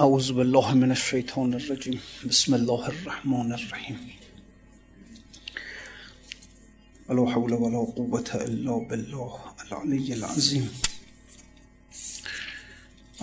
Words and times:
أعوذ 0.00 0.32
بالله 0.32 0.74
من 0.74 0.90
الشيطان 0.90 1.54
الرجيم. 1.54 2.00
بسم 2.28 2.54
الله 2.54 2.88
الرحمن 2.88 3.52
الرحيم. 3.52 3.98
ولا 7.08 7.30
حول 7.32 7.52
ولا 7.54 7.78
قوة 7.78 8.30
إلا 8.34 8.74
بالله 8.88 9.32
العلي 9.66 10.08
العظيم. 10.18 10.66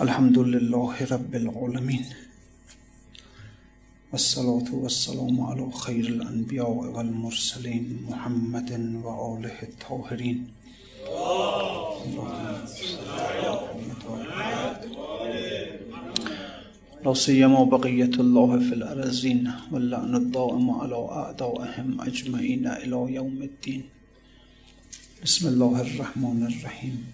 الحمد 0.00 0.38
لله 0.38 0.94
رب 1.14 1.32
العالمين. 1.34 2.04
والصلاة 4.12 4.68
والسلام 4.74 5.40
على 5.40 5.70
خير 5.70 6.04
الأنبياء 6.16 6.70
والمرسلين 6.70 8.06
محمد 8.10 8.70
وآله 9.04 9.58
الطاهرين. 9.62 10.38
اللهم 11.06 12.16
لا 17.04 17.14
سيما 17.14 17.64
بقية 17.64 18.14
الله 18.24 18.58
في 18.58 18.74
الأرزين 18.74 19.52
واللعن 19.72 20.14
الدائم 20.14 20.70
على 20.70 20.96
أعدائهم 20.96 22.00
أجمعين 22.00 22.66
إلى 22.66 23.14
يوم 23.14 23.42
الدين. 23.42 23.82
بسم 25.24 25.48
الله 25.48 25.80
الرحمن 25.80 26.46
الرحيم. 26.46 27.04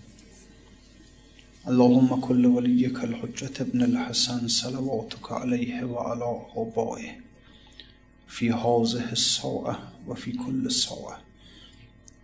اللهم 1.68 2.20
كل 2.20 2.46
وليك 2.46 3.04
الحجة 3.04 3.56
ابن 3.60 3.82
الحسن 3.82 4.48
صلواتك 4.48 5.32
عليه 5.32 5.84
وعلى 5.84 6.42
آبائه 6.56 7.10
في 8.28 8.50
هذه 8.50 9.12
الساعة 9.12 9.92
وفي 10.09 10.32
كل 10.32 10.70
ساعة. 10.70 11.18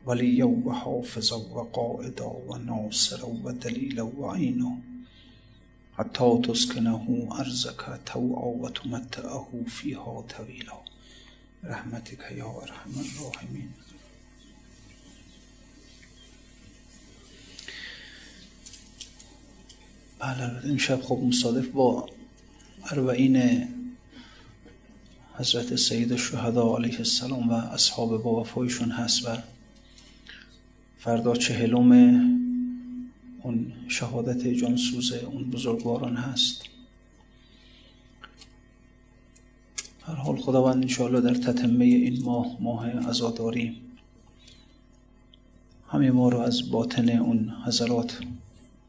وليا 0.06 0.44
وحافظا 0.44 1.36
وقائدا 1.36 2.30
وناصرا 2.48 3.28
ودليلا 3.44 4.02
وعينا. 4.02 4.78
حتى 5.98 6.40
تسكنه 6.44 7.28
أرزك 7.40 8.00
توعا 8.06 8.44
وتمتعه 8.44 9.48
فيها 9.68 10.24
طويلا 10.36 10.78
رحمتك 11.64 12.20
يا 12.30 12.62
أرحم 12.62 12.90
الراحمين 12.90 13.70
بله 20.18 20.64
این 20.64 20.78
شب 20.78 21.02
خب 21.02 21.18
مصادف 21.22 21.68
با 21.68 22.08
اربعین 22.90 23.68
حضرت 25.34 25.76
سید 25.76 26.12
الشهدا 26.12 26.76
علیه 26.76 26.98
السلام 26.98 27.48
و 27.48 27.52
اصحاب 27.52 28.22
با 28.22 28.40
وفایشون 28.40 28.90
هست 28.90 29.28
و 29.28 29.36
فردا 30.98 31.34
چهلم 31.34 32.45
اون 33.46 33.72
شهادت 33.88 34.48
جانسوز 34.48 35.12
اون 35.12 35.50
بزرگواران 35.50 36.16
هست. 36.16 36.62
هر 40.02 40.14
حال 40.14 40.36
خداوند 40.36 40.82
انشاءالله 40.82 41.20
در 41.20 41.34
تتمه 41.34 41.84
این 41.84 42.22
ماه 42.24 42.56
ماه 42.60 42.86
ازاداری 42.86 43.76
همه 45.88 46.10
ما 46.10 46.28
رو 46.28 46.38
از 46.38 46.70
باطن 46.70 47.08
اون 47.08 47.52
حضرات 47.66 48.20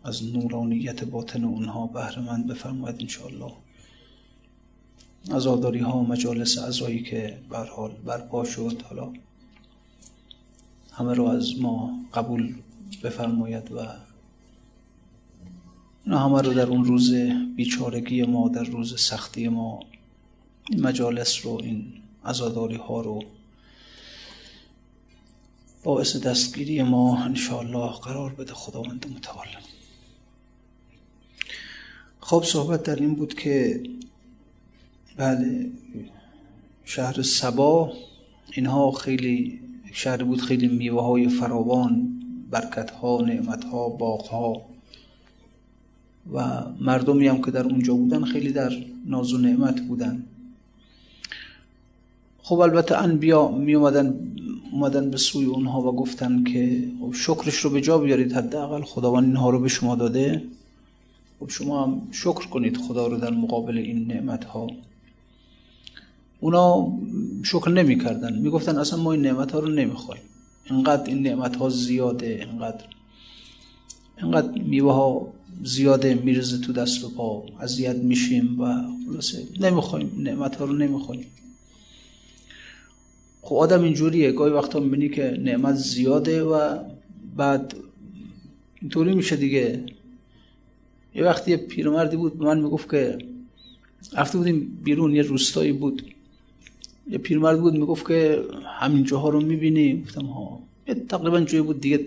از 0.04 0.24
نورانیت 0.24 1.04
باطن 1.04 1.44
اونها 1.44 1.88
بهرمند 1.88 2.48
بفرماید 2.48 2.96
انشاءالله. 3.00 3.54
ازاداری 5.32 5.80
ها 5.80 6.04
مجالس 6.04 6.58
ازایی 6.58 7.04
که 7.04 7.40
بر 7.50 7.66
حال 7.66 7.92
برپا 8.06 8.44
شد 8.44 8.82
حالا 8.82 9.14
همه 10.92 11.14
رو 11.14 11.26
از 11.26 11.60
ما 11.60 12.00
قبول 12.14 12.56
بفرماید 13.04 13.72
و 13.72 14.07
اینا 16.08 16.20
همه 16.20 16.42
رو 16.42 16.54
در 16.54 16.66
اون 16.66 16.86
روز 16.86 17.14
بیچارگی 17.56 18.24
ما 18.24 18.50
در 18.50 18.64
روز 18.64 19.02
سختی 19.02 19.48
ما 19.48 19.80
این 20.70 20.82
مجالس 20.82 21.46
رو 21.46 21.60
این 21.64 21.94
ازاداری 22.24 22.76
ها 22.76 23.02
رو 23.02 23.24
باعث 25.84 26.16
دستگیری 26.16 26.84
ما 26.84 27.18
انشاءالله 27.18 27.92
قرار 27.92 28.34
بده 28.34 28.54
خداوند 28.54 29.06
متعال 29.16 29.48
خب 32.20 32.44
صحبت 32.44 32.84
در 32.84 32.96
این 32.96 33.16
بود 33.16 33.34
که 33.34 33.84
بله 35.18 35.72
شهر 36.86 37.22
سبا 37.22 37.94
اینها 38.54 38.92
خیلی 38.92 39.60
شهر 39.94 40.24
بود 40.24 40.42
خیلی 40.42 40.68
میوه 40.68 41.02
های 41.02 41.30
فراوان 41.30 42.22
برکت 42.52 42.92
ها 42.92 43.22
نعمت 43.22 43.64
ها 43.64 43.90
باغ 43.90 44.28
ها 44.28 44.67
و 46.34 46.64
مردمی 46.82 47.28
هم 47.28 47.42
که 47.42 47.52
در 47.52 47.64
اونجا 47.64 47.94
بودن 47.94 48.24
خیلی 48.24 48.52
در 48.52 48.74
ناز 49.06 49.34
و 49.34 49.38
نعمت 49.38 49.82
بودن. 49.82 50.24
خب 52.38 52.60
البته 52.60 52.98
انبیا 52.98 53.48
می 53.48 53.76
اومدن 53.76 54.20
اومدن 54.72 55.12
به 55.12 55.18
سوی 55.18 55.46
اونها 55.46 55.82
و 55.82 55.96
گفتن 55.96 56.44
که 56.44 56.92
خب 57.00 57.14
شکرش 57.14 57.56
رو 57.56 57.70
به 57.70 57.82
جا 57.82 57.98
بیارید 57.98 58.34
حداقل 58.34 58.82
خداوند 58.82 59.26
اینها 59.26 59.50
رو 59.50 59.60
به 59.60 59.68
شما 59.68 59.96
داده. 59.96 60.44
خب 61.40 61.50
شما 61.50 61.84
هم 61.84 62.02
شکر 62.12 62.48
کنید 62.48 62.78
خدا 62.78 63.08
رو 63.08 63.18
در 63.18 63.32
مقابل 63.32 63.78
این 63.78 64.08
نعمت 64.08 64.46
ها 64.46 64.68
اونا 66.40 66.92
شکر 67.44 67.70
نمی 67.70 68.00
کردن. 68.00 68.40
می 68.40 68.50
گفتن 68.50 68.78
اصلا 68.78 69.04
ما 69.04 69.12
این 69.12 69.22
نعمت 69.22 69.52
ها 69.52 69.60
رو 69.60 69.70
نمی 69.70 69.94
خواهیم 69.94 70.24
اینقدر 70.70 71.04
این 71.04 71.24
نعمت 71.24 71.56
ها 71.56 71.70
زیاده 71.70 72.48
اینقدر 72.50 72.86
اینقدر 74.18 74.62
میوه 74.62 74.94
ها 74.94 75.28
زیاده 75.64 76.16
میرزه 76.16 76.58
تو 76.58 76.74
دست 76.74 77.04
و 77.04 77.10
پا. 77.10 77.44
اذیت 77.60 77.96
میشیم 77.96 78.62
و 78.62 78.84
خلاصه 79.08 79.44
نمی‌خوایم 79.60 80.12
نعمت 80.18 80.56
ها 80.56 80.66
رو 80.66 80.74
نمی‌خوایم. 80.74 81.26
خب 83.42 83.56
آدم 83.56 83.84
اینجوریه. 83.84 84.32
گاهی 84.32 84.54
وقتا 84.54 84.80
می‌بینی 84.80 85.10
که 85.10 85.38
نعمت 85.44 85.76
زیاده 85.76 86.44
و 86.44 86.78
بعد 87.38 87.76
اینطوری 88.82 89.16
میشه 89.16 89.36
دیگه. 89.36 89.84
یه 91.16 91.24
وقتی 91.24 91.52
یه 91.52 91.58
پیرمردی 91.58 92.18
بود 92.18 92.42
من 92.44 92.60
می‌گفت 92.60 92.92
که 92.92 93.18
رفته 94.14 94.38
بودیم 94.38 94.80
بیرون 94.84 95.16
یه 95.16 95.22
روستایی 95.22 95.72
بود. 95.72 96.04
یه 97.10 97.18
پیرمرد 97.18 97.62
بود 97.62 97.74
می‌گفت 97.74 98.08
که 98.08 98.44
همین 98.80 99.04
جاها 99.04 99.30
رو 99.30 99.42
می‌بینی. 99.42 100.02
گفتم 100.02 100.26
ها 100.26 100.60
یه 100.88 100.96
تقریبا 100.96 101.42
جایی 101.42 101.64
بود 101.64 101.82
دیگه 101.82 102.06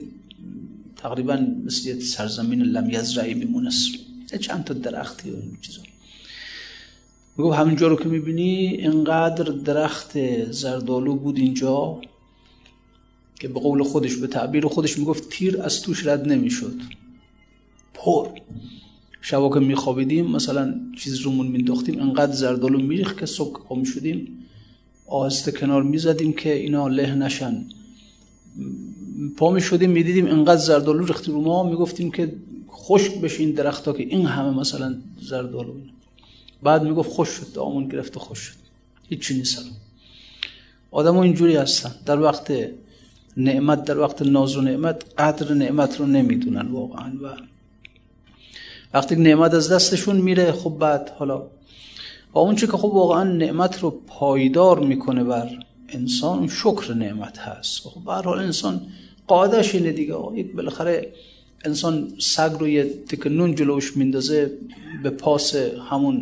تقریبا 1.03 1.47
مثل 1.65 2.01
سرزمین 2.01 2.63
لم 2.63 2.91
یزرعی 2.91 3.35
میمونست 3.35 3.91
چند 4.41 4.65
تا 4.65 4.75
درختی 4.75 5.31
و 5.31 5.35
این 5.35 5.59
چیزا. 5.61 5.83
می‌گفت 7.37 7.59
همینجا 7.59 7.89
رو 7.89 7.97
که 7.97 8.09
می‌بینی 8.09 8.67
اینقدر 8.67 9.45
درخت 9.45 10.13
زردالو 10.51 11.17
بود 11.17 11.39
اینجا 11.39 12.01
که 13.41 13.49
به 13.49 13.61
قول 13.61 13.83
خودش 13.83 14.15
به 14.17 14.27
تعبیر 14.27 14.67
خودش 14.67 14.99
می‌گفت 14.99 15.29
تیر 15.29 15.63
از 15.63 15.83
توش 15.83 16.07
رد 16.07 16.29
نمی‌شد. 16.29 16.81
پر. 17.95 18.29
شبا 19.23 19.49
که 19.49 19.61
میخوابیدیم 19.61 20.27
مثلا 20.27 20.75
چیز 20.99 21.19
رومون 21.19 21.47
مینداختیم 21.47 22.01
انقدر 22.01 22.33
زردالو 22.33 22.79
میریخ 22.79 23.15
که 23.15 23.27
صبح 23.27 23.63
پا 23.69 23.75
می‌شدیم 23.75 24.47
آهسته 25.07 25.53
کنار 25.53 25.83
می‌زدیم 25.83 26.33
که 26.33 26.55
اینا 26.55 26.89
له 26.89 27.15
نشن. 27.15 27.65
پا 29.37 29.51
می 29.51 29.61
شدیم 29.61 29.91
می 29.91 30.03
دیدیم 30.03 30.57
زردالو 30.57 31.05
ریختی 31.05 31.33
رو 31.33 31.41
ما. 31.41 31.63
می 31.63 31.77
گفتیم 31.77 32.11
که 32.11 32.33
خشک 32.71 33.21
بشه 33.21 33.41
این 33.41 33.53
درخت 33.53 33.85
که 33.85 34.03
این 34.03 34.27
همه 34.27 34.59
مثلا 34.59 34.95
زردالو. 35.21 35.75
بعد 36.63 36.83
می 36.83 36.95
گفت 36.95 37.11
خوش 37.11 37.29
شد 37.29 37.53
دامون 37.53 37.89
گرفت 37.89 38.17
و 38.17 38.21
خوش 38.21 38.39
شد. 38.39 38.57
هیچی 39.09 39.35
نیست 39.35 39.65
آدم 40.91 41.17
ها 41.17 41.23
اینجوری 41.23 41.57
هستن. 41.57 41.95
در 42.07 42.21
وقت 42.21 42.53
نعمت 43.37 43.85
در 43.85 43.99
وقت 43.99 44.23
ناز 44.23 44.57
و 44.57 44.61
نعمت 44.61 45.05
قدر 45.19 45.55
نعمت 45.55 46.01
رو 46.01 46.07
نمی‌دونن 46.07 46.73
واقعا. 46.73 47.13
و 47.23 47.37
وقتی 48.95 49.17
نعمت 49.17 49.55
از 49.55 49.73
دستشون 49.73 50.17
میره 50.17 50.53
خب 50.53 50.71
بعد 50.71 51.13
حالا 51.19 51.43
و 52.35 52.39
اون 52.39 52.57
که 52.57 52.67
خب 52.67 52.85
واقعا 52.85 53.25
نعمت 53.25 53.81
رو 53.83 53.91
پایدار 54.07 54.81
می‌کنه 54.81 55.25
بر 55.25 55.51
انسان 55.89 56.49
شکر 56.49 56.95
نعمت 56.95 57.39
هست. 57.39 57.89
خب 57.89 58.05
به 58.05 58.13
حال 58.13 58.39
انسان 58.39 58.87
قاعدش 59.31 59.75
اینه 59.75 59.93
دیگه 59.93 60.15
یک 60.35 60.53
بالاخره 60.53 61.13
انسان 61.65 61.95
سگ 62.19 62.53
رو 62.61 62.69
یه 62.69 62.85
تک 63.09 63.27
نون 63.27 63.55
جلوش 63.55 63.97
میندازه 63.97 64.51
به 65.03 65.11
پاس 65.11 65.57
همون 65.91 66.15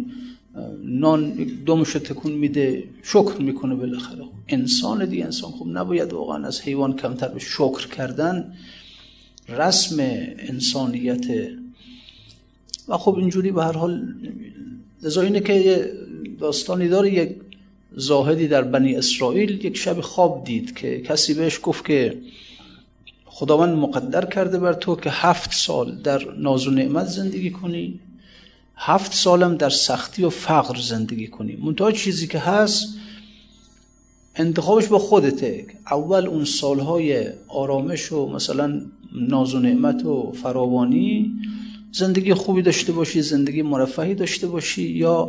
نان 0.82 1.20
دمش 1.66 1.92
تکون 1.92 2.32
میده 2.32 2.84
شکر 3.02 3.36
می‌کنه 3.40 3.74
بالاخره. 3.74 4.24
انسان 4.48 5.04
دیگه 5.04 5.24
انسان 5.24 5.50
خب 5.50 5.66
نباید 5.72 6.12
واقعا 6.12 6.46
از 6.46 6.60
حیوان 6.60 6.96
کمتر 6.96 7.28
به 7.28 7.38
شکر 7.38 7.88
کردن 7.96 8.54
رسم 9.48 9.96
انسانیت. 10.38 11.26
و 12.88 12.96
خب 12.96 13.14
اینجوری 13.14 13.50
به 13.52 13.64
هر 13.64 13.72
حال 13.72 14.14
لذا 15.02 15.22
اینه 15.22 15.40
که 15.40 15.92
داستانی 16.40 16.88
داره 16.88 17.12
یک 17.12 17.30
زاهدی 17.96 18.48
در 18.48 18.62
بنی 18.62 18.96
اسرائیل 18.96 19.64
یک 19.64 19.76
شب 19.76 20.00
خواب 20.00 20.44
دید 20.44 20.76
که 20.76 21.00
کسی 21.00 21.34
بهش 21.34 21.60
گفت 21.62 21.84
که 21.84 22.18
خداوند 23.38 23.78
مقدر 23.78 24.24
کرده 24.24 24.58
بر 24.58 24.72
تو 24.72 24.96
که 24.96 25.10
هفت 25.10 25.54
سال 25.54 25.94
در 25.94 26.22
ناز 26.38 26.66
و 26.66 26.70
نعمت 26.70 27.06
زندگی 27.06 27.50
کنی. 27.50 28.00
هفت 28.76 29.14
سالم 29.14 29.56
در 29.56 29.70
سختی 29.70 30.24
و 30.24 30.30
فقر 30.30 30.80
زندگی 30.80 31.26
کنیم 31.26 31.60
منتها 31.64 31.92
چیزی 31.92 32.26
که 32.26 32.38
هست 32.38 32.88
انتخابش 34.36 34.86
با 34.86 34.98
خودته. 34.98 35.66
اول 35.90 36.26
اون 36.26 36.44
سالهای 36.44 37.26
آرامش 37.48 38.12
و 38.12 38.28
مثلا 38.28 38.80
ناز 39.12 39.54
و 39.54 39.58
نعمت 39.58 40.04
و 40.04 40.32
فراوانی 40.32 41.32
زندگی 41.92 42.34
خوبی 42.34 42.62
داشته 42.62 42.92
باشی 42.92 43.22
زندگی 43.22 43.62
مرفهی 43.62 44.14
داشته 44.14 44.46
باشی 44.46 44.88
یا 44.88 45.28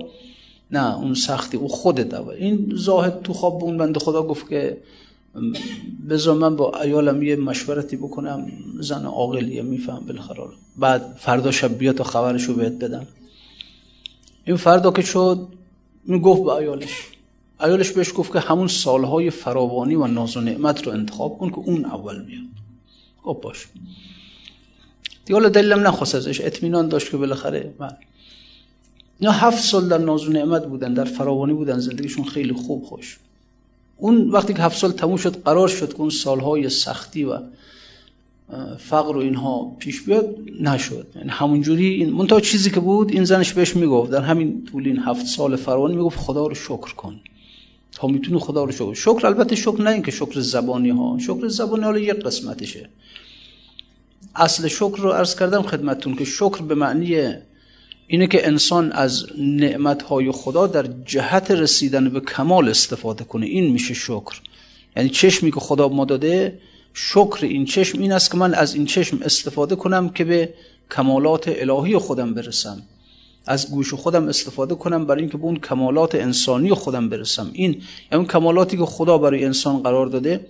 نه 0.72 0.98
اون 0.98 1.14
سختی 1.14 1.58
او 1.58 1.68
خودت 1.68 2.14
اول. 2.14 2.34
این 2.34 2.72
زاهد 2.76 3.22
تو 3.22 3.34
خواب 3.34 3.64
اون 3.64 3.78
بنده 3.78 4.00
خدا 4.00 4.24
گفت 4.24 4.50
که 4.50 4.78
بذار 6.10 6.36
من 6.36 6.56
با 6.56 6.82
ایالم 6.82 7.24
یه 7.24 7.36
مشورتی 7.36 7.98
بکنم 7.98 8.52
زن 8.80 9.06
عاقلیه 9.06 9.62
میفهم 9.62 10.06
بالاخره. 10.06 10.42
بعد 10.78 11.16
فردا 11.20 11.52
شب 11.52 11.78
بیا 11.78 11.94
تا 11.94 12.04
خبرشو 12.04 12.54
بهت 12.54 12.74
بدم. 12.74 13.08
این 14.46 14.56
فردا 14.58 14.92
که 14.92 15.02
شد 15.02 15.48
می 16.06 16.20
گفت 16.20 16.44
به 16.44 16.54
ایالش 16.54 17.08
ایالش 17.62 17.92
بهش 17.92 18.12
گفت 18.16 18.34
که 18.34 18.40
همون 18.40 18.68
سالهای 18.68 19.30
فراوانی 19.30 19.96
و 19.96 20.08
ناز 20.08 20.38
و 20.38 20.42
نعمت 20.42 20.88
رو 20.88 20.94
انتخاب 20.94 21.38
کن 21.38 21.50
که 21.50 21.58
اون 21.58 21.86
اول 21.86 22.26
میاد 22.26 22.44
گفت 23.24 23.42
باش. 23.42 23.68
دیگه 25.26 25.40
حالا 25.40 25.50
دلیلم 25.50 25.88
نخواست 25.88 26.16
ازش. 26.16 26.42
اطمینان 26.42 26.88
داشت 26.88 27.12
که 27.12 27.18
بالاخره 27.18 27.74
من 27.80 27.98
اینا 29.20 29.32
هفت 29.32 29.64
سال 29.64 29.88
در 29.88 29.98
ناز 29.98 30.28
و 30.28 30.32
نعمت 30.32 30.66
بودن 30.66 30.94
در 30.94 31.06
فراوانی 31.06 31.54
بودن 31.54 31.80
زندگیشون 31.80 32.26
خیلی 32.26 32.54
خوب 32.54 32.86
خوش. 32.86 33.20
اون 34.00 34.30
وقتی 34.30 34.54
که 34.54 34.62
هفت 34.62 34.78
سال 34.78 34.92
تموم 34.92 35.18
شد 35.18 35.44
قرار 35.44 35.68
شد 35.68 35.94
که 35.94 36.00
اون 36.00 36.10
سالهای 36.10 36.70
سختی 36.70 37.24
و 37.24 37.40
فقر 38.78 39.18
و 39.18 39.20
اینها 39.20 39.76
پیش 39.80 40.02
بیاد 40.02 40.36
نشد. 40.62 41.08
یعنی 41.16 41.30
همونجوری 41.30 41.86
این 41.86 42.10
منتها 42.10 42.40
چیزی 42.40 42.72
که 42.72 42.80
بود 42.80 43.12
این 43.12 43.24
زنش 43.24 43.54
بهش 43.54 43.76
می‌گفت. 43.76 44.12
در 44.12 44.22
همین 44.22 44.66
طول 44.72 44.88
این 44.88 45.00
هفت 45.00 45.26
سال 45.26 45.56
فراوانی 45.56 45.96
می‌گفت 45.96 46.20
خدا 46.20 46.48
رو 46.48 46.56
شکر 46.56 46.94
کن. 46.96 47.20
تا 47.92 48.08
می‌تونی 48.08 48.40
خدا 48.40 48.64
رو 48.64 48.72
شکر. 48.72 48.94
شکر 48.94 49.28
البته 49.28 49.56
شکر 49.56 49.82
نه 49.82 49.90
اینکه 49.90 50.12
شکر 50.12 50.40
زبانی 50.40 50.90
ها. 50.90 51.18
شکر 51.20 51.48
زبانی 51.48 51.84
حالا 51.84 52.00
یک 52.00 52.20
قسمتشه. 52.20 52.90
اصل 54.36 54.68
شکر 54.68 54.98
رو 54.98 55.10
عرض 55.10 55.36
کردم 55.36 55.62
خدمتتون 55.62 56.16
که 56.16 56.26
شکر 56.26 56.62
به 56.62 56.76
معنی 56.76 57.34
اینه 58.12 58.28
که 58.28 58.48
انسان 58.48 58.92
از 58.92 59.26
نعمتهای 59.38 60.32
خدا 60.32 60.68
در 60.68 60.86
جهت 61.06 61.52
رسیدن 61.52 62.10
به 62.10 62.20
کمال 62.20 62.70
استفاده 62.70 63.24
کنه. 63.24 63.46
این 63.46 63.72
میشه 63.72 63.94
شکر. 63.94 64.42
یعنی 64.96 65.10
چشمی 65.10 65.52
که 65.52 65.60
خدا 65.60 65.88
ما 65.88 66.06
داده 66.06 66.60
شکر 66.94 67.40
این 67.42 67.66
چشم 67.66 68.00
این 68.02 68.12
است 68.12 68.32
که 68.32 68.38
من 68.38 68.54
از 68.54 68.76
این 68.76 68.86
چشم 68.86 69.20
استفاده 69.22 69.76
کنم 69.76 70.10
که 70.10 70.24
به 70.24 70.54
کمالات 70.92 71.44
الهی 71.48 71.98
خودم 71.98 72.34
برسم. 72.34 72.82
از 73.46 73.72
گوش 73.72 73.94
خودم 73.94 74.28
استفاده 74.28 74.76
کنم 74.76 75.06
برای 75.06 75.22
اینکه 75.22 75.38
به 75.38 75.44
اون 75.44 75.60
کمالات 75.60 76.16
انسانی 76.16 76.74
خودم 76.74 77.10
برسم. 77.10 77.50
این 77.54 77.82
یعنی 78.12 78.26
کمالاتی 78.26 78.78
که 78.78 78.86
خدا 78.86 79.18
برای 79.18 79.46
انسان 79.46 79.84
قرار 79.84 80.08
داده 80.08 80.46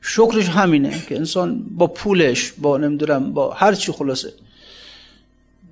شکرش 0.00 0.48
همینه 0.48 1.02
که 1.08 1.16
انسان 1.16 1.62
با 1.76 1.86
پولش 1.86 2.52
با 2.52 2.78
نمی‌دونم 2.78 3.32
با 3.32 3.52
هر 3.52 3.74
چی 3.74 3.92
خلاصه 3.92 4.32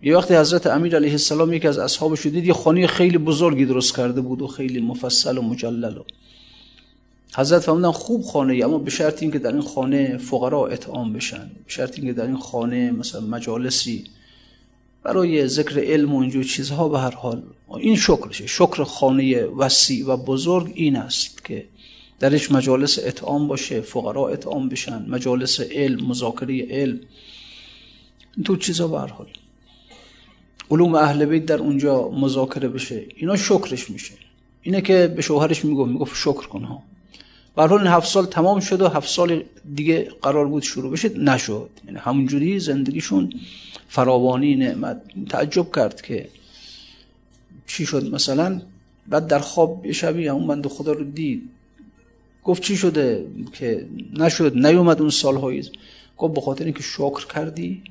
یه 0.02 0.16
وقتی 0.16 0.34
حضرت 0.34 0.66
امیر 0.66 0.96
علیه 0.96 1.10
السلام 1.10 1.52
یکی 1.52 1.68
از 1.68 1.78
اصحابش 1.78 2.26
دید 2.26 2.46
یه 2.46 2.52
خانه 2.52 2.86
خیلی 2.86 3.18
بزرگی 3.18 3.64
درست 3.64 3.96
کرده 3.96 4.20
بود 4.20 4.42
و 4.42 4.46
خیلی 4.46 4.80
مفصل 4.80 5.38
و 5.38 5.42
مجلل 5.42 5.96
و. 5.96 6.02
حضرت 7.36 7.62
فرمودن 7.62 7.90
خوب 7.90 8.22
خانه 8.22 8.64
اما 8.64 8.78
به 8.78 8.90
شرط 8.90 9.22
اینکه 9.22 9.38
در 9.38 9.52
این 9.52 9.62
خانه 9.62 10.16
فقرا 10.16 10.66
اطعام 10.66 11.12
بشن 11.12 11.50
به 11.64 11.70
شرط 11.70 11.98
اینکه 11.98 12.12
در 12.12 12.26
این 12.26 12.36
خانه 12.36 12.90
مثلا 12.90 13.20
مجالسی 13.20 14.04
برای 15.02 15.48
ذکر 15.48 15.80
علم 15.80 16.14
و 16.14 16.20
اینجور 16.20 16.44
چیزها 16.44 16.88
به 16.88 16.98
هر 16.98 17.10
حال. 17.10 17.42
این 17.68 17.96
شکرشه. 17.96 18.46
شکر 18.46 18.84
خانه 18.84 19.44
وسیع 19.44 20.06
و 20.06 20.16
بزرگ 20.16 20.72
این 20.74 20.96
است 20.96 21.44
که 21.44 21.66
درش 22.20 22.52
مجالس 22.52 22.98
اطعام 23.02 23.48
باشه 23.48 23.80
فقرا 23.80 24.28
اطعام 24.28 24.68
بشن 24.68 25.06
مجالس 25.08 25.60
علم 25.60 26.06
مذاکره 26.06 26.66
علم 26.70 27.00
این 28.36 28.44
تو 28.44 28.56
چیزها 28.56 28.88
به 28.88 29.00
هر 29.00 29.06
حال. 29.06 29.26
علوم 30.70 30.94
اهل 30.94 31.24
بیت 31.24 31.46
در 31.46 31.58
اونجا 31.58 32.08
مذاکره 32.08 32.68
بشه 32.68 33.06
اینا 33.16 33.36
شکرش 33.36 33.90
میشه. 33.90 34.14
اینه 34.62 34.80
که 34.80 35.12
به 35.16 35.22
شوهرش 35.22 35.64
می‌گفت 35.64 35.90
می‌گفت 35.90 36.16
شکر 36.16 36.46
کن 36.46 36.62
ها. 36.62 36.82
حال 37.56 37.72
این 37.72 37.86
هفت 37.86 38.08
سال 38.08 38.26
تمام 38.26 38.60
شد 38.60 38.82
و 38.82 38.88
هفت 38.88 39.08
سال 39.08 39.42
دیگه 39.74 40.08
قرار 40.22 40.46
بود 40.46 40.62
شروع 40.62 40.92
بشه 40.92 41.08
نشد. 41.08 41.70
یعنی 41.86 41.98
همونجوری 41.98 42.60
زندگیشون 42.60 43.32
فراوانی 43.88 44.56
نعمت 44.56 45.02
تعجب 45.28 45.74
کرد 45.74 46.02
که 46.02 46.28
چی 47.66 47.86
شد 47.86 48.14
مثلا؟ 48.14 48.62
بعد 49.08 49.26
در 49.26 49.38
خواب 49.38 49.92
شبی 49.92 50.28
اون 50.28 50.46
بند 50.46 50.66
خدا 50.66 50.92
رو 50.92 51.04
دید. 51.04 51.42
گفت 52.44 52.62
چی 52.62 52.76
شده؟ 52.76 53.26
که 53.52 53.86
نشد 54.12 54.56
نیومد 54.56 55.00
اون 55.00 55.10
سالهایی 55.10 55.62
گفت 56.16 56.34
به 56.34 56.40
خاطر 56.40 56.64
اینکه 56.64 56.82
شکر 56.82 57.26
کردی. 57.34 57.82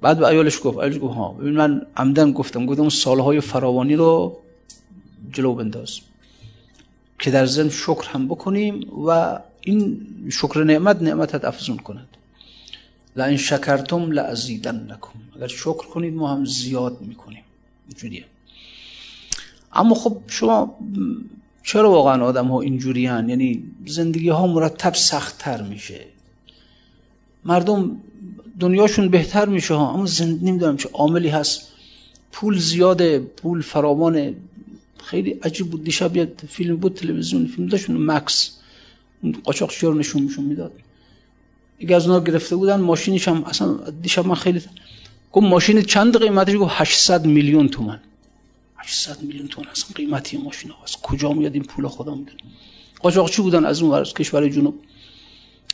بعد 0.00 0.18
به 0.18 0.26
ایالش 0.26 0.60
گفت 0.64 0.78
ایالش 0.78 0.98
گفت 1.02 1.14
ها 1.14 1.28
ببین 1.32 1.54
من 1.54 1.86
عمدن 1.96 2.32
گفتم 2.32 2.66
گفتم 2.66 2.80
اون 2.80 2.90
سالهای 2.90 3.40
فراوانی 3.40 3.96
رو 3.96 4.38
جلو 5.32 5.54
بنداز 5.54 6.00
که 7.18 7.30
در 7.30 7.46
ضمن 7.46 7.70
شکر 7.70 8.08
هم 8.08 8.28
بکنیم 8.28 9.04
و 9.06 9.38
این 9.60 10.06
شکر 10.30 10.64
نعمت 10.64 11.02
نعمتت 11.02 11.44
افزون 11.44 11.76
کند. 11.76 12.08
لئن 13.16 13.36
شکرتم 13.36 14.12
لازیدنکم. 14.12 15.18
اگر 15.36 15.46
شکر 15.46 15.86
کنید 15.86 16.14
ما 16.14 16.34
هم 16.34 16.44
زیاد 16.44 17.00
می‌کنیم. 17.00 17.42
اینجوریه. 17.88 18.24
اما 19.72 19.94
خب 19.94 20.16
شما 20.26 20.78
چرا 21.62 21.90
واقعا 21.90 22.24
آدم 22.24 22.46
ها 22.46 22.60
اینجوری؟ 22.60 23.00
یعنی 23.00 23.64
زندگی 23.86 24.28
ها 24.28 24.46
مرتب 24.46 24.94
سختتر 24.94 25.62
میشه. 25.62 26.04
مردم 27.44 27.96
دنیاشون 28.60 29.08
بهتر 29.08 29.46
میشه 29.48 29.74
ها 29.74 29.92
اما 29.92 30.06
زند... 30.06 30.44
نمی‌دونم 30.44 30.76
چه 30.76 30.88
عاملی 30.92 31.28
هست. 31.28 31.72
پول 32.32 32.58
زیاده 32.58 33.18
پول 33.18 33.62
فراوانه. 33.62 34.34
خیلی 35.04 35.30
عجیب 35.30 35.70
بود. 35.70 35.84
دیشب 35.84 36.16
یه 36.16 36.32
فیلم 36.48 36.76
بود 36.76 36.94
تلویزیون 36.94 37.46
فیلم 37.46 37.68
داشت 37.68 37.90
مکس. 37.90 38.50
قاچاق 39.44 39.70
شیر 39.70 39.90
نشون 39.90 40.22
میشون 40.22 40.44
می‌داد. 40.44 40.72
یکی 41.80 41.94
از 41.94 42.06
اونها 42.06 42.24
گرفته 42.24 42.56
بودن 42.56 42.80
ماشینش 42.80 43.28
هم 43.28 43.44
اصلا 43.44 43.74
دیشب 44.02 44.26
من 44.26 44.34
خیلی 44.34 44.62
گفت 45.32 45.46
ماشین 45.46 45.82
چند 45.82 46.16
قیمتش؟ 46.16 46.56
گفت 46.56 46.72
800 46.74 47.26
میلیون 47.26 47.68
تومن. 47.68 48.00
800 48.76 49.22
میلیون 49.22 49.48
تومن 49.48 49.66
اصلا 49.68 49.90
قیمتی 49.94 50.36
ماشین 50.36 50.72
از 50.84 50.96
کجا 50.96 51.32
میاد 51.32 51.54
این 51.54 51.62
پول؟ 51.62 51.88
خدا 51.88 52.14
می‌دونه. 52.14 52.38
قاچاقچی 53.00 53.42
بودن؟ 53.42 53.64
از 53.64 53.82
اون 53.82 53.90
ورز 53.90 54.12
کشور 54.12 54.48
جنوب. 54.48 54.74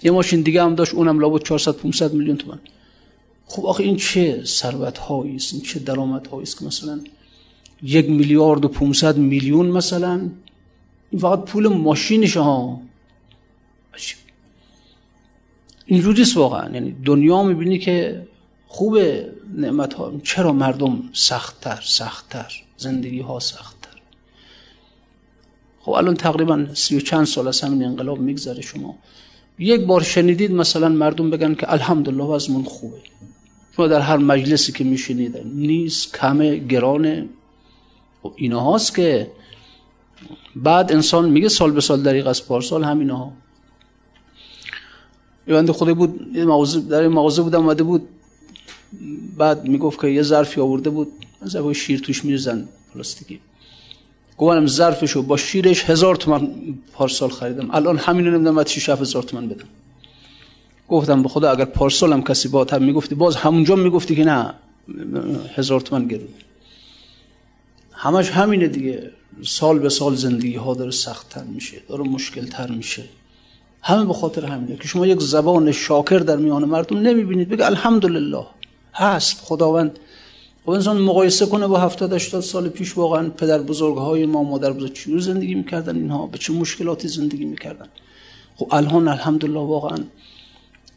یه 0.03 0.11
ماشین 0.11 0.41
دیگه 0.43 0.63
هم 0.63 0.75
داشت 0.75 0.95
اونم 0.95 1.21
لابد 1.21 1.43
400 1.43 1.73
500 1.73 2.13
میلیون 2.13 2.37
تومن 2.37 2.59
خب 3.47 3.67
آخه 3.67 3.83
این 3.83 3.97
چه 3.97 4.43
ثروت 4.45 4.99
هایی 4.99 5.37
است 5.37 5.53
این 5.53 5.63
چه 5.63 5.79
درآمد 5.79 6.27
هایی 6.27 6.43
است 6.43 6.59
که 6.59 6.65
مثلا 6.65 7.01
یک 7.83 8.11
میلیارد 8.11 8.65
و 8.65 8.69
500 8.69 9.17
میلیون 9.17 9.67
مثلا؟ 9.67 10.31
این 11.11 11.21
فقط 11.21 11.45
پول 11.45 11.69
ماشینش 11.69 12.37
ها. 12.37 12.81
عجیب. 13.95 14.17
اینجوریست 15.87 16.37
واقعا. 16.37 16.75
یعنی 16.75 16.97
دنیا 17.05 17.43
می‌بینی 17.43 17.79
که 17.79 18.27
خوب 18.67 18.99
نعمت 19.57 19.95
ها 19.95 20.13
چرا 20.23 20.53
مردم 20.53 21.03
سختتر 21.13 21.81
سختتر؟ 21.85 22.65
زندگی 22.77 23.21
ها 23.21 23.41
سختتر. 23.41 23.99
خب 25.81 25.93
الان 25.93 26.15
تقریبا 26.15 26.67
سی 26.75 26.97
و 26.97 27.01
چند 27.01 27.25
سال 27.25 27.49
از 27.49 27.61
همین 27.61 27.85
انقلاب 27.85 28.19
میگذره 28.19 28.63
شما. 28.63 28.99
یک 29.59 29.81
بار 29.81 30.03
شنیدید 30.03 30.53
مثلا 30.53 30.89
مردم 30.89 31.31
بگن 31.31 31.55
که 31.55 31.73
الحمدلله 31.73 32.25
وضعمون 32.25 32.65
خوبه. 32.65 32.97
شما 33.77 33.87
در 33.87 34.01
هر 34.01 34.17
مجلسی 34.17 34.73
که 34.73 34.85
میشینید 34.85 35.37
نیست 35.45 36.17
کمه 36.17 36.57
گرانه. 36.57 37.29
خب 38.23 38.33
اینا 38.37 38.61
هاست 38.61 38.95
که 38.95 39.31
بعد 40.57 40.93
انسان 40.93 41.31
میگه 41.31 41.49
سال 41.49 41.73
به 41.73 41.81
سال 41.81 42.03
دریق 42.03 42.27
از 42.27 42.47
پارسال 42.47 42.85
همینا 42.85 43.17
ها. 43.17 43.33
یه 45.47 45.55
بنده 45.55 45.73
خدا 45.73 45.95
بود 45.95 46.33
در 46.89 47.01
این 47.01 47.13
مغازه 47.13 47.43
بودم 47.43 47.61
اومده 47.61 47.83
بود. 47.83 48.09
بعد 49.37 49.69
می‌گفت 49.69 50.01
که 50.01 50.09
یه 50.09 50.23
ظرفی 50.23 50.61
آورده 50.61 50.91
بود. 50.91 51.13
از 51.41 51.57
شیر 51.57 52.01
توش 52.01 52.25
میرزن 52.25 52.69
پلاستیکی. 52.95 53.41
گفتم 54.39 54.67
ظرفشو 54.67 55.23
با 55.23 55.37
شیرش 55.37 55.85
هزار 55.85 56.17
تومن 56.17 56.49
پارسال 56.93 57.31
خریدم. 57.31 57.71
الان 57.71 57.99
همینو 57.99 58.31
نمی‌دونم 58.31 58.57
بعد 58.57 58.67
6 58.67 58.89
هزار 58.89 59.23
تومن 59.23 59.49
بدم. 59.49 59.69
گفتم 60.89 61.23
به 61.23 61.29
خدا 61.29 61.51
اگر 61.51 61.65
پارسال 61.65 62.13
هم 62.13 62.23
کسی 62.23 62.49
با 62.49 62.67
هم 62.73 62.83
می‌گفتی 62.83 63.15
باز 63.15 63.37
همونجا 63.37 63.77
می‌گفتی 63.77 64.17
که 64.17 64.25
نه 64.25 64.55
هزار 65.57 65.81
تومن 65.81 66.09
گرون. 66.09 66.29
همش 67.93 68.31
همینه 68.31 68.69
دیگه. 68.69 69.11
سال 69.43 69.79
به 69.79 69.89
سال 69.89 70.15
زندگی 70.15 70.57
ها 70.57 70.75
داره 70.75 70.91
سختتر 70.91 71.43
میشه 71.43 71.77
داره 71.89 72.03
مشکل 72.03 72.47
تر 72.47 72.71
میشه. 72.71 73.05
همه 73.83 74.05
به 74.05 74.13
خاطر 74.13 74.47
همینه 74.47 74.77
که 74.77 74.89
شما 74.89 75.07
یک 75.07 75.21
زبان 75.21 75.73
شاکر 75.73 76.19
در 76.19 76.37
میان 76.37 76.65
مردم 76.65 76.99
نمی‌بینید. 76.99 77.49
بگه 77.49 77.67
الحمدلله. 77.67 78.47
هست 78.95 79.41
خداوند 79.41 79.99
خب 80.65 80.71
انسان 80.71 80.99
مقایسه 80.99 81.47
کنه 81.47 81.67
با 81.67 81.79
70 81.79 82.13
80 82.13 82.43
سال 82.43 82.69
پیش 82.69 82.99
واقعا 82.99 83.29
پدر 83.29 83.59
بزرگ 83.59 83.97
های 83.97 84.27
ما 84.27 84.43
مادر 84.43 84.73
بزرگ 84.73 84.93
چجور 84.93 85.21
زندگی 85.21 85.55
می‌کردن 85.55 85.97
اینها؟ 85.97 86.27
به 86.27 86.39
چه 86.39 86.53
مشکلاتی 86.53 87.09
زندگی 87.09 87.45
می‌کردن؟ 87.45 87.87
خب 88.57 88.69
الان 88.71 89.09
الحمدلله 89.09 89.59
واقعا 89.61 89.99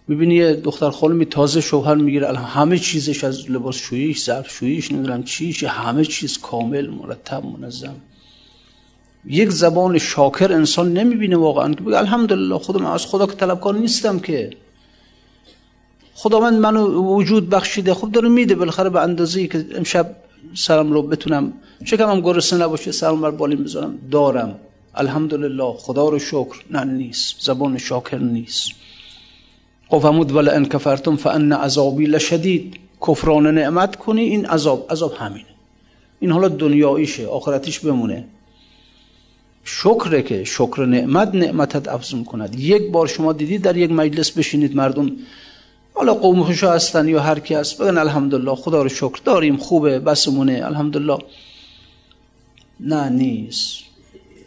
می‌بینی 0.08 0.54
دختر 0.54 0.90
خانمی 0.90 1.26
تازه 1.26 1.62
شوهر 1.62 1.96
می‌گیره 1.96 2.38
همه 2.38 2.80
چیزش 2.80 3.24
از 3.24 3.52
لباس 3.52 3.76
شویش 3.76 4.24
ظرف 4.24 4.50
شویش 4.50 4.92
نمی‌دونم 4.92 5.24
چیش 5.24 5.64
همه 5.64 6.06
چیز 6.06 6.38
کامل 6.38 6.90
مرتب 6.90 7.44
منظم. 7.46 7.96
یک 9.26 9.50
زبان 9.50 9.98
شاکر 9.98 10.54
انسان 10.54 10.94
نمی‌بینه 10.94 11.38
واقعا. 11.38 11.74
که 11.74 11.84
بگه 11.84 11.98
الحمدلله 11.98 12.58
خودم 12.58 12.86
از 12.86 13.06
خدا 13.06 13.28
که 13.28 13.34
طلبکار 13.34 13.76
نیستم 13.76 14.20
که 14.20 14.50
خداوند 16.22 16.54
منو 16.54 16.84
وجود 17.16 17.50
بخشیده 17.50 17.94
خب 17.94 18.12
داره 18.12 18.30
میده 18.30 18.56
بالاخره 18.56 18.90
به 18.90 19.02
اندازه‌ای 19.02 19.48
که 19.48 19.66
امشب 19.76 20.16
سرم 20.54 20.92
رو 20.94 21.02
بتونم 21.02 21.54
شکم 21.86 22.10
هم 22.10 22.22
گرسنه 22.22 22.64
نباشه 22.64 22.92
سرم 22.92 23.22
بر 23.22 23.32
بالین 23.32 23.64
بذارم. 23.64 23.98
دارم. 24.12 24.56
الحمدلله. 24.96 25.74
خدا 25.78 26.10
رو 26.10 26.20
شکر. 26.20 26.56
نه 26.72 26.84
نیست. 26.84 27.36
زبان 27.40 27.78
شاکر 27.78 28.18
نیست. 28.18 28.72
قفمود 29.92 30.32
ولا 30.32 30.52
ان 30.52 30.66
کفرتم 30.66 31.16
فان 31.16 31.54
عذابی 31.54 32.06
لشدید. 32.06 32.80
کفران 33.08 33.48
نعمت 33.48 33.96
کنی 33.96 34.22
این 34.22 34.46
عذاب. 34.46 34.88
عذاب 34.90 35.14
همینه. 35.14 35.54
این 36.20 36.32
حالا 36.32 36.48
دنیاییشه 36.48 37.28
آخرتیش 37.28 37.80
بمونه. 37.80 38.26
شکره 39.64 40.22
که 40.22 40.44
شکر 40.44 40.86
نعمت 40.86 41.36
نعمتت 41.36 41.88
افزون 41.88 42.24
کند 42.24 42.60
یک 42.60 42.92
بار 42.92 43.08
شما 43.08 43.34
دیدید 43.34 43.62
در 43.62 43.78
یک 43.78 43.92
مجلس 43.92 44.32
بشینید 44.32 44.76
مردم 44.76 45.12
حالا 45.98 46.14
قوم 46.14 46.44
خوشا 46.44 46.74
هستن 46.74 47.08
یا 47.08 47.22
هر 47.22 47.40
کی 47.40 47.54
هست 47.54 47.82
بگن 47.82 47.98
الحمدلله 47.98 48.56
خدا 48.56 48.82
رو 48.82 48.90
شکر 48.90 49.20
داریم 49.26 49.58
خوبه 49.58 50.00
بسمونه 50.00 50.62
الحمدلله. 50.66 51.18
نه 52.80 53.10
نیست. 53.10 53.80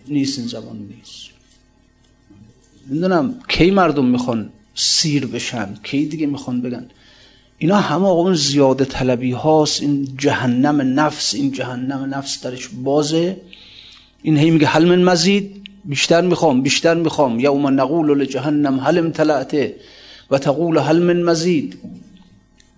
نیست 0.09 0.39
این 0.39 0.49
زبان 0.49 0.77
نیست. 0.77 1.31
می‌دونم 2.87 3.35
کی 3.49 3.71
مردم 3.71 4.05
می‌خوان 4.05 4.51
سیر 4.75 5.27
بشن 5.27 5.75
کی 5.83 6.07
دیگه 6.07 6.27
می‌خوان 6.27 6.61
بگن. 6.61 6.87
اینا 7.59 7.77
همه 7.77 8.09
اون 8.09 8.35
زیاده 8.35 8.85
طلبی 8.85 9.33
هاست 9.33 9.83
این 9.83 10.09
جهنم 10.19 11.01
نفس 11.01 11.35
این 11.35 11.53
جهنم 11.53 12.15
نفس 12.15 12.43
درش 12.43 12.69
بازه. 12.69 13.37
این 14.23 14.37
هی 14.37 14.51
میگه 14.51 14.67
حل 14.67 14.85
من 14.85 15.03
مزید؟ 15.03 15.69
بیشتر 15.85 16.21
می‌خوام 16.21 16.63
بیشتر 16.63 16.95
می‌خوام. 16.95 17.41
یوم 17.41 17.81
نقول 17.81 18.19
لجهنم 18.19 18.81
هل 18.81 18.99
امتلعته 18.99 19.77
و 20.31 20.39
تقول 20.39 20.79
هل 20.79 20.99
من 20.99 21.23
مزید. 21.23 21.79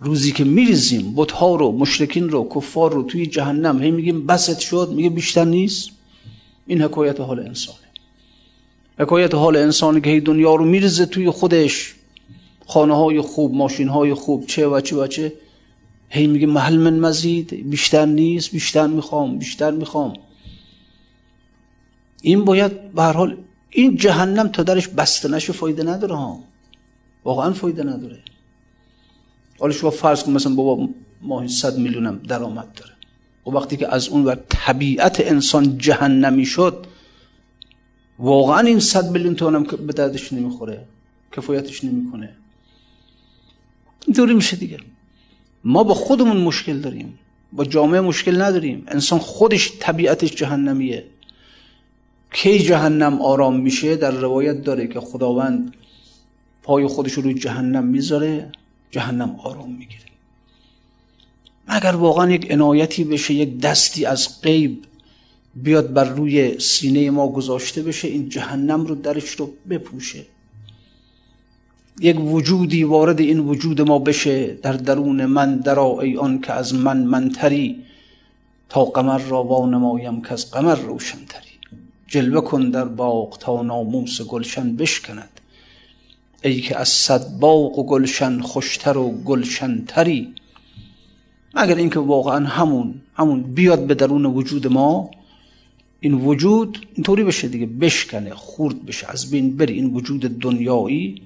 روزی 0.00 0.32
که 0.32 0.44
میریزیم 0.44 1.14
بتها 1.16 1.56
رو 1.56 1.72
مشرکین 1.72 2.28
رو 2.28 2.48
کفار 2.54 2.92
رو 2.92 3.02
توی 3.02 3.26
جهنم 3.26 3.82
هی 3.82 3.90
میگیم 3.90 4.26
بست 4.26 4.60
شد 4.60 4.92
میگه 4.94 5.10
بیشتر 5.10 5.44
نیست. 5.44 5.90
این 6.66 6.82
حکایت 6.82 7.20
حال 7.20 7.40
انسانه. 7.40 7.78
حکایت 8.98 9.34
حال 9.34 9.56
انسانی 9.56 10.00
که 10.00 10.10
هی 10.10 10.20
دنیا 10.20 10.54
رو 10.54 10.64
میریزه 10.64 11.06
توی 11.06 11.30
خودش. 11.30 11.94
خانه 12.66 12.96
های 12.96 13.20
خوب 13.20 13.54
ماشین 13.54 13.88
های 13.88 14.14
خوب 14.14 14.46
چه 14.46 14.66
و 14.66 14.80
چه 14.80 14.96
و 14.96 15.06
چه. 15.06 15.32
هی 16.08 16.26
میگه 16.26 16.46
محل 16.46 16.76
من 16.76 16.98
مزید. 16.98 17.70
بیشتر 17.70 18.06
نیست 18.06 18.50
بیشتر 18.50 18.86
می‌خوام 18.86 19.38
بیشتر 19.38 19.70
می‌خوام. 19.70 20.12
این 22.22 22.44
باید 22.44 22.92
به 22.92 23.02
هر 23.02 23.12
حال 23.12 23.36
این 23.70 23.96
جهنم 23.96 24.48
تا 24.48 24.62
درش 24.62 24.88
بسته 24.88 25.28
نشه 25.28 25.52
فایده 25.52 25.82
نداره 25.82 26.14
ها. 26.14 26.38
واقعا 27.24 27.52
فایده 27.52 27.82
نداره. 27.82 28.18
حالا 29.58 29.72
شما 29.72 29.90
فرض 29.90 30.22
کن 30.22 30.32
مثلا 30.32 30.54
بابا 30.54 30.88
ماهی 31.22 31.48
صد 31.48 31.78
میلیونم 31.78 32.18
درآمد 32.18 32.72
داره. 32.72 32.92
و 33.46 33.50
وقتی 33.50 33.76
که 33.76 33.94
از 33.94 34.08
اون 34.08 34.24
و 34.24 34.34
طبیعت 34.48 35.20
انسان 35.20 35.78
جهنمی 35.78 36.46
شد 36.46 36.86
واقعا 38.18 38.58
این 38.58 38.80
صد 38.80 39.10
میلیون 39.10 39.34
تومنم 39.34 39.64
که 39.64 39.76
به 39.76 39.92
دردش 39.92 40.32
نمی‌خوره 40.32 40.84
کفایتش 41.36 41.84
نمی‌کنه. 41.84 42.36
اینطوری 44.06 44.34
میشه 44.34 44.56
دیگه. 44.56 44.78
ما 45.64 45.84
با 45.84 45.94
خودمون 45.94 46.36
مشکل 46.36 46.78
داریم. 46.78 47.18
با 47.52 47.64
جامعه 47.64 48.00
مشکل 48.00 48.42
نداریم. 48.42 48.84
انسان 48.88 49.18
خودش 49.18 49.72
طبیعتش 49.80 50.34
جهنمیه. 50.34 51.04
کی 52.32 52.58
جهنم 52.58 53.22
آرام 53.22 53.60
میشه؟ 53.60 53.96
در 53.96 54.10
روایت 54.10 54.62
داره 54.62 54.86
که 54.86 55.00
خداوند 55.00 55.74
پای 56.62 56.86
خودش 56.86 57.12
رو 57.12 57.32
جهنم 57.32 57.84
می‌ذاره 57.84 58.52
جهنم 58.90 59.36
آرام 59.38 59.70
می‌گیره. 59.70 60.02
مگر 61.68 61.96
واقعا 61.96 62.30
یک 62.30 62.50
عنایتی 62.50 63.04
بشه 63.04 63.34
یک 63.34 63.60
دستی 63.60 64.06
از 64.06 64.42
غیب 64.42 64.84
بیاد 65.54 65.92
بر 65.92 66.04
روی 66.04 66.60
سینه 66.60 67.10
ما 67.10 67.28
گذاشته 67.28 67.82
بشه 67.82 68.08
این 68.08 68.28
جهنم 68.28 68.86
رو 68.86 68.94
درش 68.94 69.30
رو 69.30 69.50
بپوشه؟ 69.70 70.24
یک 72.00 72.20
وجودی 72.20 72.84
وارد 72.84 73.20
این 73.20 73.38
وجود 73.38 73.80
ما 73.80 73.98
بشه 73.98 74.54
در 74.54 74.72
درون 74.72 75.26
من 75.26 75.56
درا 75.56 76.00
ای 76.00 76.16
آن 76.16 76.40
که 76.40 76.52
از 76.52 76.74
من 76.74 77.04
منتری 77.04 77.82
تا 78.68 78.84
قمر 78.84 79.18
را 79.18 79.44
وانمایم 79.44 80.22
که 80.22 80.32
از 80.32 80.50
قمر 80.50 80.74
روشنتری. 80.74 81.52
جلوه 82.06 82.40
کن 82.40 82.70
در 82.70 82.84
باغ 82.84 83.38
تا 83.38 83.62
ناموس 83.62 84.22
گلشن 84.22 84.76
بشکند. 84.76 85.31
ای 86.44 86.60
که 86.60 86.78
از 86.78 86.88
صد 86.88 87.28
باغ 87.38 87.78
و 87.78 87.86
گلشن 87.86 88.40
خوشتر 88.40 88.98
و 88.98 89.10
گلشنتری 89.10 90.34
مگر 91.54 91.76
اینکه 91.76 91.98
واقعا 91.98 92.46
همون 92.46 92.94
همون 93.14 93.42
بیاد 93.42 93.86
به 93.86 93.94
درون 93.94 94.26
وجود 94.26 94.66
ما 94.66 95.10
این 96.00 96.14
وجود 96.14 96.86
اینطوری 96.94 97.24
بشه 97.24 97.48
دیگه 97.48 97.66
بشکنه 97.66 98.34
خورد 98.34 98.86
بشه 98.86 99.10
از 99.10 99.30
بین 99.30 99.56
بری 99.56 99.74
این 99.74 99.94
وجود 99.94 100.20
دنیایی 100.20 101.22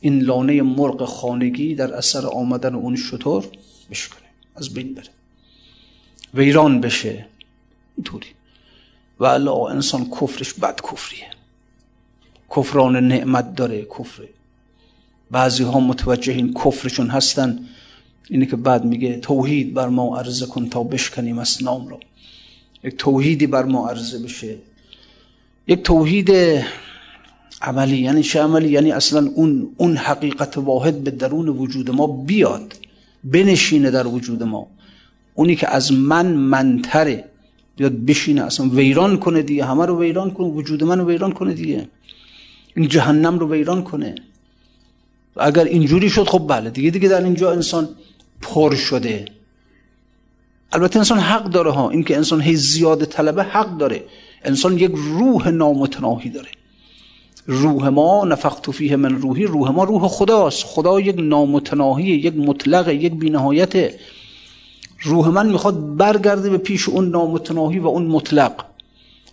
این 0.00 0.22
لانه 0.22 0.62
مرغ 0.62 1.04
خانگی 1.04 1.74
در 1.74 1.94
اثر 1.94 2.26
آمدن 2.26 2.74
اون 2.74 2.96
شطور 2.96 3.44
بشکنه 3.90 4.28
از 4.56 4.74
بین 4.74 4.94
بره. 4.94 5.08
ویران 6.34 6.80
بشه 6.80 7.26
اینطوری. 7.96 8.26
و 9.20 9.24
الله 9.24 9.70
انسان 9.70 10.10
کفرش 10.10 10.54
بد 10.54 10.80
کفریه. 10.80 11.30
کفران 12.56 12.96
نعمت 13.08 13.54
داره 13.54 13.82
کفره 13.98 14.28
بعضی 15.30 15.62
ها 15.62 15.80
متوجه 15.80 16.32
این 16.32 16.54
کفرشون 16.54 17.08
هستن. 17.08 17.58
اینه 18.30 18.46
که 18.46 18.56
بعد 18.56 18.84
میگه 18.84 19.16
توحید 19.16 19.74
بر 19.74 19.88
ما 19.88 20.18
عرضه 20.18 20.46
کن 20.46 20.68
تا 20.68 20.82
بشکنیم 20.82 21.38
از 21.38 21.62
نام 21.62 21.88
رو 21.88 22.00
یک 22.84 22.96
توحیدی 22.96 23.46
بر 23.46 23.64
ما 23.64 23.88
عرضه 23.88 24.18
بشه. 24.18 24.56
یک 25.68 25.82
توحید 25.82 26.30
عملی 27.62 27.98
یعنی 27.98 28.22
چه 28.22 28.42
عملی؟ 28.42 28.68
یعنی 28.68 28.92
اصلا 28.92 29.30
اون 29.34 29.68
اون 29.76 29.96
حقیقت 29.96 30.58
واحد 30.58 31.04
به 31.04 31.10
درون 31.10 31.48
وجود 31.48 31.90
ما 31.90 32.06
بیاد 32.06 32.74
بنشینه 33.24 33.90
در 33.90 34.06
وجود 34.06 34.42
ما. 34.42 34.66
اونی 35.34 35.56
که 35.56 35.68
از 35.68 35.92
من 35.92 36.26
منتره 36.26 37.24
بیاد 37.76 37.92
بشینه 37.92 38.42
اصلا 38.42 38.68
ویران 38.68 39.18
کنه 39.18 39.42
دیگه. 39.42 39.64
همه 39.64 39.86
رو 39.86 40.00
ویران 40.00 40.30
کنه 40.30 40.46
وجود 40.46 40.84
من 40.84 40.98
رو 40.98 41.06
ویران 41.06 41.32
کنه 41.32 41.54
دیگه. 41.54 41.88
این 42.76 42.88
جهنم 42.88 43.38
رو 43.38 43.52
ویران 43.52 43.82
کنه. 43.82 44.14
اگر 45.36 45.64
اینجوری 45.64 46.10
شد 46.10 46.28
خب 46.28 46.46
بله. 46.48 46.70
دیگه 46.70 46.90
دیگه 46.90 47.08
در 47.08 47.24
اینجا 47.24 47.52
انسان 47.52 47.88
پر 48.42 48.74
شده. 48.74 49.24
البته 50.72 50.98
انسان 50.98 51.18
حق 51.18 51.44
داره 51.44 51.70
ها. 51.70 51.90
این 51.90 52.04
که 52.04 52.16
انسان 52.16 52.40
هی 52.40 52.56
زیاده 52.56 53.06
طلبه 53.06 53.42
حق 53.42 53.76
داره. 53.76 54.04
انسان 54.44 54.78
یک 54.78 54.92
روح 54.94 55.48
نامتناهی 55.48 56.30
داره. 56.30 56.48
روح 57.46 57.88
ما 57.88 58.24
نفخت 58.24 58.70
فیه 58.70 58.96
من 58.96 59.14
روحی 59.14 59.44
روح 59.44 59.70
ما 59.70 59.84
روح 59.84 60.08
خداست. 60.08 60.64
خدا 60.64 61.00
یک 61.00 61.16
نامتناهی 61.18 62.04
یک 62.04 62.36
مطلق 62.36 62.88
یک 62.88 63.14
بینهایت. 63.14 63.94
روح 65.02 65.28
من 65.28 65.48
می‌خواد 65.48 65.96
برگرده 65.96 66.50
به 66.50 66.58
پیش 66.58 66.88
اون 66.88 67.10
نامتناهی 67.10 67.78
و 67.78 67.86
اون 67.86 68.06
مطلق. 68.06 68.52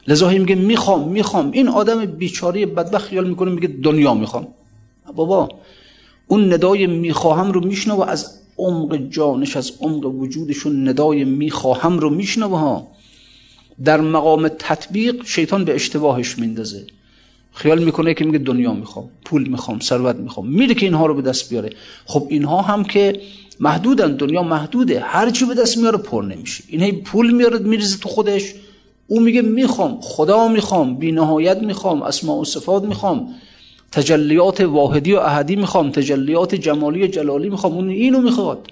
لذا 0.07 0.29
میگه 0.29 0.55
می‌خوام 0.55 1.09
می‌خوام. 1.09 1.51
این 1.51 1.67
آدم 1.67 2.05
بیچاره 2.05 2.65
بدبخت 2.65 3.07
خیال 3.07 3.29
می‌کنه 3.29 3.51
میگه 3.51 3.67
دنیا 3.67 4.13
می‌خوام. 4.13 4.47
بابا 5.15 5.49
اون 6.27 6.53
ندای 6.53 6.87
می‌خواهم 6.87 7.51
رو 7.51 7.65
میشنوه 7.65 8.09
از 8.09 8.37
عمق 8.57 8.95
جانش 9.09 9.57
از 9.57 9.71
عمق 9.81 10.05
وجودشون 10.05 10.89
ندای 10.89 11.23
می‌خواهم 11.23 11.99
رو 11.99 12.09
میشنوه 12.09 12.59
ها. 12.59 12.87
در 13.83 14.01
مقام 14.01 14.47
تطبیق 14.47 15.25
شیطان 15.25 15.65
به 15.65 15.75
اشتباهش 15.75 16.39
میندازه. 16.39 16.87
خیال 17.51 17.83
می‌کنه 17.83 18.13
که 18.13 18.25
میگه 18.25 18.37
دنیا 18.37 18.73
می‌خوام 18.73 19.09
پول 19.25 19.47
می‌خوام 19.47 19.79
ثروت 19.79 20.15
می‌خوام. 20.15 20.47
میره 20.47 20.73
که 20.73 20.85
اینها 20.85 21.05
رو 21.05 21.13
به 21.15 21.21
دست 21.21 21.49
بیاره. 21.49 21.69
خب 22.05 22.27
اینها 22.29 22.61
هم 22.61 22.83
که 22.83 23.21
محدودن 23.59 24.15
دنیا 24.15 24.43
محدوده. 24.43 24.99
هر 24.99 25.29
چی 25.29 25.45
به 25.45 25.53
دست 25.53 25.77
میاره 25.77 25.97
پر 25.97 26.23
نمیشه. 26.23 26.63
این 26.67 27.01
پول 27.03 27.31
میاره 27.31 27.59
میریزه 27.59 27.97
تو 27.97 28.09
خودش. 28.09 28.53
او 29.07 29.19
میگه 29.19 29.41
می‌خوام 29.41 29.97
خدا 30.01 30.47
می‌خوام 30.47 30.95
بی 30.95 31.11
نهایت 31.11 31.57
می‌خوام 31.57 32.01
اسماء 32.01 32.37
و 32.37 32.45
صفات 32.45 32.83
می‌خوام. 32.83 33.33
تجلیات 33.91 34.61
واحدی 34.61 35.13
و 35.13 35.17
احدی 35.17 35.55
می‌خوام 35.55 35.91
تجلیات 35.91 36.55
جمالی 36.55 37.03
و 37.03 37.07
جلالی 37.07 37.49
می‌خوام 37.49 37.73
اون 37.73 37.89
اینو 37.89 38.21
می‌خواد. 38.21 38.71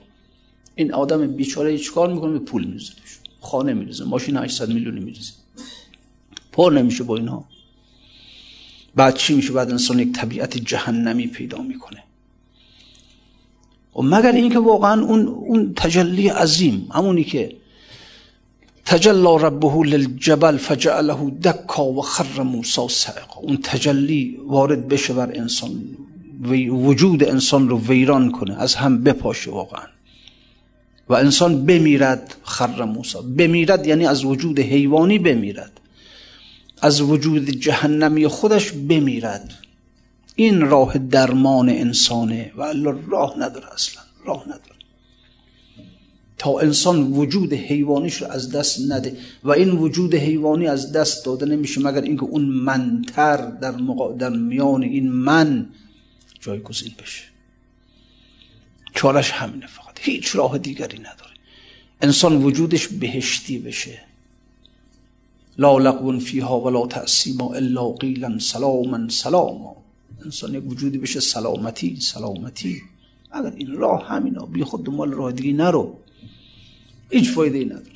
این 0.75 0.93
آدم 0.93 1.27
بیچاره 1.27 1.77
کار 1.77 2.13
می‌کنه 2.13 2.31
به 2.31 2.39
پول 2.39 2.65
میریزه. 2.65 2.93
خانه 3.41 3.73
میریزه 3.73 4.03
ماشین 4.03 4.37
800 4.37 4.69
میلیونی 4.69 4.99
میریزه. 4.99 5.33
پر 6.51 6.71
نمیشه 6.71 7.03
با 7.03 7.15
اینها. 7.15 7.45
بعد 8.95 9.15
چی 9.15 9.35
میشه؟ 9.35 9.51
بعد 9.51 9.71
انسان 9.71 9.99
یک 9.99 10.11
طبیعت 10.11 10.57
جهنمی 10.57 11.27
پیدا 11.27 11.61
می‌کنه. 11.61 12.03
و 13.95 14.01
مگر 14.01 14.31
اینکه 14.31 14.59
واقعا 14.59 15.01
اون 15.01 15.27
اون 15.27 15.73
تجلی 15.73 16.27
عظیم 16.27 16.87
همونی 16.93 17.23
که 17.23 17.55
تجلا 18.85 19.35
ربه 19.35 19.83
للجبل 19.83 20.57
فجعله 20.57 21.29
دکا 21.29 21.85
و 21.85 22.01
خر 22.01 22.43
موسی 22.43 22.87
سعقا 22.89 23.41
اون 23.41 23.57
تجلی 23.57 24.39
وارد 24.47 24.87
بشه 24.87 25.13
بر 25.13 25.31
انسان 25.35 25.83
وجود 26.69 27.23
انسان 27.23 27.69
رو 27.69 27.79
ویران 27.79 28.31
کنه 28.31 28.61
از 28.61 28.75
هم 28.75 29.03
بپاشه 29.03 29.51
واقعا. 29.51 29.87
و 31.09 31.13
انسان 31.13 31.65
بمیرد 31.65 32.35
خر 32.43 32.83
موسی. 32.83 33.17
بمیرد 33.37 33.87
یعنی 33.87 34.05
از 34.05 34.25
وجود 34.25 34.59
حیوانی 34.59 35.19
بمیرد. 35.19 35.79
از 36.81 37.01
وجود 37.01 37.49
جهنمی 37.49 38.27
خودش 38.27 38.71
بمیرد. 38.71 39.53
این 40.35 40.61
راه 40.61 40.97
درمان 40.97 41.69
انسانه 41.69 42.51
و 42.55 42.61
الله 42.61 42.95
راه 43.07 43.33
نداره 43.39 43.73
اصلا 43.73 44.03
راه 44.25 44.43
نداره. 44.43 44.74
انسان 46.49 47.11
وجود 47.11 47.53
حیوانیش 47.53 48.21
رو 48.21 48.27
از 48.27 48.51
دست 48.51 48.91
نده 48.91 49.17
و 49.43 49.51
این 49.51 49.69
وجود 49.69 50.15
حیوانی 50.15 50.67
از 50.67 50.91
دست 50.91 51.25
داده 51.25 51.45
نمیشه 51.45 51.81
مگر 51.81 52.01
اینکه 52.01 52.23
اون 52.23 52.45
منتر 52.45 53.37
در, 53.37 53.71
در 54.19 54.29
میان 54.29 54.83
این 54.83 55.11
من 55.11 55.69
جایگزین 56.39 56.93
بشه. 57.03 57.23
چارش 58.95 59.31
همینه 59.31 59.67
فقط. 59.67 59.99
هیچ 59.99 60.35
راه 60.35 60.57
دیگری 60.57 60.99
نداره. 60.99 61.31
انسان 62.01 62.43
وجودش 62.43 62.87
بهشتی 62.87 63.59
بشه. 63.59 64.01
لا 65.57 65.77
لغو 65.77 66.19
فیها 66.19 66.61
ولا 66.61 66.87
تأسیما 66.87 67.53
الا 67.53 67.89
قیلا 67.89 68.39
سلاما 68.39 69.09
سلاما. 69.09 69.75
انسان 70.25 70.55
یک 70.55 70.71
وجودی 70.71 70.97
بشه 70.97 71.19
سلامتی 71.19 71.99
سلامتی. 72.01 72.81
اگر 73.31 73.53
این 73.55 73.71
راه 73.71 74.07
همینا 74.07 74.45
بی 74.45 74.63
خود 74.63 74.85
دنبال 74.85 75.11
راه 75.11 75.31
دیگه 75.31 75.53
نرو. 75.53 75.97
هیچ 77.09 77.31
فایده 77.31 77.57
ای 77.57 77.65
نداره. 77.65 77.95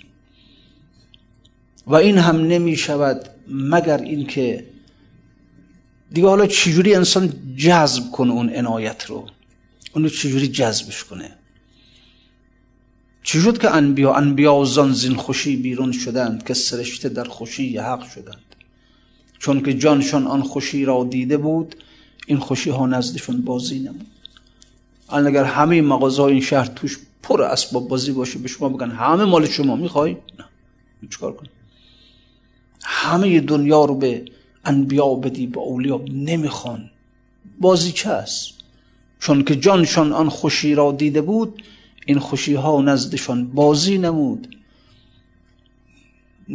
و 1.87 1.95
این 1.95 2.17
هم 2.17 2.35
نمی 2.35 2.77
شود 2.77 3.29
مگر 3.47 4.01
اینکه 4.01 4.65
دیگه 6.11 6.27
حالا 6.27 6.47
چجوری 6.47 6.95
انسان 6.95 7.33
جذب 7.57 8.11
کنه 8.11 8.31
اون 8.31 8.49
عنایت 8.49 9.05
رو؟ 9.05 9.27
اونو 9.95 10.09
چجوری 10.09 10.47
جذبش 10.47 11.03
کنه؟ 11.03 11.31
شد 13.23 13.57
که 13.57 13.75
انبیا 13.75 14.13
انبیا 14.13 14.63
زان 14.63 14.93
زین 14.93 15.15
خوشی 15.15 15.55
بیرون 15.55 15.91
شدند 15.91 16.45
که 16.45 16.53
سرشته 16.53 17.09
در 17.09 17.23
خوشی 17.23 17.77
حق 17.77 18.09
شدند؟ 18.09 18.55
چون 19.39 19.61
که 19.61 19.73
جانشان 19.73 20.27
آن 20.27 20.43
خوشی 20.43 20.85
را 20.85 21.03
دیده 21.03 21.37
بود 21.37 21.75
این 22.27 22.39
خوشی 22.39 22.69
ها 22.69 22.87
نزدشون 22.87 23.41
بازی 23.41 23.79
نمود. 23.79 24.07
الان 25.09 25.27
اگر 25.27 25.43
همه 25.43 25.81
مغازه 25.81 26.23
این 26.23 26.41
شهر 26.41 26.65
توش 26.65 26.97
پر 27.23 27.41
اسباب 27.41 27.87
بازی 27.87 28.11
باشه. 28.11 28.39
به 28.39 28.47
شما 28.47 28.69
بگن 28.69 28.91
همه 28.91 29.25
مال 29.25 29.45
شما 29.45 29.75
می‌خوای؟ 29.75 30.11
نه. 30.11 30.45
چیکار 31.09 31.33
کنی 31.33 31.49
همه 32.83 33.39
دنیا 33.39 33.85
رو 33.85 33.95
به 33.95 34.25
انبیا 34.65 35.15
بدی 35.15 35.47
به 35.47 35.59
اولیا 35.59 36.01
نمی‌خوان. 36.11 36.91
بازی 37.59 37.91
چه 37.91 38.09
است؟ 38.09 38.53
چون 39.19 39.43
که 39.43 39.55
جانشان 39.55 40.13
آن 40.13 40.29
خوشی 40.29 40.75
را 40.75 40.91
دیده 40.91 41.21
بود 41.21 41.63
این 42.05 42.19
خوشی 42.19 42.53
ها 42.53 42.81
نزدشان 42.81 43.47
بازی 43.47 43.97
نمود. 43.97 44.55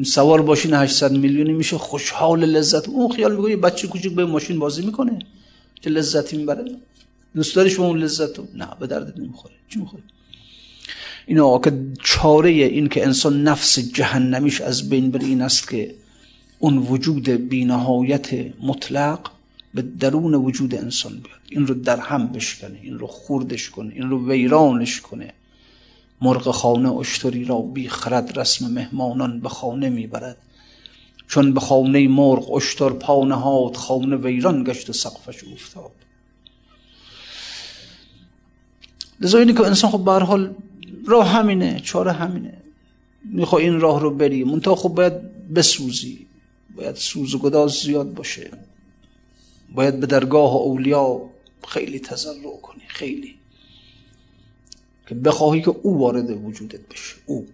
سوار 0.05 0.43
باشین 0.43 0.75
800 0.75 1.13
میلیونی 1.13 1.53
میشه 1.53 1.79
خوشحال 1.79 2.45
لذت. 2.45 2.89
اون 2.89 3.13
خیال 3.13 3.37
میگه 3.37 3.57
بچه 3.57 3.89
کوچیک 3.89 4.15
به 4.15 4.25
ماشین 4.25 4.59
بازی 4.59 4.87
می‌کنه؟ 4.87 5.19
که 5.83 5.91
لذتی 5.91 6.37
می‌بره؟ 6.37 6.65
دوست 7.35 7.57
داری 7.57 7.71
شما 7.71 7.87
اون 7.87 7.99
لذت 7.99 8.39
نه 8.55 8.69
به 8.81 8.87
دردت 8.87 9.19
نمی‌خوره. 9.19 9.55
چی 9.69 9.79
می‌خوره 9.79 10.03
اینا 11.27 11.59
که 11.59 11.73
چاره 12.03 12.51
این 12.51 12.89
که 12.89 13.05
انسان 13.05 13.43
نفس 13.43 13.79
جهنمیش 13.79 14.61
از 14.61 14.89
بین 14.89 15.11
بره 15.11 15.25
این 15.25 15.43
است 15.43 15.69
که 15.69 15.95
اون 16.59 16.79
وجود 16.79 17.29
بینهایت 17.29 18.29
مطلق 18.63 19.19
به 19.75 19.83
درون 19.83 20.35
وجود 20.35 20.75
انسان 20.75 21.13
بیاد. 21.13 21.41
این 21.49 21.67
رو 21.67 21.75
در 21.75 22.01
هم 22.01 22.27
بشکنه 22.27 22.79
این 22.83 22.99
رو 22.99 23.07
خوردش 23.07 23.71
کنه 23.71 23.93
این 23.95 24.11
رو 24.11 24.31
ویرانش 24.31 25.01
کنه. 25.01 25.33
مرغ 26.21 26.51
خانه 26.51 26.93
اشتری 26.93 27.45
را 27.45 27.59
بی 27.59 27.89
خرد 27.89 28.39
رسم 28.39 28.71
مهمانان 28.71 29.41
به 29.41 29.49
خانه 29.49 29.91
می‌برد. 29.91 30.37
چون 31.29 31.55
به 31.55 31.61
خانه 31.61 32.09
مرغ 32.09 32.53
اشتر 32.53 32.91
پا 32.91 33.25
نهاد 33.25 33.77
خانه 33.77 34.17
ویران 34.17 34.65
گشت 34.65 34.91
و 34.91 34.93
سقفش 34.93 35.45
افتاد 35.53 35.91
لذا 39.21 39.39
اینه 39.39 39.53
که 39.53 39.61
انسان 39.61 39.91
خب 39.91 40.05
به 40.05 40.11
راه 41.07 41.29
همینه 41.29 41.81
چاره 41.81 42.13
همینه. 42.13 42.55
می‌خوای 43.25 43.65
این 43.65 43.81
راه 43.81 44.01
رو 44.01 44.11
بری 44.11 44.45
منتها 44.45 44.75
خب 44.75 44.89
باید 44.89 45.13
بسوزی 45.55 46.27
باید 46.77 46.97
سوز 46.97 47.35
و 47.35 47.39
گداز 47.39 47.71
زیاد 47.71 48.15
باشه. 48.15 48.51
باید 49.75 50.01
به 50.01 50.07
درگاه 50.07 50.55
اولیا 50.55 51.21
خیلی 51.69 51.99
تضرع 51.99 52.57
کنی 52.63 52.83
خیلی. 52.87 53.35
که 55.09 55.15
بخواهی 55.15 55.63
که 55.63 55.75
او 55.83 55.99
وارد 55.99 56.45
وجودت 56.45 56.89
بشه 56.89 57.15
او. 57.27 57.47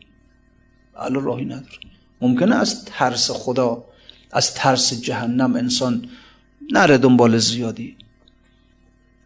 الان 0.97 1.25
راهی 1.25 1.45
نداره. 1.45 1.79
ممکنه 2.21 2.55
از 2.57 2.85
ترس 2.85 3.31
خدا 3.31 3.85
از 4.33 4.55
ترس 4.55 4.95
جهنم 5.01 5.57
انسان 5.57 6.09
نره 6.73 6.99
دنبال 6.99 7.39
زیادی. 7.39 7.97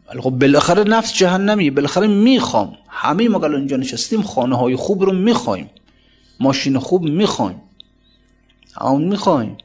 خب 0.09 0.31
بالاخره 0.31 0.85
نفس 0.85 1.15
جهنمی 1.15 1.71
بالاخره 1.71 2.07
می‌خوام. 2.07 2.77
همه 2.89 3.29
ما 3.29 3.39
الان 3.39 3.55
اینجا 3.55 3.77
نشستیم 3.77 4.23
خانه 4.23 4.57
های 4.57 4.77
خوب 4.77 5.03
رو 5.03 5.13
می‌خوایم. 5.13 5.71
ماشین 6.41 6.79
خوب 6.79 7.03
می‌خوایم. 7.03 7.61
اون 8.81 9.05
می‌خوایم. 9.05 9.57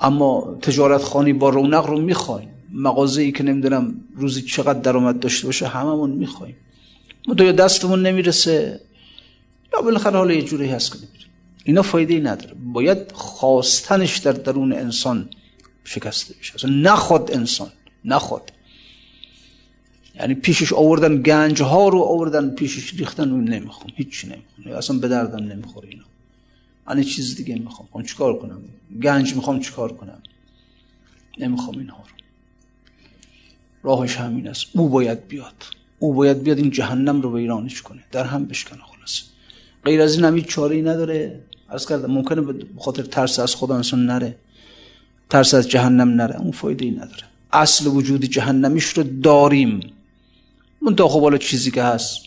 اما 0.00 0.56
تجارت 0.62 1.02
خانی 1.02 1.32
با 1.32 1.48
رونق 1.48 1.86
رو 1.86 2.00
می‌خوایم. 2.00 2.48
مغازه 2.72 3.22
ای 3.22 3.32
که 3.32 3.42
نمی‌دونم 3.42 3.94
روزی 4.14 4.42
چقدر 4.42 4.78
درآمد 4.78 5.20
داشته 5.20 5.46
باشه 5.46 5.68
هممون 5.68 6.10
می‌خوایم. 6.10 6.56
ما 7.28 7.44
یا 7.44 7.52
دستمون 7.52 8.02
نمی‌رسه. 8.02 8.80
یا 9.72 9.82
بالاخره 9.82 10.18
حالا 10.18 10.34
یه 10.34 10.42
جوری 10.42 10.68
هست 10.68 10.92
که 10.92 10.98
اینا 11.64 11.82
فایده 11.82 12.14
ای 12.14 12.20
نداره. 12.20 12.54
باید 12.72 13.12
خواستنش 13.12 14.16
در 14.18 14.32
درون 14.32 14.72
انسان 14.72 15.28
شکسته 15.84 16.34
بشه. 16.40 16.54
اصلا 16.54 16.70
نخواد 16.70 17.30
انسان. 17.32 17.68
نخواد 18.08 18.52
یعنی 20.14 20.34
پیشش 20.34 20.72
آوردن 20.72 21.22
گنج 21.22 21.62
ها 21.62 21.88
رو 21.88 21.98
آوردن 21.98 22.50
پیشش 22.50 22.94
ریختن 22.94 23.30
اون 23.30 23.44
نمی‌خوام 23.44 23.90
هیچ 23.94 24.24
نمی‌خوام. 24.24 24.76
اصلا 24.78 24.98
به 24.98 25.08
دردم 25.08 25.44
نمی‌خوره 25.44 25.88
اینا. 25.88 26.04
من 26.86 27.02
چیز 27.02 27.36
دیگه 27.36 27.54
می‌خوام. 27.54 27.88
خب 27.92 28.02
چیکار 28.02 28.38
کنم؟ 28.38 28.60
گنج 29.02 29.34
می‌خوام 29.34 29.60
چیکار 29.60 29.92
کنم؟ 29.92 30.22
نمی‌خوام 31.38 31.78
اینها 31.78 31.98
رو. 31.98 32.14
راهش 33.82 34.16
همین 34.16 34.48
است. 34.48 34.66
او 34.72 34.88
باید 34.88 35.28
بیاد. 35.28 35.64
او 35.98 36.14
باید 36.14 36.42
بیاد 36.42 36.58
این 36.58 36.70
جهنم 36.70 37.20
رو 37.20 37.36
ویرانش 37.36 37.82
کنه. 37.82 38.04
در 38.12 38.24
هم 38.24 38.46
بشکنه 38.46 38.80
خلاص 38.82 39.22
غیر 39.84 40.02
از 40.02 40.14
این 40.14 40.24
هم 40.24 40.40
چاره 40.40 40.76
ای 40.76 40.82
نداره. 40.82 41.40
از 41.68 41.86
کردم 41.88 42.10
ممکنه 42.10 42.40
به 42.40 42.66
خاطر 42.80 43.02
ترس 43.02 43.38
از 43.38 43.54
خدا 43.54 43.76
انسان 43.76 44.06
نره. 44.06 44.36
ترس 45.30 45.54
از 45.54 45.68
جهنم 45.68 46.08
نره. 46.08 46.36
اون 46.36 46.50
فایده 46.50 46.84
ای 46.84 46.90
نداره. 46.90 47.24
اصل 47.52 47.86
وجود 47.86 48.24
جهنمیش 48.24 48.84
رو 48.84 49.02
داریم. 49.02 49.80
تا 50.96 51.08
خب 51.08 51.20
حالا 51.20 51.38
چیزی 51.38 51.70
که 51.70 51.82
هست 51.82 52.20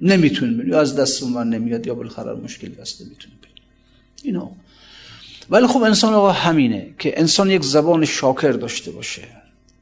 نمی‌تونیم 0.00 0.68
یا 0.68 0.80
از 0.80 0.96
دست 0.96 1.22
من 1.22 1.48
نمیاد 1.48 1.86
یا 1.86 1.94
بالاخره 1.94 2.34
مشکلی 2.34 2.74
هست 2.80 3.02
نمی‌تونیم 3.02 3.38
اینا. 4.22 4.50
ولی 5.50 5.66
خب 5.66 5.82
انسان 5.82 6.14
آقا 6.14 6.32
همینه 6.32 6.94
که 6.98 7.20
انسان 7.20 7.50
یک 7.50 7.62
زبان 7.62 8.04
شاکر 8.04 8.52
داشته 8.52 8.90
باشه. 8.90 9.22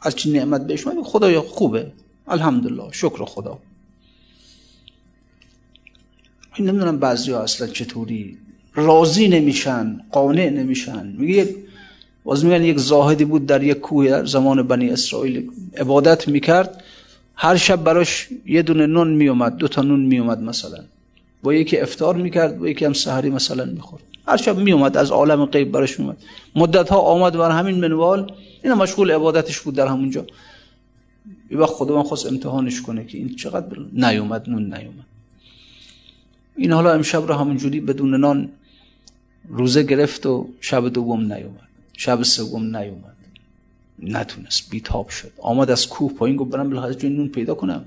از 0.00 0.16
چی 0.16 0.30
نعمت 0.30 0.66
بهش؟ 0.66 0.84
خدا 1.04 1.30
یا 1.30 1.42
خوبه. 1.42 1.92
الحمدلله. 2.28 2.92
شکر 2.92 3.24
خدا. 3.24 3.58
این 6.56 6.68
نمی‌دونم 6.68 6.98
بعضی 6.98 7.32
ها 7.32 7.42
اصلا 7.42 7.66
چطوری. 7.66 8.38
راضی 8.74 9.28
نمیشن 9.28 10.00
قانع 10.12 10.50
نمیشن. 10.50 11.06
میگه 11.06 11.54
باز 12.24 12.44
میگن 12.44 12.64
یک 12.64 12.78
زاهدی 12.78 13.24
بود 13.24 13.46
در 13.46 13.62
یک 13.62 13.80
کوه 13.80 14.08
در 14.08 14.24
زمان 14.24 14.62
بنی 14.62 14.90
اسرائیل. 14.90 15.50
عبادت 15.76 16.28
می‌کرد. 16.28 16.84
هر 17.34 17.56
شب 17.56 17.84
براش 17.84 18.28
یه 18.46 18.62
دونه 18.62 18.86
نون 18.86 19.08
میومد 19.08 19.56
دو 19.56 19.68
تا 19.68 19.82
نون 19.82 20.00
میومد 20.00 20.40
مثلا. 20.40 20.84
با 21.42 21.54
یکی 21.54 21.78
افتار 21.78 22.16
می‌کرد 22.16 22.58
با 22.58 22.68
یکی 22.68 22.84
هم 22.84 22.92
سحری 22.92 23.30
مثلا 23.30 23.64
می‌خورد. 23.64 24.02
هر 24.28 24.36
شب 24.36 24.58
میومد 24.58 24.96
از 24.96 25.10
عالم 25.10 25.44
غیب 25.44 25.72
براش 25.72 26.00
میومد. 26.00 26.16
مدت 26.54 26.88
ها 26.88 26.98
آمد 26.98 27.36
بر 27.36 27.50
همین 27.50 27.80
منوال. 27.80 28.32
اینا 28.62 28.74
مشغول 28.74 29.10
عبادتش 29.10 29.60
بود 29.60 29.74
در 29.74 29.86
همونجا. 29.86 30.26
یه 31.50 31.58
وقت 31.58 31.70
خدا 31.70 31.96
من 31.96 32.02
خواست 32.02 32.26
امتحانش 32.26 32.82
کنه 32.82 33.04
که 33.04 33.18
این 33.18 33.36
چقدر 33.36 33.78
نیومد 33.92 34.50
نون 34.50 34.62
نیومد. 34.62 35.06
این 36.56 36.72
حالا 36.72 36.92
امشب 36.92 37.26
رو 37.26 37.34
همونجوری 37.34 37.80
بدون 37.80 38.14
نان 38.14 38.48
روزه 39.48 39.82
گرفت 39.82 40.26
و 40.26 40.48
شب 40.60 40.88
دوم 40.88 41.32
نیومد. 41.32 41.67
شب 41.98 42.22
سوم 42.22 42.76
نیومد. 42.76 43.16
نتونست 44.02 44.70
بیتاب 44.70 45.08
شد. 45.08 45.32
آمد 45.38 45.70
از 45.70 45.88
کوه 45.88 46.12
پایین 46.12 46.36
گفت 46.36 46.50
برم 46.50 46.70
بالاخره 46.70 47.08
نون 47.08 47.28
پیدا 47.28 47.54
کنم. 47.54 47.84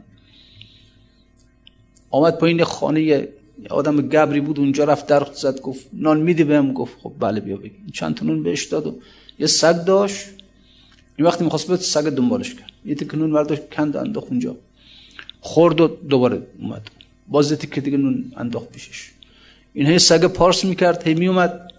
آمد 2.09 2.37
پایین 2.37 2.63
خانه 2.63 3.27
آدم 3.69 4.01
گبری 4.01 4.41
بود 4.41 4.59
اونجا 4.59 4.83
رفت 4.83 5.07
در 5.07 5.27
زد 5.33 5.61
گفت 5.61 5.85
نان 5.93 6.19
میدی 6.21 6.43
بهم؟ 6.43 6.73
گفت 6.73 6.97
خب 7.03 7.13
بله 7.19 7.39
بیا 7.39 7.57
بگی. 7.57 7.91
چند 7.93 8.15
تا 8.15 8.25
نون 8.25 8.43
بهش 8.43 8.65
داد 8.65 8.87
و 8.87 8.99
یه 9.39 9.47
سگ 9.47 9.85
داشت. 9.85 10.25
این 11.15 11.27
وقتی 11.27 11.43
می‌خواست 11.43 11.67
بیاد 11.67 11.79
سگ 11.79 12.09
دنبالش 12.09 12.53
کرد. 12.53 12.71
یه 12.85 12.95
تیکه 12.95 13.17
نون 13.17 13.31
برداشت 13.31 13.69
کند 13.69 13.97
انداخت 13.97 14.27
اونجا. 14.27 14.55
خورد 15.41 15.81
و 15.81 15.87
دوباره 15.87 16.47
اومد. 16.59 16.91
باز 17.27 17.51
یه 17.51 17.57
تیکه 17.57 17.81
دیگه 17.81 17.97
نون 17.97 18.31
انداخت 18.37 18.69
پیشش. 18.71 19.11
این 19.73 19.87
هی 19.87 19.99
سگ 19.99 20.25
پارس 20.25 20.65
می‌کرد 20.65 21.07
هی 21.07 21.13
میومد 21.13 21.70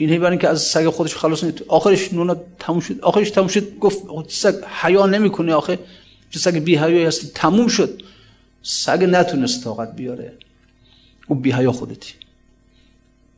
این 0.00 0.10
هی 0.10 0.38
که 0.38 0.48
از 0.48 0.62
سگ 0.62 0.88
خودش 0.88 1.16
خلاص 1.16 1.44
نید 1.44 1.64
آخرش 1.68 2.12
نونا 2.12 2.36
تموم 2.58 2.80
شد. 2.80 3.00
آخرش 3.00 3.30
تموم 3.30 3.48
شد 3.48 3.78
گفت 3.78 4.02
سگ 4.28 4.54
حیا 4.82 5.06
نمی‌کنه 5.06 5.54
آخه. 5.54 5.78
چه 6.30 6.38
سگ 6.38 6.58
بی 6.58 6.76
حیایی 6.76 7.04
هستی؟ 7.04 7.30
تموم 7.34 7.68
شد. 7.68 8.02
سگ 8.62 9.04
نتونست 9.04 9.64
طاقت 9.64 9.96
بیاره. 9.96 10.32
او 11.26 11.36
بی 11.36 11.52
حیا 11.52 11.72
خودتی. 11.72 12.14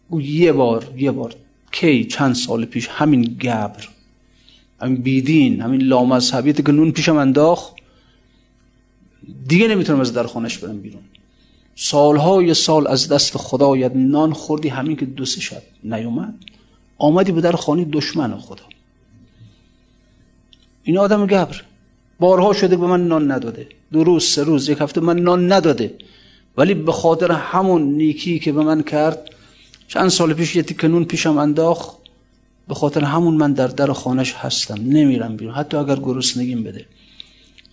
او 0.09 0.21
یه 0.21 0.53
بار 0.53 0.93
یه 0.97 1.11
بار 1.11 1.35
کی 1.73 2.05
چند 2.05 2.35
سال 2.35 2.65
پیش 2.65 2.89
همین 2.89 3.23
گبر 3.23 3.89
همین 4.81 5.03
بیدین 5.03 5.61
همین 5.61 5.83
لامذهبیت 5.83 6.67
که 6.67 6.73
نون 6.73 6.93
پیشم 6.93 7.17
انداخت 7.17 7.73
دیگه 9.49 9.69
نمی‌تونم 9.69 10.01
از 10.01 10.13
در 10.13 10.27
خانش 10.27 10.59
برم 10.59 10.81
بیرون. 10.81 11.03
سالهای 11.83 12.55
سال 12.55 12.87
از 12.87 13.09
دست 13.09 13.37
خدایت 13.37 13.93
نان 13.95 14.33
خوردی 14.33 14.69
همین 14.69 14.97
که 14.97 15.07
دو 15.07 15.25
سه 15.25 15.41
شب 15.41 15.63
نیومد. 15.85 16.35
آمدی 16.99 17.33
به 17.33 17.41
در 17.41 17.53
خانه 17.53 17.85
دشمن 17.85 18.39
خدا. 18.39 18.63
این 20.83 20.99
آدم 20.99 21.27
گبر. 21.27 21.63
بارها 22.19 22.53
شده 22.53 22.77
به 22.77 22.87
من 22.87 23.09
نان 23.09 23.33
نداده. 23.33 23.69
دو 23.93 24.05
روز 24.05 24.25
سه 24.25 24.43
روز 24.43 24.69
یک 24.69 24.81
هفته 24.81 25.01
من 25.01 25.19
نان 25.19 25.53
نداده. 25.53 25.95
ولی 26.57 26.75
به 26.75 26.93
خاطر 26.93 27.33
همون 27.33 27.83
نیکی 27.83 28.39
که 28.39 28.53
به 28.53 28.63
من 28.63 28.83
کرد 28.83 29.31
چند 29.89 30.09
سال 30.09 30.35
پیش 30.35 30.57
یه 30.57 30.63
تیکه 30.63 30.89
نون 30.89 31.05
پیشم 31.05 31.39
انداخت. 31.39 31.97
به 32.69 32.75
خاطر 32.75 33.05
همون 33.05 33.35
من 33.35 33.53
در 33.53 33.67
در 33.67 33.93
خانش 33.93 34.33
هستم. 34.33 34.75
نمیرم 34.75 35.37
بیرون. 35.37 35.55
حتی 35.55 35.77
اگر 35.77 35.97
گرسنگیم 35.97 36.63
بده. 36.63 36.87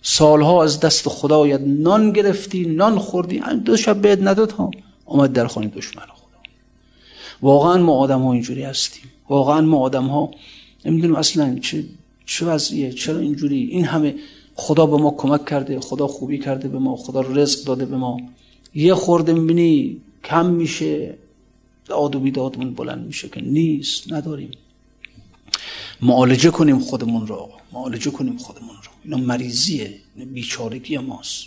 سالها 0.02 0.62
از 0.62 0.80
دست 0.80 1.08
خدایت 1.08 1.60
نان 1.60 2.12
گرفتی 2.12 2.64
نان 2.64 2.98
خوردی. 2.98 3.42
دو 3.64 3.76
شب 3.76 4.00
بهت 4.00 4.18
نداد 4.22 4.50
ها. 4.50 4.70
آمد 5.06 5.32
در 5.32 5.46
خانه 5.46 5.66
دشمن 5.66 6.02
خدا. 6.02 6.40
واقعا 7.42 7.82
ما 7.82 7.92
آدم 7.92 8.22
ها 8.22 8.32
اینجوری 8.32 8.62
هستیم. 8.62 9.02
واقعا 9.28 9.60
ما 9.60 9.78
آدم 9.78 10.06
ها 10.06 10.30
نمی‌دونیم 10.84 11.16
اصلا 11.16 11.58
چه 11.58 11.84
چه 12.26 12.46
وضعیه 12.46 12.92
چرا 12.92 13.18
اینجوری؟ 13.18 13.56
این 13.56 13.84
همه 13.84 14.14
خدا 14.54 14.86
به 14.86 14.96
ما 14.96 15.10
کمک 15.10 15.44
کرده 15.44 15.80
خدا 15.80 16.06
خوبی 16.06 16.38
کرده 16.38 16.68
به 16.68 16.78
ما 16.78 16.96
خدا 16.96 17.20
رزق 17.20 17.64
داده 17.64 17.84
به 17.84 17.96
ما. 17.96 18.16
یه 18.74 18.94
خورده 18.94 19.32
می‌بینی 19.32 20.00
کم 20.24 20.46
میشه 20.46 21.14
داد 21.86 22.16
و 22.16 22.20
بیدادمون 22.20 22.74
بلند 22.74 23.06
میشه 23.06 23.28
که 23.28 23.40
نیست 23.40 24.12
نداریم. 24.12 24.50
معالجه 26.02 26.50
کنیم 26.50 26.78
خودمون 26.78 27.26
رو 27.26 27.48
معالجه 27.72 28.10
کنیم 28.10 28.36
خودمون 28.36 28.76
اینا 29.08 29.26
مریضیه 29.26 29.94
اینا 30.16 30.32
بیچارگی 30.32 30.98
ماست. 30.98 31.46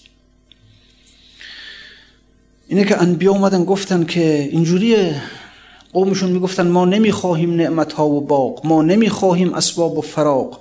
اینه 2.67 2.86
که 2.86 3.02
انبیا 3.02 3.32
اومدن 3.32 3.65
گفتن 3.65 4.04
که 4.04 4.50
اینجوریه. 4.52 5.21
قومشون 5.93 6.32
می‌گفتن 6.32 6.67
ما 6.67 6.86
نمی‌خواهیم 6.86 7.56
نعمت 7.56 7.93
ها 7.93 8.08
و 8.08 8.21
باغ 8.21 8.67
ما 8.67 8.82
نمی‌خواهیم 8.82 9.54
اسباب 9.54 9.97
و 9.97 10.02
فراغ. 10.02 10.60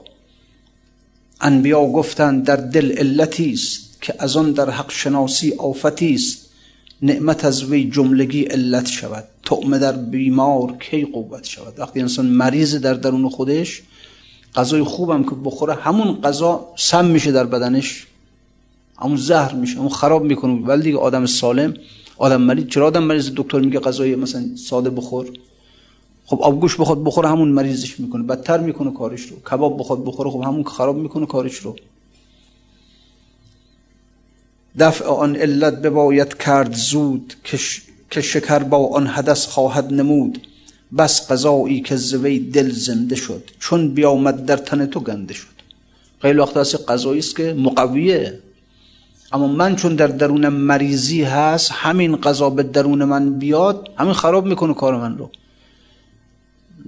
انبیا 1.40 1.86
گفتن 1.86 2.40
در 2.40 2.56
دل 2.56 2.92
علتی 2.92 3.52
است 3.52 4.02
که 4.02 4.14
از 4.18 4.36
آن 4.36 4.52
در 4.52 4.70
حق 4.70 4.90
شناسی 4.90 5.52
آفتی 5.52 6.14
است. 6.14 6.50
نعمت 7.02 7.44
از 7.44 7.64
وی 7.64 7.90
جملگی 7.90 8.42
علت 8.42 8.86
شود. 8.86 9.24
تعمه 9.44 9.78
در 9.78 9.92
بیمار 9.92 10.76
کی 10.76 11.04
قوت 11.04 11.44
شود؟ 11.44 11.78
وقتی 11.78 12.00
انسان 12.00 12.26
مریض 12.26 12.74
در 12.74 12.94
درون 12.94 13.28
خودش 13.28 13.82
غذای 14.54 14.82
خوبم 14.82 15.24
که 15.24 15.30
بخوره 15.44 15.74
همون 15.74 16.20
غذا 16.20 16.68
سم 16.76 17.04
میشه 17.04 17.32
در 17.32 17.44
بدنش 17.44 18.06
همون 18.98 19.16
زهر 19.16 19.54
میشه 19.54 19.76
همون 19.76 19.88
خراب 19.88 20.24
می‌کنه. 20.24 20.66
ولی 20.66 20.82
دیگه 20.82 20.98
آدم 20.98 21.26
سالم 21.26 21.74
آدم 22.18 22.42
مریض 22.42 22.66
چرا 22.66 22.86
آدم 22.86 23.04
مریض؟ 23.04 23.30
دکتر 23.36 23.60
میگه 23.60 23.80
غذای 23.80 24.16
مثلا 24.16 24.44
ساده 24.56 24.90
بخور. 24.90 25.30
خب 26.26 26.42
آبگوش 26.42 26.80
بخواد 26.80 27.04
بخوره 27.04 27.28
همون 27.28 27.48
مریضش 27.48 28.00
می‌کنه. 28.00 28.22
بدتر 28.22 28.58
می‌کنه 28.58 28.92
کارش 28.92 29.22
رو. 29.22 29.36
کباب 29.50 29.78
بخواد 29.78 30.04
بخوره 30.04 30.30
خب 30.30 30.42
همون 30.42 30.64
خراب 30.64 30.96
می‌کنه 30.96 31.26
کارش 31.26 31.54
رو. 31.54 31.76
دفع 34.78 35.04
آن 35.04 35.36
علت 35.36 35.82
بباید 35.82 36.36
کرد 36.36 36.74
زود 36.74 37.34
که 38.10 38.20
شکر 38.20 38.58
با 38.58 38.88
آن 38.88 39.06
حدث 39.06 39.46
خواهد 39.46 39.92
نمود. 39.92 40.46
بس 40.98 41.32
قضایی 41.32 41.80
که 41.80 41.96
زوی 41.96 42.38
دل 42.38 42.70
زنده 42.70 43.16
شد 43.16 43.50
چون 43.60 43.88
بیامد 43.88 44.46
در 44.46 44.56
تن 44.56 44.86
تو 44.86 45.00
گنده 45.00 45.34
شد. 45.34 45.46
خیلی 46.22 46.38
وقت 46.38 46.56
هست 46.56 46.90
قضایی 46.90 47.18
است 47.18 47.36
که 47.36 47.54
مقویه. 47.58 48.38
اما 49.32 49.46
من 49.46 49.76
چون 49.76 49.94
در 49.94 50.06
درون 50.06 50.48
مریضی 50.48 51.22
هست 51.22 51.70
همین 51.72 52.16
قضا 52.16 52.50
به 52.50 52.62
درون 52.62 53.04
من 53.04 53.38
بیاد 53.38 53.88
همین 53.96 54.12
خراب 54.12 54.46
می‌کنه 54.46 54.74
کار 54.74 54.96
من 54.96 55.18
رو. 55.18 55.30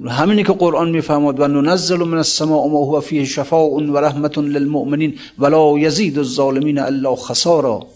همینی 0.08 0.44
که 0.44 0.52
قرآن 0.52 0.90
می‌فهمد 0.90 1.40
و 1.40 1.48
ننزل 1.48 1.96
من 1.96 2.16
السماء 2.16 2.66
ما 2.66 2.78
هو 2.78 3.00
فیه 3.00 3.24
شفاء 3.24 3.68
و 3.68 3.96
رحمت 3.96 4.38
للمؤمنین 4.38 5.18
ولا 5.38 5.78
یزید 5.78 6.18
الظالمین 6.18 6.78
الا 6.78 7.16
خسارا. 7.16 7.86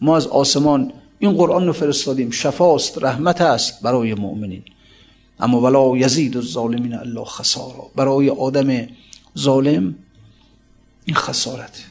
ما 0.00 0.16
از 0.16 0.26
آسمان 0.26 0.92
این 1.18 1.32
قرآن 1.32 1.66
رو 1.66 1.72
فرستادیم. 1.72 2.30
شفاست 2.30 3.04
رحمت 3.04 3.40
است 3.40 3.82
برای 3.82 4.14
مؤمنین. 4.14 4.62
اما 5.42 5.60
ولا 5.60 5.96
یزید 5.96 6.36
الظالمین 6.36 6.94
الا 6.94 7.24
خسارا. 7.24 7.90
برای 7.96 8.30
آدم 8.30 8.86
ظالم 9.38 9.94
این 11.04 11.16
خسارت. 11.16 11.84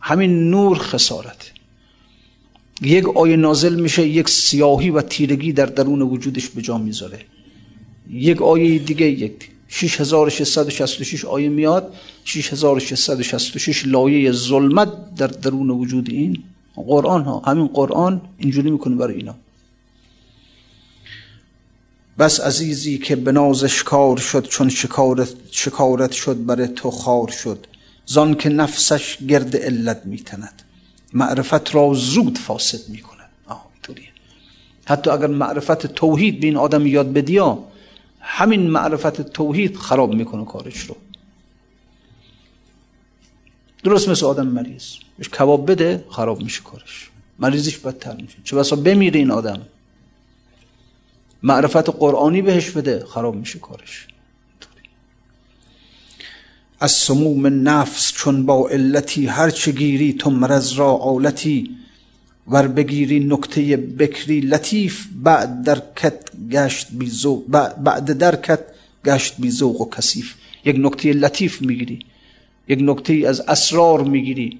همین 0.00 0.50
نور 0.50 0.78
خسارت. 0.78 1.52
یک 2.82 3.16
آیه 3.16 3.36
نازل 3.36 3.80
میشه 3.80 4.08
یک 4.08 4.28
سیاهی 4.28 4.90
و 4.90 5.02
تیرگی 5.02 5.52
در 5.52 5.66
درون 5.66 6.02
وجودش 6.02 6.48
به 6.48 6.62
جا 6.62 6.78
می‌ذاره. 6.78 7.20
یک 8.10 8.42
آیه 8.42 8.78
دیگه 8.78 9.06
یک 9.06 9.50
6666 9.68 11.24
آیه 11.24 11.48
میاد. 11.48 11.94
6666 12.24 13.86
لایه 13.86 14.32
ظلمت 14.32 15.14
در 15.14 15.26
درون 15.26 15.70
وجود 15.70 16.10
این 16.10 16.42
قرآن 16.76 17.22
ها. 17.22 17.42
همین 17.46 17.66
قرآن 17.66 18.20
اینجوری 18.38 18.70
می‌کنه 18.70 18.96
برای 18.96 19.14
اینا. 19.14 19.34
بس 22.22 22.40
عزیزی 22.40 22.98
که 22.98 23.16
به 23.16 23.32
نازش 23.32 23.82
کار 23.82 24.16
شد 24.16 24.46
چون 24.46 24.68
شکارت, 24.68 25.32
شکارت 25.50 26.12
شد 26.12 26.46
برای 26.46 26.68
تو 26.68 26.90
خار 26.90 27.28
شد. 27.28 27.66
زان 28.06 28.34
که 28.34 28.48
نفسش 28.48 29.18
گرد 29.28 29.56
علت 29.56 30.02
میتند. 30.04 30.62
معرفت 31.12 31.74
را 31.74 31.94
زود 31.94 32.38
فاسد 32.38 32.88
می‌کند. 32.88 33.30
آه 33.46 33.66
اینطوریه. 33.74 34.08
حتی 34.84 35.10
اگر 35.10 35.26
معرفت 35.26 35.86
توحید 35.86 36.40
به 36.40 36.46
این 36.46 36.56
آدم 36.56 36.86
یاد 36.86 37.12
بدیا 37.12 37.58
همین 38.20 38.70
معرفت 38.70 39.20
توحید 39.20 39.76
خراب 39.76 40.14
می‌کنه 40.14 40.44
کارش 40.44 40.78
رو. 40.78 40.96
درست 43.84 44.08
مثل 44.08 44.26
آدم 44.26 44.46
مریض. 44.46 44.84
بهش 45.18 45.28
کباب 45.28 45.70
بده 45.70 46.04
خراب 46.10 46.42
میشه 46.42 46.62
کارش. 46.62 47.10
مریضش 47.38 47.78
بدتر 47.78 48.16
میشه. 48.16 48.36
چه 48.44 48.56
بسا 48.56 48.76
بمیره 48.76 49.18
این 49.18 49.30
آدم. 49.30 49.60
معرفت 51.42 51.88
قرآنی 51.88 52.42
بهش 52.42 52.70
بده 52.70 53.04
خراب 53.04 53.34
میشه 53.36 53.58
کارش. 53.58 54.06
از 56.80 56.92
سموم 56.92 57.68
نفس 57.68 58.12
چون 58.12 58.46
با 58.46 58.68
علتی 58.68 59.26
هرچه 59.26 59.72
گیری 59.72 60.12
تو 60.12 60.30
مرض 60.30 60.72
را 60.72 60.92
آلتی. 60.92 61.70
ور 62.48 62.68
بگیری 62.68 63.20
نکته 63.20 63.76
بکری 63.76 64.40
لطیف 64.40 65.06
بعد 65.14 65.62
درکت 65.62 66.18
گشت 66.50 66.86
بی 66.90 67.10
بعد 67.78 68.18
درکت 68.18 68.60
گشت 69.04 69.34
بی 69.38 69.50
ذوق 69.50 69.80
و 69.80 69.90
کثیف. 69.90 70.34
یک 70.64 70.76
نکته 70.78 71.12
لطیف 71.12 71.62
می‌گیری 71.62 71.98
یک 72.68 72.78
نکته 72.82 73.28
از 73.28 73.40
اسرار 73.40 74.04
می‌گیری. 74.04 74.58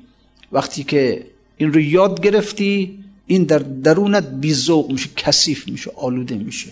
وقتی 0.52 0.84
که 0.84 1.26
این 1.56 1.72
رو 1.72 1.80
یاد 1.80 2.20
گرفتی 2.20 3.01
این 3.32 3.44
در 3.44 3.58
درونت 3.58 4.26
بی 4.28 4.54
ذوق 4.54 4.92
میشه 4.92 5.10
کثیف 5.16 5.68
میشه 5.68 5.90
آلوده 5.96 6.34
میشه. 6.34 6.70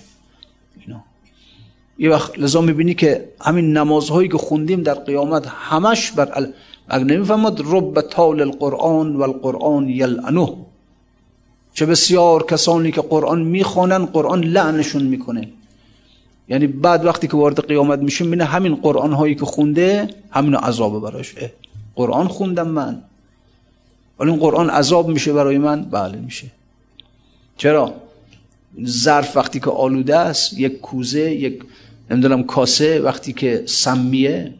اینا. 0.81 1.05
یه 1.99 2.11
وقت 2.11 2.39
لذا 2.39 2.61
می‌بینی 2.61 2.95
که 2.95 3.29
همین 3.41 3.77
نمازهایی 3.77 4.29
که 4.29 4.39
خوندیم 4.39 4.83
در 4.83 4.95
قیامت 4.95 5.47
همش 5.47 6.11
بر 6.11 6.53
اگر 6.89 7.05
نمی‌فهمد 7.05 7.61
رب 7.65 8.01
طال 8.01 8.41
القرآن 8.41 9.17
و 9.17 9.23
القرآن 9.23 9.89
یلعنه. 9.89 10.49
چه 11.75 11.87
بسیار 11.87 12.47
کسانی 12.47 12.93
که 12.93 13.01
قرآن 13.01 13.43
می‌خوانن 13.43 14.07
قرآن 14.07 14.45
لعنشون 14.45 15.03
می‌کنه. 15.03 15.49
یعنی 16.49 16.67
بعد 16.67 17.05
وقتی 17.05 17.29
که 17.29 17.37
وارد 17.37 17.69
قیامت 17.69 17.99
میشه 17.99 18.25
مینه 18.25 18.45
همین 18.45 18.75
قرآن 18.75 19.13
هایی 19.13 19.35
که 19.35 19.45
خونده 19.45 20.09
همین 20.31 20.55
عذاب 20.55 21.03
براش. 21.03 21.35
قرآن 21.95 22.29
خوندم 22.29 22.69
من. 22.69 23.03
ولی 24.21 24.31
این 24.31 24.41
قرآن 24.41 24.71
عذاب 24.71 25.09
میشه 25.09 25.33
برای 25.33 25.59
من؟ 25.59 25.83
بله 25.83 26.19
میشه. 26.19 26.47
چرا؟ 27.57 27.95
ظرف 28.85 29.37
وقتی 29.37 29.61
که 29.61 29.71
آلوده 29.71 30.17
است 30.17 30.59
یک 30.59 30.81
کوزه 30.81 31.31
یک 31.31 31.63
نمی‌دونم 32.11 32.43
کاسه 32.43 33.01
وقتی 33.01 33.33
که 33.33 33.63
سمیه 33.67 34.55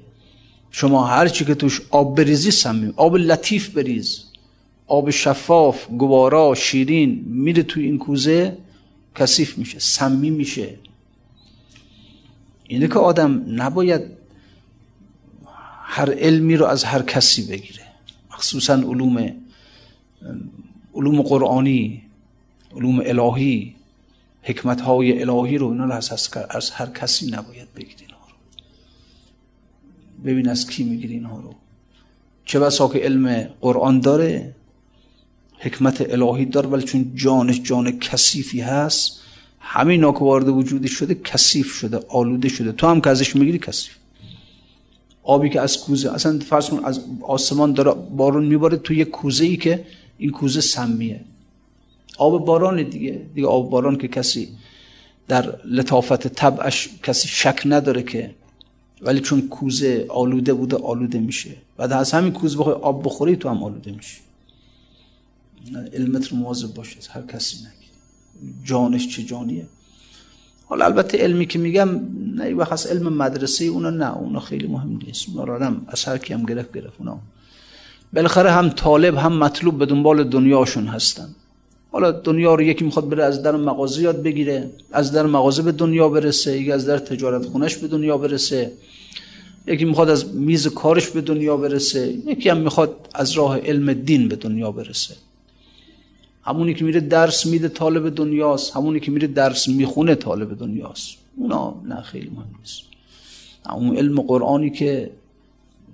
شما 0.71 1.07
هر 1.07 1.29
چی 1.29 1.45
که 1.45 1.55
توش 1.55 1.81
آب 1.91 2.17
بریزی 2.17 2.51
سمی 2.51 2.93
آب 2.97 3.17
لطیف 3.17 3.69
بریز. 3.69 4.25
آب 4.87 5.11
شفاف 5.11 5.87
گوارا 5.89 6.55
شیرین 6.55 7.25
میره 7.27 7.63
توی 7.63 7.85
این 7.85 7.99
کوزه 7.99 8.57
کثیف 9.15 9.59
میشه 9.59 9.79
سمی 9.79 10.31
میشه. 10.31 10.75
اینه 12.67 12.89
که 12.89 12.99
آدم 12.99 13.45
نباید 13.49 14.03
هر 15.85 16.13
علمی 16.13 16.57
رو 16.57 16.67
از 16.67 16.85
هر 16.85 17.03
کسی 17.03 17.43
بگیره. 17.43 17.83
مخصوصا 18.31 18.75
علوم 18.75 19.33
علوم 20.95 21.23
قرآنی 21.23 22.03
علوم 22.77 23.03
الهی 23.05 23.75
حکمت 24.43 24.81
های 24.81 25.23
الهی 25.23 25.59
رو 25.59 25.69
اینا 25.69 25.85
رو 25.85 25.93
از 26.51 26.71
هر 26.71 26.87
کسی 26.87 27.31
نباید 27.31 27.75
بگیری 27.75 28.05
اینها 28.05 28.27
رو. 28.29 28.35
ببین 30.25 30.49
از 30.49 30.71
کی 30.71 30.85
می‌گیری 30.85 31.15
اینها 31.15 31.41
رو. 31.41 31.55
چه 32.45 32.61
بسا 32.61 32.89
که 32.89 32.99
علم 32.99 33.49
قرآن 33.61 34.01
داره 34.01 34.55
حکمت 35.59 36.11
الهی 36.11 36.45
داره 36.45 36.69
ولی 36.69 36.83
چون 36.83 37.13
جانش 37.15 37.61
جان 37.63 37.99
کثیفی 37.99 38.61
هست 38.61 39.21
همین 39.61 40.01
که 40.01 40.19
وارد 40.19 40.49
وجودی 40.49 40.89
شده 40.89 41.15
کثیف 41.15 41.73
شده 41.73 42.01
آلوده 42.09 42.49
شده. 42.49 42.73
تو 42.73 42.87
هم 42.87 43.01
که 43.01 43.11
ازش 43.11 43.37
می‌گیری 43.37 43.59
کثیف. 43.59 43.97
آبی 45.23 45.51
که 45.51 45.61
از 45.61 45.81
کوزه 45.81 46.13
اصلا 46.13 46.39
فرض 46.39 46.71
کن 46.71 46.85
از 46.85 47.01
آسمان 47.23 47.73
داره 47.73 47.93
بارون 47.93 48.47
میباره 48.47 48.77
تو 48.77 48.95
یک 48.95 49.11
کوزه 49.11 49.45
ای 49.45 49.57
که 49.57 49.85
این 50.21 50.31
کوزه 50.31 50.61
سمیه. 50.61 51.21
آب 52.19 52.45
باران 52.45 52.83
دیگه. 52.83 53.21
دیگه 53.35 53.47
آب 53.47 53.71
باران 53.71 53.97
که 53.97 54.09
کسی 54.09 54.49
در 55.29 55.55
لطافت 55.65 56.29
طبعش 56.29 56.89
کسی 57.03 57.29
شک 57.29 57.63
نداره 57.65 58.03
که. 58.03 58.35
ولی 59.03 59.21
چون 59.21 59.49
کوزه 59.49 60.07
آلوده 60.09 60.55
بوده 60.55 60.77
آلوده 60.77 61.19
میشه. 61.19 61.51
بعد 61.77 61.93
از 61.93 62.13
همین 62.13 62.33
کوزه 62.33 62.59
بخوای 62.59 62.75
آب 62.75 63.07
بخوری 63.07 63.37
تو 63.37 63.49
هم 63.49 63.63
آلوده 63.63 63.91
میشه 63.93 64.17
علمت 65.95 66.29
رو 66.29 66.37
مواظب 66.37 66.75
باشه 66.75 66.97
هر 67.11 67.23
کسی 67.23 67.57
نگی. 67.57 67.91
جانش 68.65 69.09
چه 69.09 69.23
جانیه؟ 69.23 69.67
حالا 70.65 70.85
البته 70.85 71.19
علمی 71.19 71.47
که 71.47 71.59
میگم 71.59 71.89
نه 72.35 72.55
وقت 72.55 72.87
علم 72.87 73.13
مدرسه 73.13 73.65
اونا 73.65 73.91
نه 73.91 74.17
اونا 74.17 74.41
خیلی 74.41 74.67
مهم 74.67 75.01
نیست. 75.07 75.29
اونا 75.29 75.45
رو 75.45 75.65
هم 75.65 75.85
از 75.89 76.05
هر 76.05 76.19
کی 76.19 76.35
هم 76.35 76.43
گرفت 76.43 76.73
گرفت. 76.73 76.95
اونا 76.99 77.19
بالاخره 78.13 78.51
هم 78.51 78.69
طالب 78.69 79.15
هم 79.15 79.33
مطلوب 79.39 79.79
به 79.79 79.87
دنبال 79.87 80.25
دنیاشون 80.25 80.87
هستن. 80.87 81.29
حالا 81.93 82.11
دنیا 82.11 82.55
رو 82.55 82.63
یکی 82.63 82.85
می‌خواد 82.85 83.09
بره 83.09 83.25
از 83.25 83.43
در 83.43 83.57
مغازه 83.57 84.03
یاد 84.03 84.23
بگیره 84.23 84.71
از 84.93 85.13
در 85.13 85.27
مغازه 85.27 85.63
به 85.63 85.73
دنیا 85.73 86.09
برسه 86.09 86.61
یکی 86.61 86.73
از 86.73 86.87
در 86.87 86.99
تجارت 86.99 87.47
خونش 87.47 87.77
به 87.77 87.89
دنیا 87.89 88.19
برسه 88.19 88.73
یکی 89.67 89.85
می‌خواد 89.85 90.11
از 90.11 90.35
میز 90.35 90.67
کارش 90.67 91.09
به 91.09 91.21
دنیا 91.21 91.57
برسه 91.57 92.15
یکی 92.27 92.49
هم 92.49 92.57
می‌خواد 92.57 93.09
از 93.15 93.33
راه 93.33 93.59
علم 93.59 93.93
دین 93.93 94.29
به 94.29 94.37
دنیا 94.37 94.73
برسه. 94.73 95.15
همونی 96.43 96.75
که 96.75 96.85
میره 96.85 97.01
درس 97.01 97.47
میده 97.47 97.69
طالب 97.69 98.15
دنیاست 98.15 98.77
همونی 98.77 99.01
که 99.01 99.11
میره 99.11 99.27
درس 99.27 99.69
می‌خونه 99.69 100.15
طالب 100.15 100.59
دنیاست. 100.59 101.17
اونا 101.37 101.75
نه 101.89 102.03
خیلی 102.03 102.31
مهم 102.31 102.55
نیست. 102.61 102.83
اون 103.75 103.97
علم 103.97 104.21
قرآنی 104.21 104.71
که 104.71 105.11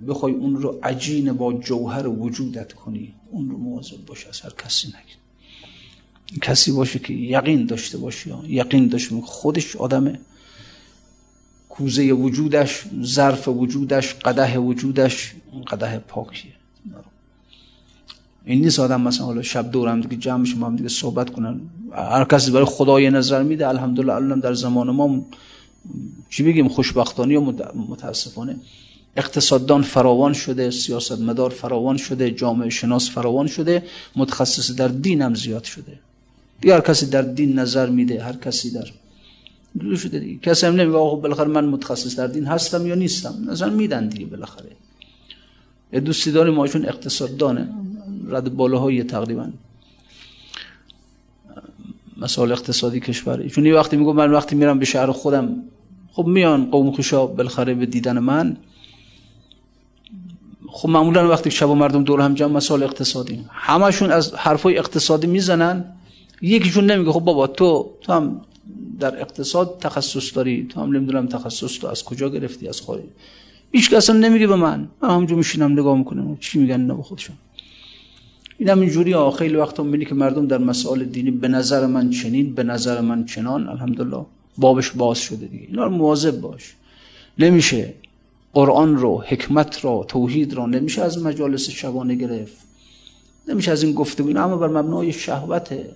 بخوای 0.07 0.33
اون 0.33 0.55
رو 0.55 0.79
عجین 0.83 1.33
با 1.33 1.53
جوهر 1.53 2.07
وجودت 2.07 2.73
کنی 2.73 3.13
اون 3.31 3.49
رو 3.49 3.57
مواظب 3.57 4.05
باش 4.05 4.25
از 4.25 4.41
هر 4.41 4.53
کسی 4.65 4.87
نگید 4.87 5.17
کسی 6.41 6.71
باشه 6.71 6.99
که 6.99 7.13
یقین 7.13 7.65
داشته 7.65 7.97
باشه 7.97 8.35
یقین 8.47 8.87
داشته 8.87 9.21
خودش 9.21 9.75
آدمه. 9.75 10.19
کوزه 11.69 12.11
وجودش 12.11 12.83
ظرف 13.03 13.47
وجودش 13.47 14.13
قده 14.13 14.57
وجودش 14.57 15.33
قده 15.67 15.99
پاکیه. 15.99 16.51
این 18.45 18.61
نیست 18.61 18.79
آدم 18.79 19.01
مثلا 19.01 19.25
حالا 19.25 19.41
شب 19.41 19.71
دور 19.71 19.89
هم 19.89 20.01
دیگه 20.01 20.15
جمع 20.15 20.45
شما 20.45 20.65
هم 20.65 20.75
دیگه 20.75 20.89
صحبت 20.89 21.29
کنن. 21.29 21.61
هر 21.93 22.23
کسی 22.23 22.51
برای 22.51 22.65
خدای 22.65 23.09
نظر 23.09 23.43
میده 23.43 23.67
الحمدلله 23.67 24.13
الان 24.13 24.39
در 24.39 24.53
زمان 24.53 24.89
ما 24.89 25.25
چی 26.29 26.43
بگیم 26.43 26.67
خوشبختانه 26.67 27.39
و 27.39 27.51
متاسفانه. 27.89 28.55
اقتصاددان 29.15 29.81
فراوان 29.81 30.33
شده 30.33 30.71
سیاست 30.71 31.19
مدار 31.19 31.49
فراوان 31.49 31.97
شده 31.97 32.31
جامعه 32.31 32.69
شناس 32.69 33.11
فراوان 33.11 33.47
شده 33.47 33.83
متخصص 34.15 34.71
در 34.71 34.87
دین 34.87 35.21
هم 35.21 35.35
زیاد 35.35 35.63
شده. 35.63 35.99
دیگه 36.61 36.73
هر 36.73 36.81
کسی 36.81 37.05
در 37.05 37.21
دین 37.21 37.59
نظر 37.59 37.89
میده 37.89 38.23
هر 38.23 38.35
کسی 38.35 38.71
در 38.71 38.85
شده 39.95 40.19
دیگه. 40.19 40.39
کسی 40.39 40.65
هم 40.65 40.75
نمیگه 40.75 40.97
آقا 40.97 41.15
بالاخره 41.15 41.47
من 41.47 41.65
متخصص 41.65 42.15
در 42.15 42.27
دین 42.27 42.45
هستم 42.45 42.87
یا 42.87 42.95
نیستم. 42.95 43.35
نظر 43.47 43.69
میدن 43.69 44.07
دیگه 44.07 44.25
بالاخره. 44.25 44.69
دوستی 46.05 46.31
داری 46.31 46.51
ماشون 46.51 46.85
اقتصاددانه. 46.85 47.69
رد 48.27 48.55
بالاهای 48.55 49.03
تقریبا. 49.03 49.49
مسائل 52.17 52.51
اقتصادی 52.51 52.99
کشور. 52.99 53.47
چون 53.47 53.65
یه 53.65 53.75
وقتی 53.75 53.97
میگم 53.97 54.15
من 54.15 54.31
وقتی 54.31 54.55
میرم 54.55 54.79
به 54.79 54.85
شهر 54.85 55.11
خودم 55.11 55.63
خب 56.11 56.25
میان 56.25 56.71
قوم 56.71 56.91
خوشا 56.91 57.25
بالاخره 57.25 57.73
به 57.73 57.85
دیدن 57.85 58.19
من. 58.19 58.57
خب 60.67 60.89
معمولا 60.89 61.29
وقتی 61.29 61.51
شب 61.51 61.69
و 61.69 61.75
مردم 61.75 62.03
دور 62.03 62.21
هم 62.21 62.33
جمع 62.33 62.51
مسائل 62.51 62.83
اقتصادی 62.83 63.45
همشون 63.51 64.11
از 64.11 64.33
حرفای 64.33 64.77
اقتصادی 64.77 65.27
می‌زنن 65.27 65.85
یکیشون 66.41 66.91
نمیگه 66.91 67.11
خب 67.11 67.19
بابا 67.19 67.47
تو 67.47 67.89
تو 68.01 68.13
هم 68.13 68.41
در 68.99 69.21
اقتصاد 69.21 69.77
تخصص 69.81 70.35
داری 70.35 70.67
تو 70.69 70.81
هم 70.81 70.95
نمی‌دونم 70.95 71.27
تخصص 71.27 71.79
تو 71.79 71.87
از 71.87 72.03
کجا 72.03 72.29
گرفتی 72.29 72.67
از 72.67 72.81
خواهی 72.81 73.03
هیچ 73.71 73.89
کس 73.89 74.09
نمیگه 74.09 74.47
به 74.47 74.55
من. 74.55 74.87
من 75.01 75.09
همونجا 75.09 75.35
میشینم 75.35 75.71
نگاه 75.71 75.97
می‌کنم 75.97 76.37
چی 76.39 76.59
میگن 76.59 76.81
نه 76.81 76.93
خودشون. 76.93 77.35
این 78.57 78.69
هم 78.69 78.79
اینجوری 78.79 79.11
ها 79.11 79.31
خیلی 79.31 79.55
وقت 79.55 79.79
هم 79.79 79.99
که 79.99 80.15
مردم 80.15 80.47
در 80.47 80.57
مسائل 80.57 81.03
دینی 81.03 81.31
به 81.31 81.47
نظر 81.47 81.85
من 81.85 82.09
چنین 82.09 82.55
به 82.55 82.63
نظر 82.63 83.01
من 83.01 83.25
چنان. 83.25 83.69
الحمدلله 83.69 84.25
بابش 84.57 84.91
باز 84.91 85.17
شده 85.17 85.45
دیگه. 85.45 85.65
اینا 85.67 85.83
رو 85.83 85.89
مواظب 85.89 86.41
باش. 86.41 86.75
نمیشه. 87.39 87.93
قرآن 88.57 88.97
رو 88.97 89.21
حکمت 89.21 89.79
رو 89.79 90.05
توحید 90.07 90.53
رو. 90.53 90.67
نمیشه 90.67 91.01
از 91.01 91.23
مجالس 91.23 91.69
شبانه 91.69 92.15
گرفت. 92.15 92.57
نمیشه 93.47 93.71
از 93.71 93.83
این 93.83 93.93
گفتگو. 93.93 94.37
همه 94.37 94.55
بر 94.55 94.67
مبنای 94.67 95.13
شهوته. 95.13 95.89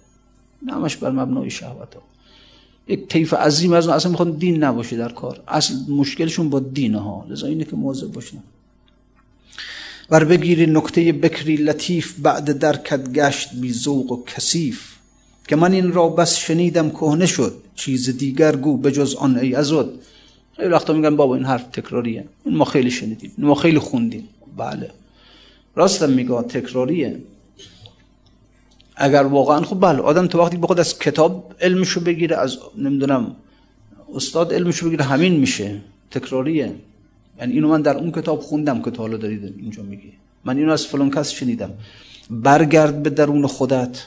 همش 0.68 0.96
بر 0.96 1.12
مبنای 1.12 1.50
شهوت 1.50 1.96
ها 1.96 2.02
یک 2.88 3.08
طیف 3.08 3.34
عظیم 3.34 3.74
از 3.74 3.88
اون 3.88 3.96
اصلا 3.96 4.12
می‌خوان 4.12 4.32
دین 4.32 4.64
نباشه 4.64 4.98
در 4.98 5.12
کار. 5.12 5.44
اصل 5.48 5.74
مشکلشون 5.90 6.50
با 6.50 6.60
دین 6.60 6.96
ها. 6.96 7.26
لذا 7.30 7.48
اینه 7.48 7.64
که 7.64 7.76
مواظب 7.76 8.12
باشن. 8.12 8.38
ور 10.10 10.26
بگیری 10.26 10.66
نکته 10.66 11.12
بکری 11.12 11.56
لطیف 11.56 12.20
بعد 12.20 12.60
درکت 12.60 13.14
گشت 13.14 13.56
بی 13.56 13.74
ذوق 13.74 14.12
و 14.12 14.24
کثیف. 14.26 14.82
که 15.48 15.56
من 15.56 15.72
این 15.74 15.92
را 15.94 16.10
بس 16.10 16.36
شنیدم 16.36 16.90
کهنه 16.90 17.26
شد. 17.26 17.54
چیز 17.76 18.18
دیگر 18.18 18.56
گو 18.56 18.78
بجز 18.78 19.16
آن 19.16 19.38
ای 19.38 19.56
ازد 19.56 19.90
خیلی 20.56 20.70
وقتا 20.70 20.94
میگن 20.94 21.16
بابا 21.16 21.36
این 21.36 21.46
حرف 21.46 21.64
تکراریه. 21.64 22.26
این 22.46 22.58
ما 22.58 22.66
خیلی 22.66 22.92
شنیدیم. 22.92 23.32
ما 23.38 23.56
خیلی 23.56 23.80
خوندیم. 23.80 24.28
بله. 24.58 24.92
راستم 25.76 26.10
میگه 26.10 26.42
تکراریه. 26.42 27.20
اگر 28.96 29.24
واقعا 29.24 29.62
خب 29.62 29.80
بله 29.80 30.00
آدم 30.00 30.28
تو 30.28 30.40
وقتی 30.40 30.58
بخواد 30.58 30.80
از 30.80 31.00
کتاب 31.00 31.56
علمشو 31.62 32.00
بگیره 32.00 32.38
از 32.38 32.58
نمی‌دونم 32.78 33.36
استاد 34.16 34.54
علمشو 34.54 34.88
بگیره 34.88 35.04
همین 35.04 35.36
میشه. 35.36 35.82
تکراریه. 36.12 36.76
یعنی 37.40 37.54
اینو 37.54 37.68
من 37.68 37.82
در 37.82 37.98
اون 37.98 38.12
کتاب 38.12 38.40
خوندم 38.40 38.82
که 38.82 38.92
تا 38.92 39.04
حالا 39.04 39.18
دارید 39.18 39.54
اینجا 39.58 39.84
میگی. 39.84 40.14
من 40.46 40.58
اینو 40.58 40.72
از 40.72 40.86
فلان 40.86 41.12
کس 41.12 41.32
شنیدم. 41.32 41.74
برگرد 42.30 43.04
به 43.04 43.10
درون 43.10 43.48
خودت. 43.48 44.06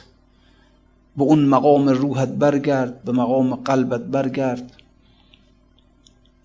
به 1.17 1.23
اون 1.23 1.45
مقام 1.45 1.89
روحت 1.89 2.29
برگرد 2.29 3.03
به 3.03 3.11
مقام 3.11 3.55
قلبت 3.55 4.01
برگرد. 4.01 4.71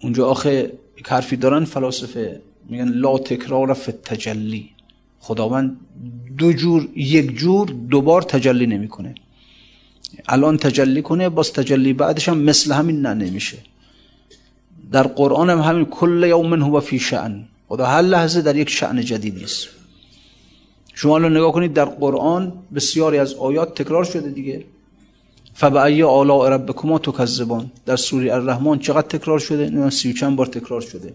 اونجا 0.02 0.26
آخه 0.26 0.72
یک 0.98 1.08
حرفی 1.08 1.36
دارن 1.36 1.64
فلاسفه 1.64 2.40
میگن 2.68 2.88
لا 2.88 3.18
تکرار 3.18 3.74
فی 3.74 3.92
تجلی 3.92 4.70
خداوند 5.20 5.76
دو 6.38 6.52
جور 6.52 6.88
یک 6.96 7.36
جور 7.36 7.68
دوبار 7.90 8.22
تجلی 8.22 8.66
نمی‌کنه. 8.66 9.14
الان 10.28 10.56
تجلی 10.56 11.02
کنه 11.02 11.28
باز 11.28 11.52
تجلی 11.52 11.92
بعدش 11.92 12.28
هم 12.28 12.38
مثل 12.38 12.72
همین 12.72 13.00
نه 13.00 13.14
نمیشه. 13.14 13.58
در 14.92 15.02
قرآن 15.02 15.50
هم 15.50 15.60
همین 15.60 15.84
کل 15.84 16.24
یوم 16.28 16.62
هو 16.62 16.80
فی 16.80 16.98
شأن. 16.98 17.44
خدا 17.68 17.86
هر 17.86 18.02
لحظه 18.02 18.42
در 18.42 18.56
یک 18.56 18.70
شأن 18.70 19.00
جدیدی 19.00 19.44
است 19.44 19.68
شما 20.94 21.14
الان 21.14 21.36
نگاه 21.36 21.52
کنید 21.52 21.72
در 21.72 21.84
قرآن 21.84 22.52
بسیاری 22.74 23.18
از 23.18 23.34
آیات 23.34 23.82
تکرار 23.82 24.04
شده 24.04 24.30
دیگه. 24.30 24.64
فبعی 25.60 26.02
آلاء 26.02 26.48
ربکما 26.48 26.98
تکذبان؟ 26.98 27.70
در 27.86 27.96
سوره 27.96 28.34
الرحمن 28.34 28.78
چقدر 28.78 29.08
تکرار 29.08 29.38
شده؟ 29.38 29.70
نه 29.70 29.90
سی 29.90 30.10
و 30.10 30.12
چند 30.12 30.36
بار 30.36 30.46
تکرار 30.46 30.80
شده. 30.80 31.14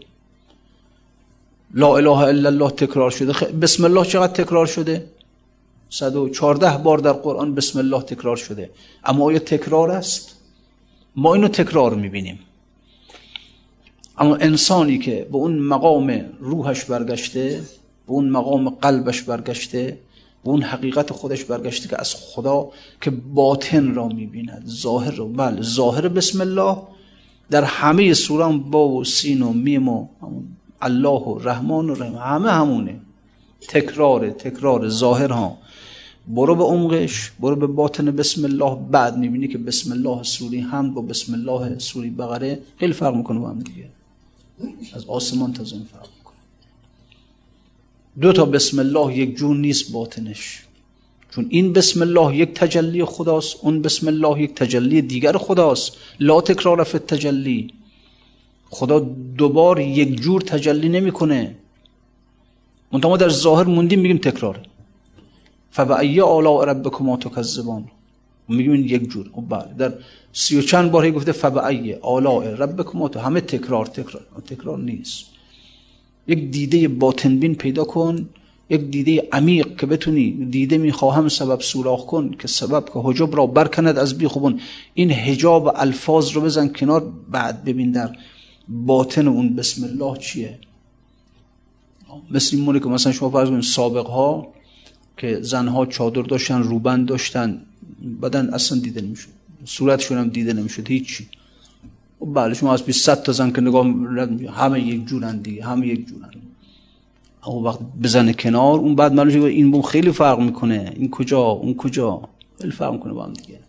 لا 1.74 1.98
اله 1.98 2.18
الا 2.18 2.50
الله 2.50 2.70
تکرار 2.70 3.12
شده. 3.12 3.34
بسم 3.62 3.84
الله 3.86 4.06
چقدر 4.06 4.34
تکرار 4.44 4.66
شده؟ 4.66 5.06
114 5.90 6.78
بار 6.78 6.98
در 6.98 7.12
قرآن 7.12 7.56
بسم 7.56 7.80
الله 7.80 8.02
تکرار 8.02 8.36
شده. 8.36 8.70
اما 9.06 9.26
آیا 9.26 9.40
تکرار 9.40 9.92
است؟ 9.92 10.36
ما 11.16 11.34
اینو 11.34 11.48
تکرار 11.48 11.96
می‌بینیم. 11.96 12.40
اما 14.18 14.36
انسانی 14.36 14.98
که 14.98 15.28
به 15.32 15.38
اون 15.38 15.60
مقام 15.60 16.26
روحش 16.40 16.84
برگشته 16.84 17.62
به 18.08 18.12
اون 18.12 18.30
مقام 18.30 18.70
قلبش 18.70 19.22
برگشته 19.22 19.98
به 20.46 20.52
اون 20.52 20.62
حقیقت 20.62 21.14
خودش 21.14 21.44
برگشته 21.44 21.90
که 21.90 22.00
از 22.00 22.16
خدا 22.16 22.70
که 23.02 23.10
باطن 23.12 23.94
را 23.96 24.08
می‌بیند 24.08 24.64
ظاهر 24.68 25.12
را. 25.12 25.26
بله 25.26 25.62
ظاهر 25.62 26.08
بسم 26.08 26.42
الله. 26.42 26.78
در 27.50 27.64
همه 27.64 28.14
سوران 28.14 28.60
با 28.60 28.88
و 28.88 29.04
سین 29.04 29.42
و 29.42 29.54
میم 29.54 29.90
و 29.90 30.08
الله 30.82 31.20
و 31.20 31.40
رحمان 31.40 31.90
و 31.90 31.94
رحیم 31.94 32.16
همه 32.16 32.52
همونه. 32.52 33.00
تکرار 33.68 34.30
تکرار 34.30 34.90
ظاهر 34.90 35.30
ها. 35.30 35.58
برو 36.28 36.56
به 36.56 36.64
عمقش 36.64 37.32
برو 37.40 37.56
به 37.56 37.68
باطن 37.68 38.06
بسم 38.06 38.46
الله. 38.46 38.78
بعد 38.92 39.18
می‌بینی 39.18 39.48
که 39.48 39.58
بسم 39.58 39.92
الله 39.92 40.24
سوری 40.24 40.60
هم 40.60 40.94
با 40.94 41.02
بسم 41.02 41.34
الله 41.34 41.80
سوری 41.80 42.10
بقره. 42.10 42.60
خیلی 42.78 42.94
فرق 42.94 43.16
می‌کنه 43.16 43.40
با 43.40 43.50
هم 43.50 43.60
دیگه. 43.60 43.90
از 44.94 45.06
آسمان 45.06 45.54
تا 45.54 45.64
زمین 45.64 45.84
فرق 45.84 46.15
دو 48.22 48.34
تا 48.34 48.46
بسم 48.46 48.80
الله 48.80 49.18
یک 49.18 49.36
جور 49.38 49.56
نیست 49.56 49.92
باطنش. 49.92 50.62
چون 51.32 51.46
این 51.50 51.74
بسم 51.74 52.02
الله 52.02 52.36
یک 52.36 52.54
تجلی 52.54 53.06
خداست 53.06 53.58
اون 53.62 53.82
بسم 53.82 54.08
الله 54.08 54.42
یک 54.42 54.56
تجلی 54.56 55.02
دیگر 55.02 55.38
خداست. 55.38 55.98
لا 56.20 56.42
تکرار 56.42 56.84
فی 56.84 57.00
تجلی 57.00 57.74
خدا 58.70 59.00
دوبار 59.38 59.80
یک 59.80 60.22
جور 60.22 60.42
تجلی 60.42 60.90
نمی‌کنه. 60.90 61.56
منتها 62.92 63.10
ما 63.10 63.18
در 63.18 63.30
ظاهر 63.30 63.64
موندیم 63.64 64.00
میگیم 64.00 64.18
تکراره 64.18 64.64
فبعی 65.72 66.22
آلاء 66.22 66.66
ربکما 66.66 67.18
تکذبان. 67.18 67.86
میگیم 68.48 68.72
این 68.72 68.84
یک 68.84 69.10
جور. 69.10 69.30
خب 69.34 69.44
بله 69.50 69.74
در 69.78 69.94
سی 70.34 70.60
و 70.60 70.62
چند 70.62 70.92
بار 70.92 71.12
گفته 71.12 71.32
فبعی 71.32 71.94
آلاء 71.94 72.44
ربکما 72.44 73.08
همه 73.08 73.42
تکرار 73.42 73.86
تکرار. 73.86 74.26
تکرار 74.48 74.80
نیست. 74.80 75.35
یک 76.28 76.52
دیده 76.52 76.88
باطن 76.88 77.40
بین 77.40 77.56
پیدا 77.56 77.84
کن 77.84 78.30
یک 78.70 78.82
دیده 78.82 79.28
عمیق 79.32 79.76
که 79.80 79.86
بتونی 79.86 80.32
دیده 80.32 80.78
می‌خواهم 80.78 81.28
سبب 81.30 81.62
سوراخ 81.62 82.06
کن 82.06 82.32
که 82.40 82.48
سبب 82.48 82.86
که 82.86 83.00
حجاب 83.04 83.36
را 83.36 83.46
برکند 83.46 83.98
از 83.98 84.18
بی 84.18 84.28
خوبون 84.28 84.60
این 84.94 85.12
حجاب 85.12 85.72
الفاظ 85.76 86.32
رو 86.32 86.42
بزن 86.42 86.68
کنار 86.68 87.14
بعد 87.32 87.64
ببین 87.64 87.92
در 87.92 88.16
باطن 88.70 89.28
اون 89.28 89.56
بسم 89.56 89.84
الله 89.84 90.18
چیه. 90.18 90.60
مثل 92.32 92.56
این 92.56 92.66
مونه 92.66 92.80
که 92.80 92.86
مثلا 92.86 93.12
شما 93.12 93.30
فرض 93.30 93.50
کنید 93.50 93.64
سابق 93.64 94.06
ها 94.06 94.48
که 95.18 95.40
زنها 95.42 95.86
چادر 95.86 96.22
داشتن 96.22 96.64
روبند 96.64 97.08
داشتن 97.08 97.62
بدن 98.22 98.54
اصلا 98.54 98.80
دیده 98.80 99.02
نمی‌شد. 99.02 99.30
صورتشون 99.66 100.18
هم 100.18 100.30
دیده 100.30 100.54
نمی‌شد 100.54 100.88
هیچی. 100.88 101.28
بله 102.22 102.54
شما 102.54 102.74
از 102.74 102.84
20 102.84 103.24
تا 103.24 103.32
زن 103.32 103.52
که 103.52 103.62
نگاه 103.62 103.86
همه 104.54 104.82
یک 104.88 105.06
جورن 105.06 105.38
دیگه 105.38 105.66
همه 105.66 105.88
یک 105.88 106.08
جورن. 106.08 106.30
اما 107.44 107.60
وقت 107.60 107.80
بزنه 108.04 108.34
کنار 108.34 108.80
اون 108.80 108.96
بعد 108.96 109.14
معلومه 109.14 109.46
این 109.50 109.72
بوم 109.72 109.82
خیلی 109.82 110.12
فرق 110.12 110.40
می‌کنه. 110.40 110.94
این 110.96 111.10
کجا؟ 111.10 111.42
اون 111.42 111.74
کجا؟ 111.76 112.30
خیلی 112.62 112.72
فرق 112.72 112.94
می‌کنه 112.94 113.14
با 113.14 113.26
هم 113.26 113.34
دیگه. 113.34 113.60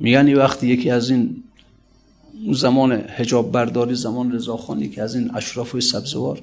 میگن 0.00 0.34
وقتی 0.34 0.66
یکی 0.66 0.90
از 0.90 1.10
این 1.10 1.42
زمان 2.52 2.92
حجاب 2.92 3.52
برداری 3.52 3.94
زمان 3.94 4.32
رضاخانی 4.32 4.88
که 4.88 5.02
از 5.02 5.14
این 5.14 5.30
اشراف 5.34 5.74
و 5.74 5.80
سبزوار. 5.80 6.42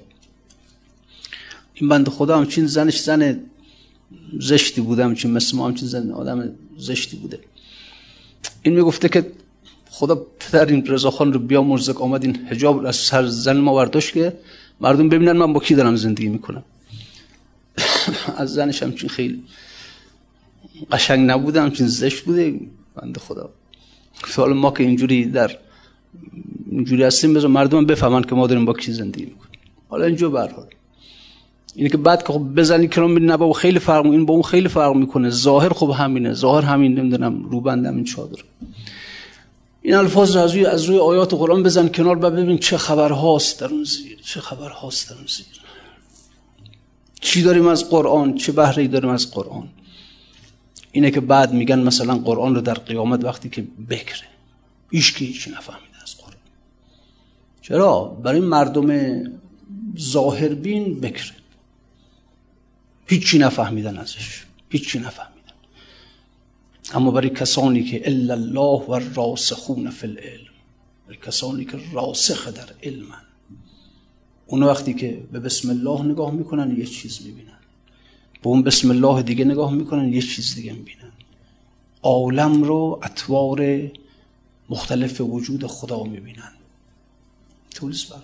این 1.73 1.89
بند 1.89 2.09
خدا 2.09 2.37
همچین 2.37 2.65
زنش 2.65 2.99
زن 2.99 3.39
زشتی 4.39 4.81
بوده 4.81 5.03
همچین 5.03 5.31
مثل 5.31 5.57
ما 5.57 5.67
همچین 5.67 5.87
زن 5.87 6.11
آدم 6.11 6.51
زشتی 6.77 7.17
بوده. 7.17 7.39
این 8.63 8.75
می‌گفته 8.75 9.09
که 9.09 9.31
خدا 9.95 10.15
پدر 10.39 10.65
این 10.65 10.85
رضاخان 10.87 11.33
رو 11.33 11.39
بیا 11.39 11.61
مرزک 11.63 12.01
آمد 12.01 12.23
این 12.23 12.35
حجاب 12.35 12.85
از 12.85 12.95
سر 12.95 13.25
زن 13.25 13.57
ما 13.57 13.73
برداشت 13.75 14.13
که 14.13 14.33
مردم 14.81 15.09
ببینن 15.09 15.31
من 15.31 15.53
با 15.53 15.59
کی 15.59 15.75
دارم 15.75 15.95
زندگی 15.95 16.27
می‌کنم. 16.27 16.63
از 18.41 18.53
زنش 18.53 18.83
همچین 18.83 19.09
خیلی 19.09 19.43
قشنگ 20.91 21.29
نبوده 21.29 21.61
همچین 21.61 21.87
زشت 21.87 22.23
بوده. 22.23 22.59
بند 22.95 23.17
خدا. 23.17 23.49
حالا 24.35 24.53
ما 24.53 24.71
که 24.71 24.83
اینجوری 24.83 25.25
در 25.25 25.51
اینجوری 26.71 27.03
هستیم 27.03 27.33
بذار 27.33 27.49
مردم 27.49 27.85
بفهمن 27.85 28.21
که 28.21 28.35
ما 28.35 28.47
داریم 28.47 28.65
با 28.65 28.73
کی 28.73 28.91
زندگی 28.91 29.25
می‌کنیم. 29.25 29.59
حالا 29.89 30.05
اینجا 30.05 30.29
برحال 30.29 30.65
اینه 31.75 31.89
که 31.89 31.97
بعد 31.97 32.23
که 32.27 32.33
خب 32.33 32.39
بزنی 32.39 32.87
کنار 32.87 33.07
می‌بینی 33.07 33.27
نه 33.27 33.37
با 33.37 33.53
خیلی 33.53 33.79
فرق 33.79 34.05
این 34.05 34.25
با 34.25 34.33
اون 34.33 34.43
خیلی 34.43 34.67
فرق 34.67 34.95
می‌کنه. 34.95 35.29
ظاهر 35.29 35.69
خب 35.69 35.89
همینه. 35.89 36.33
ظاهر 36.33 36.65
همین 36.65 36.99
نمی‌دونم 36.99 37.43
روبند 37.43 37.85
همین 37.85 38.03
چادر. 38.03 38.39
این 39.85 39.95
الفاظ 39.95 40.35
از 40.35 40.51
روی 40.51 40.65
از 40.65 40.83
روی 40.83 40.97
آیات 40.99 41.33
قرآن 41.33 41.63
بزن 41.63 41.87
کنار 41.87 42.25
و 42.25 42.29
ببین 42.29 42.57
چه 42.57 42.77
خبر 42.77 43.11
هاست 43.11 43.59
در 43.59 43.67
اون 43.67 43.83
زیر. 43.83 44.19
چه 44.21 44.41
خبر 44.41 44.69
هاست 44.69 45.09
در 45.09 45.15
اون 45.15 45.25
زیر. 45.27 45.45
چی 47.21 47.41
داریم 47.41 47.67
از 47.67 47.89
قرآن؟ 47.89 48.35
چه 48.35 48.51
بهره 48.51 48.87
داریم 48.87 49.09
از 49.09 49.31
قرآن؟ 49.31 49.69
اینه 50.91 51.11
که 51.11 51.21
بعد 51.21 51.53
میگن 51.53 51.79
مثلا 51.79 52.17
قرآن 52.17 52.55
رو 52.55 52.61
در 52.61 52.73
قیامت 52.73 53.23
وقتی 53.23 53.49
که 53.49 53.67
بکره. 53.89 54.27
ایش 54.89 55.11
که 55.11 55.25
هیچی 55.25 55.49
نفهمیده 55.49 56.01
از 56.03 56.17
قرآن. 56.17 56.33
چرا؟ 57.61 58.03
برای 58.03 58.39
مردم 58.39 59.21
ظاهربین 59.99 60.99
بکره. 60.99 61.35
هیچی 63.07 63.37
نفهمیدن 63.37 63.97
ازش. 63.97 64.45
هیچی 64.69 64.99
نفهمیدن. 64.99 65.32
اما 66.93 67.11
برای 67.11 67.29
کسانی 67.29 67.83
که 67.83 68.07
الا 68.07 68.33
الله 68.33 68.85
و 68.87 68.99
راسخون 69.15 69.89
فی 69.89 70.07
العلم 70.07 70.53
برای 71.05 71.17
کسانی 71.17 71.65
که 71.65 71.79
راسخ 71.93 72.47
در 72.47 72.69
علمن 72.83 73.21
اون 74.47 74.63
وقتی 74.63 74.93
که 74.93 75.23
به 75.31 75.39
بسم 75.39 75.69
الله 75.69 76.05
نگاه 76.05 76.31
می‌کنن 76.31 76.77
یه 76.77 76.85
چیز 76.85 77.19
می‌بینن. 77.25 77.59
به 78.41 78.47
اون 78.49 78.63
بسم 78.63 78.91
الله 78.91 79.21
دیگه 79.21 79.45
نگاه 79.45 79.73
می‌کنن 79.73 80.13
یه 80.13 80.21
چیز 80.21 80.55
دیگه 80.55 80.73
می‌بینن. 80.73 81.11
عالم 82.03 82.63
رو 82.63 82.99
اطوار 83.03 83.91
مختلف 84.69 85.21
وجود 85.21 85.67
خدا 85.67 86.03
می‌بینن. 86.03 86.51
تولیس 87.71 88.05
بر. 88.05 88.17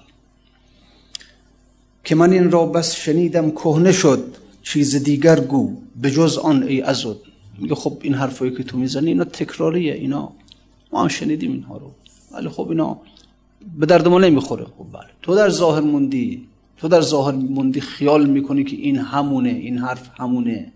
که 2.04 2.16
من 2.16 2.32
این 2.32 2.52
را 2.52 2.66
بس 2.66 2.96
شنیدم 2.96 3.52
کهنه 3.52 3.92
شد. 3.92 4.36
چیز 4.64 4.96
دیگر 4.96 5.40
گو 5.40 5.78
به 6.02 6.12
جز 6.12 6.38
آن 6.38 6.64
ای 6.64 6.82
ازد. 6.82 7.29
میگه 7.62 7.76
خب 7.76 7.98
این 8.02 8.14
حرفایی 8.14 8.52
که 8.52 8.64
تو 8.64 8.78
می‌زنی 8.78 9.08
اینا 9.08 9.24
تکراریه 9.24 9.94
اینا 9.94 10.32
ما 10.94 11.02
هم 11.02 11.08
شنیدیم 11.08 11.52
اینها 11.52 11.78
رو. 11.78 11.92
ولی 12.32 12.50
خب 12.50 12.70
اینا 12.70 12.98
به 13.80 13.86
درد 13.86 14.08
ما 14.08 14.20
نمی‌خوره. 14.20 14.66
خب 14.66 14.86
بله. 14.94 15.10
تو 15.22 15.36
در 15.36 15.50
ظاهر 15.50 15.82
موندی 15.82 16.48
تو 16.78 16.88
در 16.88 17.02
ظاهر 17.02 17.36
موندی 17.36 17.82
خیال 17.82 18.26
می‌کنی 18.26 18.64
که 18.64 18.76
این 18.76 18.98
همونه 18.98 19.50
این 19.50 19.78
حرف 19.78 20.10
همونه. 20.20 20.72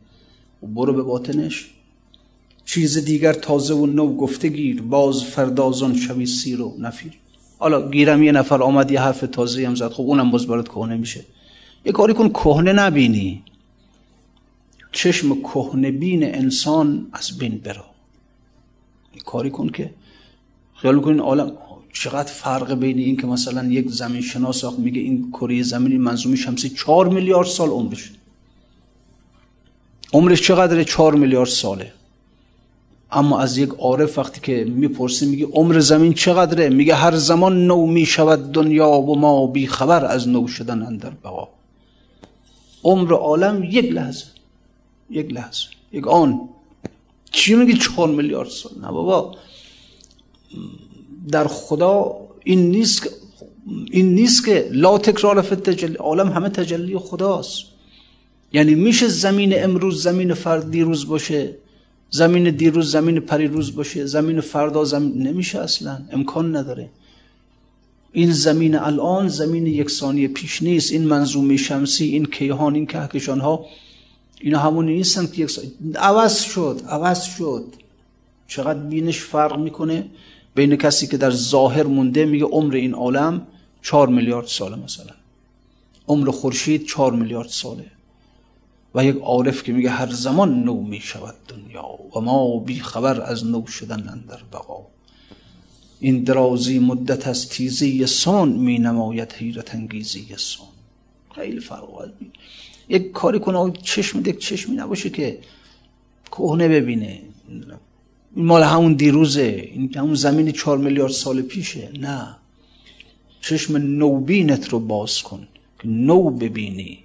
و 0.64 0.68
برو 0.68 0.94
به 0.94 1.04
باطنش. 1.04 1.70
چیز 2.66 3.06
دیگر 3.06 3.34
تازه 3.34 3.74
و 3.74 3.86
نو 3.86 4.16
گفته 4.16 4.48
گیر. 4.48 4.82
باز 4.82 5.24
فردازان 5.24 5.96
شوی 5.96 6.26
سیر 6.26 6.62
و 6.62 6.76
نفیر. 6.80 7.14
حالا 7.60 7.90
گیرم 7.90 8.24
یه 8.24 8.32
نفر 8.32 8.64
آمد 8.64 8.92
یه 8.92 9.02
حرف 9.02 9.20
تازه 9.32 9.68
هم 9.68 9.76
زد. 9.76 9.92
خب 9.92 10.04
اونم 10.04 10.32
باز 10.32 10.48
برات 10.48 10.68
کهنه 10.68 10.98
میشه. 10.98 11.22
یه 11.86 11.92
کاری 11.92 12.14
کن 12.14 12.30
کهنه 12.30 12.74
نبینی. 12.74 13.44
چشم 14.94 15.42
کهنبین 15.42 16.24
انسان 16.24 17.08
از 17.14 17.38
بین 17.38 17.58
برا 17.58 17.86
کاری 19.26 19.50
کن 19.50 19.70
که 19.70 19.94
خیال 20.76 20.96
می‌کنین 20.96 21.20
عالم 21.20 21.52
چقدر 21.94 22.32
فرق 22.32 22.74
بین 22.74 22.98
این 22.98 23.18
که 23.18 23.28
مثلا 23.28 23.66
یک 23.66 23.90
زمین 23.90 24.22
شناس 24.22 24.64
میگه 24.78 25.02
این 25.02 25.32
کره 25.32 25.64
زمین 25.64 26.02
منظومه 26.02 26.36
شمسی 26.36 26.70
چهار 26.70 27.10
میلیارد 27.10 27.48
سال 27.48 27.70
عمرش. 27.70 28.12
عمرش 30.14 30.42
چقدره؟ 30.42 30.86
چهار 30.86 31.16
میلیارد 31.16 31.50
ساله. 31.50 31.94
اما 33.12 33.40
از 33.40 33.58
یک 33.58 33.70
عارف 33.70 34.18
وقتی 34.18 34.42
که 34.42 34.66
می‌پرسه 34.66 35.26
میگه 35.26 35.46
عمر 35.46 35.80
زمین 35.80 36.14
چقدره؟ 36.14 36.70
میگه 36.70 36.96
هر 36.96 37.16
زمان 37.16 37.68
نو 37.68 37.86
می‌شود 37.86 38.52
دنیا 38.52 38.90
و 38.90 39.20
ما 39.20 39.48
بی 39.48 39.68
خبر 39.68 40.06
از 40.06 40.30
نو 40.30 40.48
شدن 40.48 40.82
اندر 40.82 41.10
بقا. 41.10 41.50
عمر 42.84 43.14
عالم 43.14 43.64
یک 43.64 43.92
لحظه. 43.92 44.33
یک 45.10 45.34
لحظه. 45.34 45.66
یک 45.92 46.08
آن. 46.08 46.50
چی 47.32 47.56
میگی 47.56 47.74
چهار 47.74 48.10
میلیارد 48.10 48.50
سال؟ 48.50 48.72
نه 48.82 48.88
بابا. 48.88 49.36
در 51.32 51.48
خدا 51.48 52.16
این 52.44 52.72
نیست 52.72 53.04
که 53.04 53.10
این 53.92 54.16
نیست 54.16 54.46
که 54.46 54.70
لا 54.72 54.98
تکرار 54.98 55.42
فی 55.42 55.56
تجلی 55.56 55.96
عالم 55.96 56.30
همه 56.32 56.50
تجلی 56.50 56.98
خداست. 56.98 57.64
یعنی 58.54 58.76
میشه 58.76 59.08
زمین 59.08 59.64
امروز 59.64 60.04
زمین 60.04 60.34
فرد 60.34 60.72
دیروز 60.72 61.08
باشه 61.08 61.56
زمین 62.10 62.50
دیروز 62.50 62.92
زمین 62.92 63.20
پریروز 63.20 63.76
باشه 63.76 64.06
زمین 64.06 64.42
فردا 64.42 64.86
زمین 64.86 65.28
نمیشه 65.28 65.60
اصلا 65.60 66.02
امکان 66.12 66.56
نداره. 66.56 66.90
این 68.12 68.32
زمین 68.32 68.76
الان 68.76 69.28
زمین 69.28 69.68
یکسانی 69.68 70.28
پیش 70.28 70.64
نیست 70.64 70.92
این 70.92 71.04
منظومه 71.04 71.58
شمسی 71.58 72.06
این 72.06 72.26
کیهان 72.26 72.76
این 72.76 72.86
کهکشان 72.86 73.40
ها 73.40 73.66
اینا 74.44 74.60
همون 74.60 74.86
نیستن 74.86 75.28
که 75.28 75.44
یک 75.44 75.52
عوض 75.96 76.42
شد 76.42 76.82
عوض 76.90 77.24
شد. 77.24 77.66
چقدر 78.48 78.80
بینش 78.80 79.20
فرق 79.20 79.60
می‌کنه؟ 79.60 80.06
بین 80.56 80.76
کسی 80.76 81.08
که 81.08 81.18
در 81.18 81.32
ظاهر 81.32 81.84
مونده 81.84 82.26
میگه 82.26 82.46
عمر 82.46 82.76
این 82.76 82.94
عالم 82.94 83.48
چهار 83.82 84.08
میلیارد 84.08 84.48
ساله 84.48 84.76
مثلا. 84.76 85.12
عمر 86.08 86.32
خورشید 86.32 86.86
چهار 86.86 87.14
میلیارد 87.14 87.48
ساله. 87.48 87.86
و 88.96 89.06
یک 89.06 89.16
عارف 89.16 89.64
که 89.64 89.74
میگه 89.74 89.90
هر 89.90 90.12
زمان 90.12 90.64
نو 90.64 90.82
می‌شود 90.82 91.36
دنیا 91.48 91.86
و 92.16 92.20
ما 92.20 92.60
بی 92.60 92.80
خبر 92.80 93.22
از 93.22 93.46
نو 93.46 93.68
شدن 93.68 94.10
اندر 94.10 94.42
بقا. 94.54 94.86
این 96.00 96.24
درازی 96.24 96.80
مدت 96.80 97.28
از 97.28 97.50
تیزی 97.50 98.06
سان 98.06 98.50
می 98.50 98.80
نماید 98.80 99.32
حیرت 99.32 99.76
انگیزی 99.76 100.28
سان. 100.38 100.68
خیلی 101.36 101.60
فرق 101.60 101.90
یک 102.90 103.12
کاری 103.12 103.40
کنه 103.40 103.74
چشم 103.84 104.20
یک 104.20 104.40
چشمی 104.40 104.76
نباشه 104.76 105.10
که 105.10 105.40
کهنه 106.32 106.68
ببینه. 106.68 107.22
این 108.36 108.46
مال 108.46 108.64
همون 108.64 108.94
دیروزه. 108.94 109.70
این 109.74 109.94
همون 109.96 110.16
زمین 110.16 110.52
چهار 110.52 110.78
میلیارد 110.78 111.12
سال 111.12 111.42
پیشه. 111.42 111.90
نه. 112.00 112.36
چشم 113.42 113.78
نوبینت 113.78 114.70
رو 114.70 114.80
باز 114.80 115.22
کن. 115.22 115.48
که 115.80 115.88
نو 115.88 116.30
ببینی. 116.30 117.00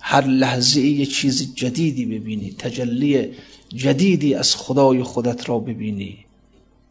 هر 0.00 0.26
لحظه 0.26 0.80
یه 0.80 1.06
چیز 1.06 1.54
جدیدی 1.54 2.06
ببینی. 2.06 2.50
تجلی 2.50 3.28
جدیدی 3.68 4.34
از 4.34 4.54
خدای 4.56 5.02
خودت 5.02 5.48
را 5.48 5.58
ببینی. 5.58 6.18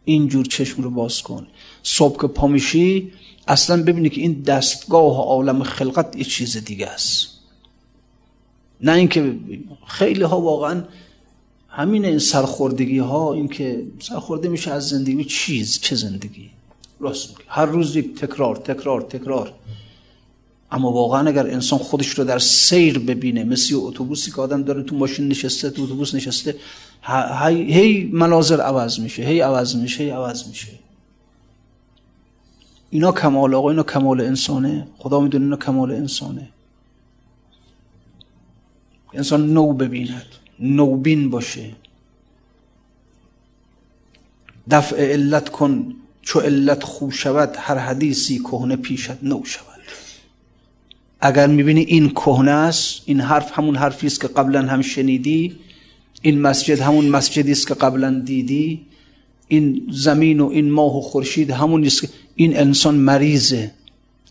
اینجور 0.05 0.45
چشم 0.45 0.83
رو 0.83 0.89
باز 0.89 1.21
کن. 1.21 1.47
صبح 1.83 2.21
که 2.21 2.27
پامیشی 2.27 3.11
اصلا 3.47 3.83
ببینی 3.83 4.09
که 4.09 4.21
این 4.21 4.41
دستگاه 4.41 5.17
عالم 5.17 5.63
خلقت 5.63 6.15
یه 6.15 6.23
چیز 6.23 6.57
دیگه 6.57 6.87
است. 6.87 7.36
نه 8.81 8.91
اینکه 8.91 9.35
خیلی 9.87 10.23
ها 10.23 10.41
واقعا 10.41 10.83
همین 11.69 12.05
این 12.05 12.19
سرخوردگی 12.19 12.97
ها 12.99 13.33
این 13.33 13.47
که 13.47 13.83
سرخورده 13.99 14.49
میشه 14.49 14.71
از 14.71 14.89
زندگی 14.89 15.23
چیز 15.23 15.79
چه 15.79 15.95
زندگی؟ 15.95 16.49
راست 16.99 17.29
میگه 17.29 17.41
هر 17.47 17.65
روز 17.65 17.95
یک 17.95 18.15
تکرار 18.15 18.55
تکرار 18.55 19.01
تکرار. 19.01 19.53
اما 20.71 20.91
واقعا 20.91 21.27
اگر 21.27 21.47
انسان 21.47 21.79
خودش 21.79 22.09
رو 22.09 22.23
در 22.23 22.39
سیر 22.39 22.99
ببینه 22.99 23.43
مثل 23.43 23.75
اتوبوسی 23.75 24.31
که 24.31 24.41
آدم 24.41 24.63
داره 24.63 24.83
تو 24.83 24.95
ماشین 24.95 25.27
نشسته 25.27 25.69
تو 25.69 25.83
اتوبوس 25.83 26.15
نشسته 26.15 26.55
هی 27.49 28.09
مناظر 28.13 28.61
عوض 28.61 28.99
میشه 28.99 29.23
هی 29.23 29.39
عوض 29.39 29.75
میشه 29.75 30.03
هی 30.03 30.09
عوض 30.09 30.47
میشه. 30.47 30.67
اینا 32.89 33.11
کمال 33.11 33.55
آقا 33.55 33.69
اینا 33.69 33.83
کمال 33.83 34.21
انسانه. 34.21 34.87
خدا 34.97 35.19
می‌دونه 35.19 35.43
اینا 35.43 35.57
کمال 35.57 35.91
انسانه. 35.91 36.49
انسان 39.17 39.53
نو 39.53 39.73
ببیند 39.73 40.25
نوبین 40.59 41.29
باشه. 41.29 41.71
دفع 44.71 45.11
علت 45.13 45.49
کن 45.49 45.93
چو 46.21 46.39
علت 46.39 46.83
خوب 46.83 47.11
شود 47.11 47.55
هر 47.57 47.77
حدیثی 47.77 48.39
کهنه 48.39 48.75
پیشت 48.75 49.23
نو 49.23 49.45
شود. 49.45 49.67
اگر 51.21 51.47
می‌بینی 51.47 51.81
این 51.81 52.09
کهنه 52.09 52.51
است 52.51 53.01
این 53.05 53.21
حرف 53.21 53.51
همون 53.59 53.75
حرفی 53.75 54.07
است 54.07 54.21
که 54.21 54.27
قبلا 54.27 54.61
هم 54.61 54.81
شنیدی 54.81 55.55
این 56.21 56.41
مسجد 56.41 56.79
همون 56.79 57.09
مسجدی 57.09 57.51
است 57.51 57.67
که 57.67 57.73
قبلا 57.73 58.21
دیدی 58.25 58.81
این 59.47 59.87
زمین 59.91 60.39
و 60.39 60.47
این 60.47 60.71
ماه 60.71 60.97
و 60.97 61.01
خورشید 61.01 61.51
همون 61.51 61.85
است 61.85 62.01
که 62.01 62.09
این 62.35 62.57
انسان 62.57 62.95
مریضه. 62.95 63.71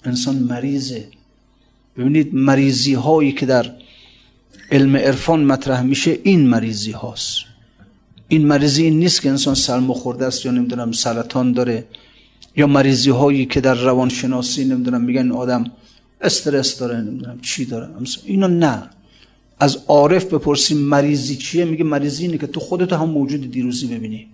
انسان 0.04 0.36
مریضه. 0.36 1.08
ببینید 1.98 2.34
مریضی 2.34 2.94
هایی 2.94 3.32
که 3.32 3.46
در 3.46 3.70
علم 4.70 4.96
عرفان 4.96 5.44
مطرح 5.44 5.82
میشه 5.82 6.18
این 6.22 6.48
مریضی 6.48 6.90
هاست. 6.90 7.38
این 8.28 8.46
مریضی 8.46 8.82
این 8.82 8.98
نیست 8.98 9.22
که 9.22 9.30
انسان 9.30 9.54
سلم 9.54 9.92
خورده 9.92 10.26
است 10.26 10.46
یا 10.46 10.52
نمی‌دونم 10.52 10.92
سرطان 10.92 11.52
داره 11.52 11.86
یا 12.56 12.66
مریضی 12.66 13.10
هایی 13.10 13.46
که 13.46 13.60
در 13.60 13.74
روانشناسی 13.74 14.64
نمی‌دونم 14.64 15.00
میگن 15.00 15.32
آدم 15.32 15.64
استرس 16.20 16.78
داره 16.78 17.00
نمی‌دونم 17.00 17.40
چی 17.40 17.64
داره. 17.64 17.88
اینا 18.24 18.46
نه. 18.46 18.90
از 19.60 19.78
عارف 19.88 20.24
بپرسی 20.24 20.74
مریضی 20.74 21.36
چیه 21.36 21.64
میگه 21.64 21.84
مریضی 21.84 22.24
اینه 22.24 22.38
که 22.38 22.46
تو 22.46 22.60
خودت 22.60 22.92
هم 22.92 23.08
موجود 23.08 23.50
دیروزی 23.50 23.86
ببینی. 23.86 24.26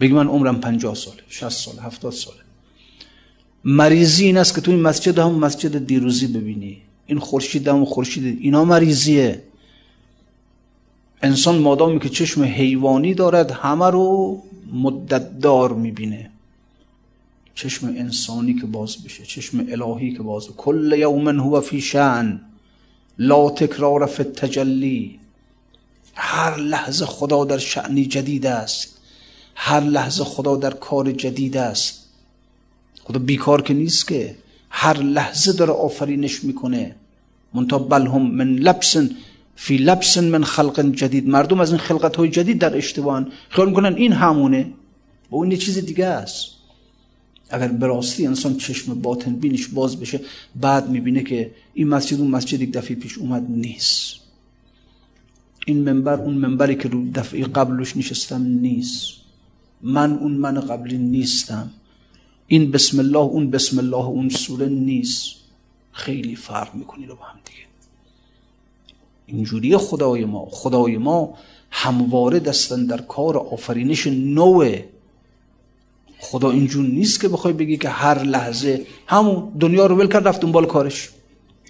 بگی 0.00 0.12
من 0.12 0.26
عمرم 0.26 0.60
50 0.60 0.94
ساله 0.94 1.16
60 1.28 1.48
ساله 1.48 1.82
70 1.82 2.12
ساله. 2.12 2.36
مریضی 3.64 4.24
این 4.24 4.36
است 4.36 4.54
که 4.54 4.60
تو 4.60 4.70
این 4.70 4.80
مسجد 4.80 5.18
هم 5.18 5.34
مسجد 5.34 5.86
دیروزی 5.86 6.26
ببینی. 6.26 6.78
این 7.06 7.18
خورشید 7.18 7.68
هم 7.68 7.84
خورشید 7.84 8.38
اینا 8.40 8.64
مریضیه. 8.64 9.42
انسان 11.22 11.58
مادامی 11.58 11.98
که 11.98 12.08
چشم 12.08 12.42
حیوانی 12.42 13.14
دارد 13.14 13.50
همه 13.50 13.90
رو 13.90 14.42
مدت 14.72 15.40
دار 15.40 15.72
می‌بینه. 15.72 16.30
چشم 17.54 17.86
انسانی 17.86 18.54
که 18.54 18.66
باز 18.66 19.04
بشه 19.04 19.24
چشم 19.24 19.66
الهی 19.70 20.12
که 20.12 20.22
باز 20.22 20.48
کل 20.56 20.94
یوم 20.98 21.28
هو 21.28 21.60
فی 21.60 21.80
شان 21.80 22.40
لا 23.18 23.50
تکرار 23.50 24.06
فی 24.06 24.22
التجلی. 24.22 25.18
هر 26.14 26.56
لحظه 26.56 27.06
خدا 27.06 27.44
در 27.44 27.58
شعنی 27.58 28.06
جدید 28.06 28.46
است. 28.46 28.98
هر 29.54 29.80
لحظه 29.80 30.24
خدا 30.24 30.56
در 30.56 30.70
کار 30.70 31.12
جدید 31.12 31.56
است. 31.56 32.08
خدا 33.04 33.18
بیکار 33.18 33.62
که 33.62 33.74
نیست 33.74 34.08
که 34.08 34.36
هر 34.70 34.98
لحظه 34.98 35.52
داره 35.52 35.72
آفرینش 35.72 36.44
می‌کنه. 36.44 36.94
منتها 37.54 37.78
بل 37.78 38.06
هم 38.06 38.22
من 38.22 38.54
لبس 38.54 38.96
فی 39.60 39.76
لبس 39.76 40.18
من 40.18 40.44
خلق 40.44 40.94
جدید. 40.94 41.28
مردم 41.28 41.60
از 41.60 41.70
این 41.70 41.78
خلقت 41.78 42.16
های 42.16 42.28
جدید 42.28 42.58
در 42.58 42.76
اشتباهن. 42.76 43.26
خیال 43.48 43.68
می‌کنن 43.68 43.94
این 43.94 44.12
همونه. 44.12 44.72
با 45.30 45.38
اون 45.38 45.50
یه 45.50 45.56
چیز 45.56 45.78
دیگه 45.78 46.06
است. 46.06 46.46
اگر 47.50 47.68
براستی 47.68 48.26
انسان 48.26 48.56
چشم 48.56 48.94
باطن 48.94 49.36
بینش 49.36 49.66
باز 49.68 50.00
بشه 50.00 50.20
بعد 50.56 50.90
می‌بینه 50.90 51.22
که 51.22 51.50
این 51.74 51.88
مسجد 51.88 52.20
اون 52.20 52.30
مسجد 52.30 52.60
یک 52.60 52.72
دفعه 52.72 52.96
پیش 52.96 53.18
اومد 53.18 53.46
نیست. 53.50 54.14
این 55.66 55.78
منبر 55.78 56.20
اون 56.20 56.34
منبری 56.34 56.74
که 56.74 56.88
رو 56.88 57.10
دفعه 57.14 57.44
قبلش 57.44 57.96
نشستم 57.96 58.42
نیست. 58.42 59.12
من 59.82 60.12
اون 60.12 60.32
من 60.32 60.60
قبلی 60.60 60.98
نیستم. 60.98 61.70
این 62.46 62.70
بسم 62.70 62.98
الله 62.98 63.18
اون 63.18 63.50
بسم 63.50 63.78
الله 63.78 64.06
اون 64.06 64.28
سوره 64.28 64.66
نیست. 64.66 65.34
خیلی 65.92 66.36
فرق 66.36 66.74
می‌کنی 66.74 67.06
رو 67.06 67.16
با 67.16 67.24
هم 67.24 67.38
دیگه. 67.44 67.67
اینجوری 69.28 69.76
خدای 69.76 70.24
ما 70.24 70.48
خدای 70.50 70.96
ما 70.96 71.34
همواره 71.70 72.38
دستن 72.38 72.86
در 72.86 73.00
کار 73.00 73.36
آفرینش 73.36 74.06
نوه. 74.06 74.84
خدا 76.18 76.50
اینجور 76.50 76.86
نیست 76.86 77.20
که 77.20 77.28
بخوای 77.28 77.52
بگی 77.52 77.76
که 77.76 77.88
هر 77.88 78.22
لحظه 78.22 78.86
همون 79.06 79.52
دنیا 79.60 79.86
رو 79.86 79.96
ول 79.96 80.08
کرد 80.08 80.28
رفت 80.28 80.40
دنبال 80.40 80.66
کارش. 80.66 81.08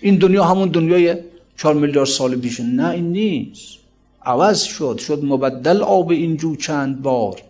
این 0.03 0.19
دنیا 0.19 0.45
همون 0.45 0.69
دنیای 0.69 1.17
چهار 1.57 1.75
میلیارد 1.75 2.09
سال 2.09 2.37
پیشه 2.37 2.63
نه 2.63 2.89
این 2.89 3.13
نیست. 3.13 3.79
عوض 4.25 4.63
شد 4.63 4.99
شد 5.07 5.25
مبدل 5.25 5.83
آب 5.83 6.11
اینجو 6.11 6.57
چند 6.57 7.03
بار. 7.03 7.43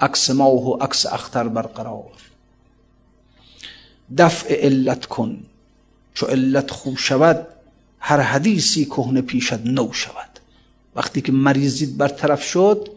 عکس 0.00 0.30
ماه 0.30 0.68
و 0.68 0.76
عکس 0.76 1.06
اختر 1.06 1.48
برقرار. 1.48 2.12
دفع 4.18 4.64
علت 4.64 5.06
کن 5.06 5.38
چو 6.14 6.26
علت 6.26 6.70
خوب 6.70 6.98
شود 6.98 7.46
هر 8.04 8.20
حدیثی 8.20 8.84
کهنه 8.84 9.20
پیشد 9.22 9.60
نو 9.64 9.92
شود. 9.92 10.38
وقتی 10.96 11.20
که 11.20 11.32
مریضیت 11.32 11.90
برطرف 11.90 12.42
شد 12.42 12.88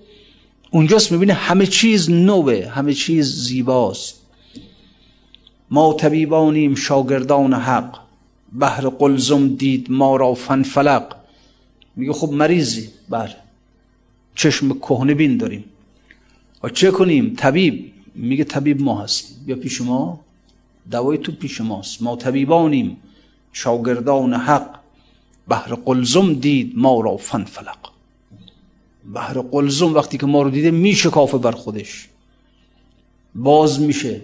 اونجاست 0.72 1.12
می‌بینه 1.12 1.34
همه 1.34 1.66
چیز 1.66 2.10
نوه 2.10 2.68
همه 2.68 2.94
چیز 2.94 3.26
زیباست. 3.48 4.16
ما 5.72 5.94
طبیبانیم 5.94 6.76
شاگردان 6.76 7.54
حق. 7.54 8.00
بهر 8.54 8.90
قلزم 8.90 9.48
دید 9.48 9.92
ما 9.92 10.16
را 10.16 10.34
فن 10.34 10.64
فلق 10.64 11.16
میگه 11.96 12.14
خب 12.14 12.32
مریضی 12.32 12.90
بله. 13.10 13.36
چشم 14.36 14.80
کهنه 14.80 15.14
بین 15.14 15.38
داریم. 15.38 15.66
و 16.64 16.70
چه 16.70 16.92
کنیم؟ 16.92 17.34
طبیب. 17.38 17.92
میگه 18.16 18.44
طبیب 18.44 18.82
ما 18.82 19.02
هستیم. 19.02 19.38
بیا 19.46 19.56
پیش 19.56 19.82
ما. 19.82 20.20
دوای 20.92 21.18
تو 21.18 21.32
پیش 21.32 21.62
ماست. 21.62 22.02
ما 22.02 22.16
طبیبانیم. 22.16 22.98
شاگردان 23.54 24.34
حق. 24.34 24.85
بهر 25.48 25.76
قلزم 25.76 26.34
دید 26.34 26.74
ما 26.76 27.02
را 27.02 27.18
فن 27.18 27.44
فلق. 27.44 27.78
بهر 29.14 29.42
قلزم 29.42 29.94
وقتی 29.94 30.18
که 30.18 30.26
ما 30.26 30.42
رو 30.42 30.50
دیده 30.50 30.72
میشه 30.72 31.10
کافه 31.10 31.38
بر 31.38 31.52
خودش. 31.52 32.10
باز 33.36 33.82
میشه. 33.82 34.22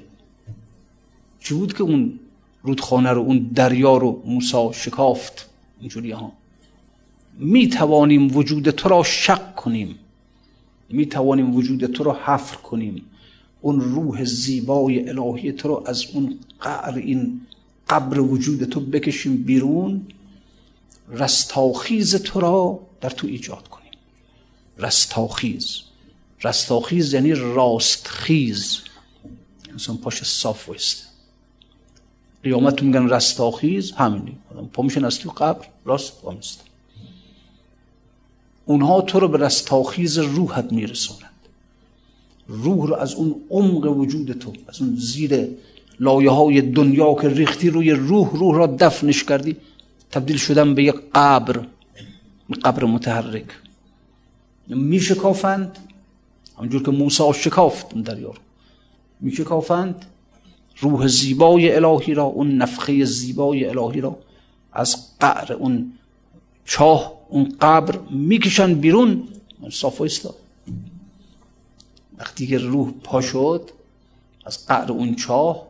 چی 1.40 1.54
بود 1.54 1.74
که 1.74 1.84
اون 1.84 2.20
رودخانه 2.64 3.10
رو 3.12 3.22
اون 3.22 3.40
دریا 3.56 3.98
رو 3.98 4.22
موسا 4.26 4.72
شکافت؟ 4.72 5.50
اینجوری 5.80 6.12
ها. 6.12 6.32
می 7.40 7.68
توانیم 7.70 8.38
وجود 8.38 8.70
تو 8.70 8.90
را 8.90 9.04
شق 9.04 9.56
کنیم. 9.56 9.96
می 10.90 11.06
توانیم 11.06 11.56
وجود 11.56 11.86
تو 11.86 12.04
را 12.04 12.18
حفر 12.26 12.56
کنیم. 12.56 13.06
اون 13.62 13.82
روح 13.82 14.24
زیبای 14.24 15.10
الهی 15.10 15.52
تو 15.52 15.68
رو 15.68 15.84
از 15.86 16.06
اون 16.14 16.40
قعر 16.60 16.98
این 16.98 17.42
قبر 17.90 18.20
وجود 18.20 18.64
تو 18.64 18.80
بکشیم 18.80 19.38
بیرون. 19.38 20.02
رستاخیز 21.12 22.16
تو 22.16 22.40
را 22.40 22.80
در 23.02 23.10
تو 23.10 23.28
ایجاد 23.28 23.68
کنیم. 23.68 23.92
رستاخیز. 24.78 25.82
رستاخیز 26.44 27.14
یعنی 27.14 27.34
راستخیز. 27.34 28.78
انسان 29.72 29.98
پاش 29.98 30.24
صاف 30.24 30.70
وسته 30.70 31.12
قیامت 32.44 32.84
میگن 32.84 33.10
رستاخیز 33.10 33.92
همینی 33.92 34.38
پا 34.74 34.84
میشن 34.84 35.06
از 35.06 35.20
تو 35.20 35.30
قبر 35.30 35.68
راست 35.86 36.14
وامیسته 36.24 36.64
اونها 38.66 39.02
تو 39.02 39.20
رو 39.20 39.28
به 39.28 39.38
رستاخیز 39.38 40.18
روحت 40.18 40.72
میرسونند. 40.72 41.32
روح 42.48 42.88
رو 42.88 42.96
از 42.96 43.14
اون 43.14 43.36
عمق 43.50 43.98
وجود 43.98 44.32
تو 44.32 44.54
از 44.68 44.82
اون 44.82 44.96
زیر 44.96 45.48
لایه 46.00 46.30
های 46.30 46.62
دنیا 46.62 47.14
که 47.14 47.30
ریختی 47.30 47.70
روی 47.70 47.92
روح 47.92 48.30
روح 48.32 48.56
را 48.56 48.68
دفنش 48.68 49.24
کردی. 49.24 49.58
تبدیل 50.12 50.38
شدن 50.38 50.76
به 50.76 50.84
یک 50.84 50.96
قبر 51.14 51.66
قبر 52.64 52.84
متحرک. 52.84 53.46
می 54.68 55.00
شکافند 55.00 55.78
همجور 56.60 56.84
که 56.84 56.92
موسی 56.92 57.34
شکافت 57.34 57.94
دریا 57.94 58.34
می 59.20 59.32
شکافند 59.32 60.06
روح 60.80 61.08
زیبای 61.08 61.76
الهی 61.76 62.14
را 62.14 62.24
اون 62.24 62.58
نفخه 62.58 63.06
زیبای 63.06 63.66
الهی 63.66 64.02
را 64.02 64.18
از 64.74 65.18
قعر 65.20 65.54
اون 65.54 65.94
چاه 66.66 67.14
اون 67.30 67.56
قبر 67.62 68.00
می‌کشن 68.10 68.74
بیرون. 68.74 69.28
صاف 69.72 70.02
ایستاد 70.02 70.36
وقتی 72.18 72.48
که 72.48 72.58
روح 72.58 72.92
پا 73.04 73.22
شد 73.22 73.70
از 74.46 74.68
قعر 74.68 74.92
اون 74.92 75.16
چاه 75.16 75.68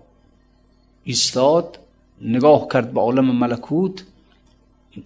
ایستاد 1.03 1.79
نگاه 2.21 2.67
کرد 2.67 2.93
به 2.93 3.01
عالم 3.01 3.39
ملکوت. 3.39 4.03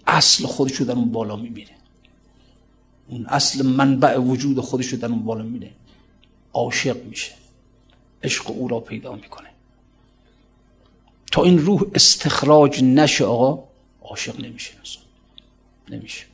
اصل 0.07 0.45
خودشو 0.45 0.83
در 0.83 0.93
اون 0.93 1.11
بالا 1.11 1.35
می‌بینه. 1.35 1.69
اون 3.07 3.25
اصل 3.25 3.65
منبع 3.65 4.17
وجود 4.17 4.59
خودشو 4.59 4.97
در 4.97 5.07
اون 5.07 5.23
بالا 5.23 5.43
می‌بینه. 5.43 5.71
عاشق 6.53 7.05
میشه. 7.05 7.31
عشق 8.23 8.51
او 8.51 8.67
را 8.67 8.79
پیدا 8.79 9.15
می‌کنه. 9.15 9.49
تا 11.31 11.43
این 11.43 11.59
روح 11.59 11.81
استخراج 11.93 12.83
نشه 12.83 13.25
آقا 13.25 13.63
عاشق 14.01 14.39
نمیشه. 14.39 14.73
نمیشه. 15.89 16.25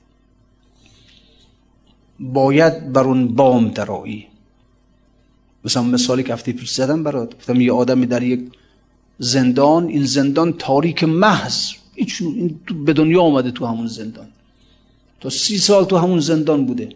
باید 2.20 2.94
بر 2.94 3.04
اون 3.04 3.36
بام 3.36 3.68
درایی 3.68 4.28
مثلا 5.66 5.84
مثالی 5.84 6.24
که 6.24 6.34
هفته 6.34 6.54
پیش 6.54 6.70
زدم 6.70 7.04
برات. 7.04 7.36
گفتم 7.38 7.62
یه 7.62 7.74
آدمی 7.74 8.06
در 8.06 8.24
یک 8.24 8.52
زندان 9.20 9.88
این 9.88 10.06
زندان 10.06 10.54
تاریک 10.54 11.04
محض. 11.04 11.72
هیچ 12.02 12.22
این 12.22 12.60
به 12.86 12.94
دنیا 12.94 13.22
آمده 13.22 13.52
تو 13.52 13.66
همون 13.66 13.88
زندان. 13.88 14.28
تا 15.22 15.30
سی 15.30 15.58
سال 15.58 15.86
تو 15.86 15.98
همون 15.98 16.20
زندان 16.20 16.66
بوده. 16.66 16.90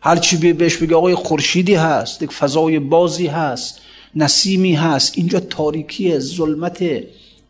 هر 0.00 0.16
چی 0.16 0.52
بهش 0.52 0.76
بگه 0.76 0.94
آقای 0.96 1.14
خورشیدی 1.14 1.74
هست 1.74 2.22
یک 2.22 2.32
فضای 2.32 2.78
بازی 2.78 3.26
هست 3.26 3.80
نسیمی 4.16 4.74
هست 4.74 5.18
اینجا 5.18 5.40
تاریکی 5.40 6.18
ظلمت 6.18 6.84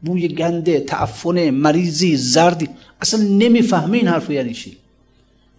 بوی 0.02 0.28
گنده 0.28 0.80
تعفن 0.80 1.50
مریضی 1.50 2.16
زردی 2.16 2.68
اصلا 3.00 3.22
نمی‌فهمه 3.22 3.98
این 3.98 4.08
حرف 4.08 4.30
یعنی 4.30 4.54
چی. 4.54 4.76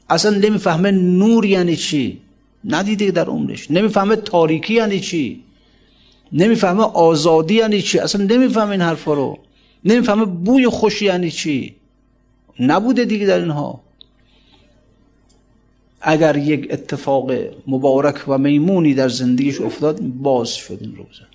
اصلا 0.09 0.37
نمی‌فهمه 0.37 0.91
نور 0.91 1.45
یعنی 1.45 1.75
چی. 1.75 2.21
ندیده 2.65 3.11
در 3.11 3.25
عمرش. 3.25 3.71
نمی‌فهمه 3.71 4.15
تاریکی 4.15 4.73
یعنی 4.73 4.99
چی. 4.99 5.43
نمی‌فهمه 6.31 6.83
آزادی 6.83 7.53
یعنی 7.53 7.81
چی. 7.81 7.99
اصلا 7.99 8.23
نمی‌فهمه 8.23 8.71
این 8.71 8.81
حرفا 8.81 9.13
رو. 9.13 9.39
نمی‌فهمه 9.85 10.25
بوی 10.25 10.67
خوشی 10.67 11.05
یعنی 11.05 11.31
چی. 11.31 11.75
نبوده 12.59 13.05
دیگه 13.05 13.25
در 13.25 13.39
اینها. 13.39 13.81
اگر 16.01 16.37
یک 16.37 16.67
اتفاق 16.71 17.31
مبارک 17.67 18.23
و 18.27 18.37
میمونی 18.37 18.93
در 18.93 19.09
زندگیش 19.09 19.61
افتاد 19.61 20.01
باز 20.01 20.49
شد 20.49 20.77
این 20.81 20.95
روزه. 20.95 21.25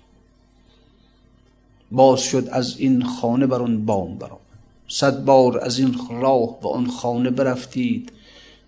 باز 1.91 2.19
شد 2.19 2.47
از 2.51 2.79
این 2.79 3.03
خانه 3.03 3.47
بر 3.47 3.59
اون 3.59 3.85
بام 3.85 4.17
برام 4.17 4.39
صد 4.87 5.25
بار 5.25 5.59
از 5.59 5.79
این 5.79 5.95
راه 6.09 6.61
و 6.61 6.67
اون 6.67 6.87
خانه 6.87 7.29
برفتید 7.29 8.11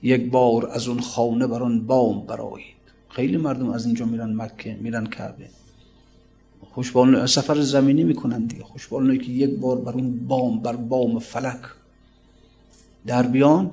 یک 0.03 0.31
بار 0.31 0.69
از 0.69 0.87
اون 0.87 0.99
خانه 0.99 1.47
بر 1.47 1.63
اون 1.63 1.87
بام 1.87 2.25
برایید 2.25 2.75
خیلی 3.09 3.37
مردم 3.37 3.69
از 3.69 3.85
اینجا 3.85 4.05
میرن 4.05 4.35
مکه 4.35 4.77
میرن 4.81 5.05
کعبه. 5.05 5.49
خوشبال 6.73 7.25
سفر 7.25 7.61
زمینی 7.61 8.03
می‌کنن 8.03 8.45
دیگه. 8.45 8.63
خوشبال 8.63 9.17
که 9.17 9.31
یک 9.31 9.49
بار 9.49 9.77
بر 9.77 9.91
اون 9.91 10.27
بام 10.27 10.59
بر 10.59 10.75
بام 10.75 11.19
فلک 11.19 11.61
در 13.05 13.23
بیان. 13.23 13.71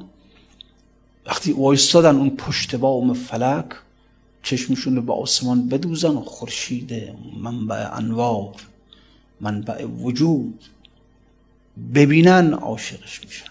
وقتی 1.26 1.52
وایستادن 1.52 2.16
اون 2.16 2.30
پشت 2.30 2.76
بام 2.76 3.12
فلک 3.12 3.66
چشمشون 4.42 4.96
رو 4.96 5.02
به 5.02 5.12
آسمان 5.12 5.68
بدوزن 5.68 6.08
و 6.08 6.20
خورشید 6.20 6.92
منبع 7.42 7.96
انوار 7.96 8.54
منبع 9.40 9.84
وجود 9.84 10.64
ببینن 11.94 12.52
عاشقش 12.52 13.20
میشن. 13.24 13.50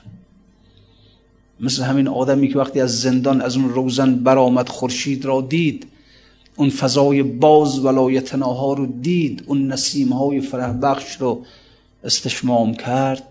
مثل 1.60 1.84
همین 1.84 2.08
آدمی 2.08 2.48
که 2.48 2.60
وقتی 2.60 2.82
از 2.82 3.02
زندان 3.02 3.42
از 3.42 3.58
اون 3.58 3.70
روزن 3.70 4.16
برآمد 4.16 4.70
خورشید 4.70 5.26
را 5.26 5.42
دید 5.42 5.88
اون 6.60 6.70
فضای 6.70 7.24
باز 7.24 7.86
ولایتناها 7.86 8.74
رو 8.74 8.86
دید 8.86 9.44
اون 9.46 9.68
نسیم 9.68 10.14
های 10.14 10.42
فرح 10.42 10.74
بخش 10.74 11.16
رو 11.16 11.46
استشمام 12.04 12.74
کرد. 12.74 13.24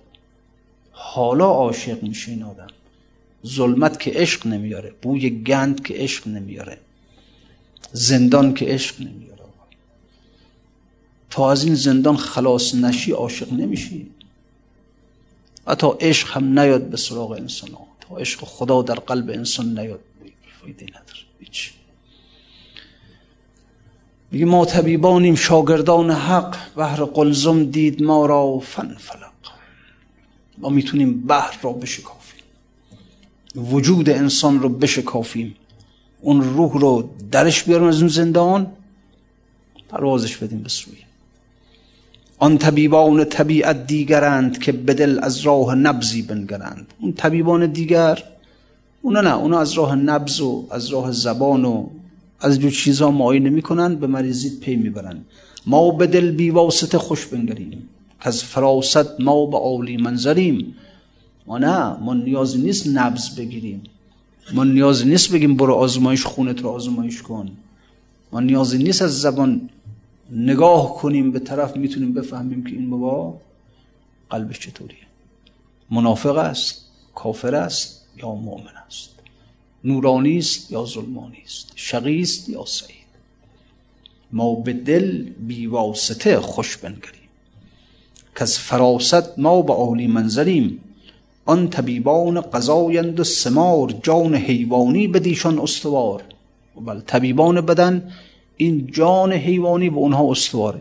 حالا 0.92 1.44
عاشق 1.44 2.02
میشه 2.02 2.30
این 2.30 2.42
آدم. 2.42 2.66
ظلمت 3.46 4.00
که 4.00 4.10
عشق 4.10 4.46
نمیاره 4.46 4.92
بوی 5.02 5.30
گند 5.30 5.82
که 5.82 5.94
عشق 5.94 6.28
نمیاره 6.28 6.78
زندان 7.92 8.54
که 8.54 8.66
عشق 8.66 9.00
نمیاره. 9.00 9.44
تا 11.30 11.52
از 11.52 11.64
این 11.64 11.74
زندان 11.74 12.16
خلاص 12.16 12.74
نشی 12.74 13.12
عاشق 13.12 13.52
نمیشی. 13.52 14.10
تا 15.78 15.98
عشق 16.00 16.28
هم 16.28 16.58
نیاد 16.58 16.88
به 16.88 16.96
سراغ 16.96 17.30
انسان 17.30 17.70
ها 17.70 17.86
تا 18.00 18.16
عشق 18.16 18.40
خدا 18.40 18.82
در 18.82 18.94
قلب 18.94 19.30
انسان 19.30 19.78
نیاد. 19.78 20.00
فایده 20.60 20.86
نداره. 20.86 21.20
هیچ. 21.40 21.77
میگه 24.30 24.44
ما 24.44 24.64
طبیبانیم 24.64 25.34
شاگردان 25.34 26.10
حق. 26.10 26.56
بحر 26.76 27.04
قلزم 27.04 27.64
دید 27.64 28.02
ما 28.02 28.26
را 28.26 28.58
فن 28.58 28.94
فلق. 28.98 29.52
ما 30.58 30.68
می‌تونیم 30.68 31.20
بحر 31.20 31.58
را 31.62 31.72
بشکافیم. 31.72 32.42
وجود 33.56 34.10
انسان 34.10 34.60
رو 34.60 34.68
بشکافیم. 34.68 35.54
اون 36.20 36.42
روح 36.42 36.78
رو 36.78 37.10
درش 37.30 37.64
بیاریم 37.64 37.86
از 37.86 38.00
اون 38.00 38.08
زندان 38.08 38.66
پروازش 39.88 40.36
بدیم 40.36 40.62
به 40.62 40.68
سوی. 40.68 40.96
آن 42.38 42.58
طبیبان 42.58 43.24
طبیعت 43.24 43.86
دیگرند 43.86 44.58
که 44.58 44.72
به 44.72 44.94
دل 44.94 45.18
از 45.22 45.40
راه 45.40 45.74
نبزی 45.74 46.22
بنگرند. 46.22 46.94
اون 47.00 47.12
طبیبان 47.12 47.66
دیگر 47.66 48.24
اونا 49.02 49.20
نه 49.20 49.36
اونا 49.36 49.60
از 49.60 49.72
راه 49.72 49.94
نبز 49.94 50.40
و 50.40 50.66
از 50.70 50.88
راه 50.88 51.12
زبان 51.12 51.64
و 51.64 51.86
از 52.40 52.60
جو 52.60 52.70
چیزها 52.70 53.10
معاینه 53.10 53.50
می‌کنن 53.50 53.94
به 53.94 54.06
مریضیت 54.06 54.60
پی 54.60 54.76
می‌برن 54.76 55.24
ما 55.66 55.90
به 55.90 56.06
دل 56.06 56.30
بی 56.30 56.50
واسطه 56.50 56.98
خوش 56.98 57.26
بنگریم. 57.26 57.88
که 58.20 58.28
از 58.28 58.44
فراست 58.44 59.20
ما 59.20 59.46
به 59.46 59.56
عالی 59.56 59.96
منظریم. 59.96 60.74
ما 61.46 61.58
نه 61.58 61.96
ما 61.96 62.14
نیازی 62.14 62.58
نیست 62.62 62.86
نبز 62.86 63.34
بگیریم. 63.34 63.82
ما 64.52 64.64
نیازی 64.64 65.04
نیست 65.04 65.32
بگیم 65.32 65.56
برو 65.56 65.74
آزمایش 65.74 66.24
خونت 66.24 66.62
رو 66.62 66.68
آزمایش 66.68 67.22
کن. 67.22 67.50
ما 68.32 68.40
نیازی 68.40 68.78
نیست 68.78 69.02
از 69.02 69.20
زبان 69.20 69.70
نگاه 70.30 70.94
کنیم 70.94 71.30
به 71.32 71.38
طرف 71.38 71.76
می‌تونیم 71.76 72.12
بفهمیم 72.12 72.64
که 72.64 72.70
این 72.70 72.90
بابا 72.90 73.40
قلبش 74.30 74.58
چطوریه. 74.58 74.98
منافق 75.90 76.36
است 76.36 76.84
کافر 77.14 77.54
است 77.54 78.04
یا 78.16 78.34
مؤمن 78.34 78.76
است؟ 78.86 79.17
نورانی 79.84 80.38
است 80.38 80.72
یا 80.72 80.84
ظلمانی 80.84 81.42
است؟ 81.44 81.72
شقی 81.74 82.20
است 82.20 82.48
یا 82.48 82.64
سعید؟ 82.64 83.08
ما 84.32 84.54
به 84.54 84.72
دل 84.72 85.22
بی 85.22 85.66
واسطه 85.66 86.40
خوش 86.40 86.76
بنگریم. 86.76 87.28
که 88.36 88.44
فراست 88.44 89.38
ما 89.38 89.62
به 89.62 89.72
عالی 89.72 90.06
منظریم. 90.06 90.80
آن 91.44 91.70
طبیبان 91.70 92.40
قضایند 92.40 93.20
و 93.20 93.24
سمار 93.24 93.94
جان 94.02 94.34
حیوانی 94.34 95.08
بدیشان 95.08 95.58
استوار. 95.58 96.22
بله 96.86 97.00
طبیبان 97.00 97.60
بدن 97.60 98.12
این 98.56 98.86
جان 98.92 99.32
حیوانی 99.32 99.90
به 99.90 99.96
اونها 99.96 100.30
استواره 100.30 100.80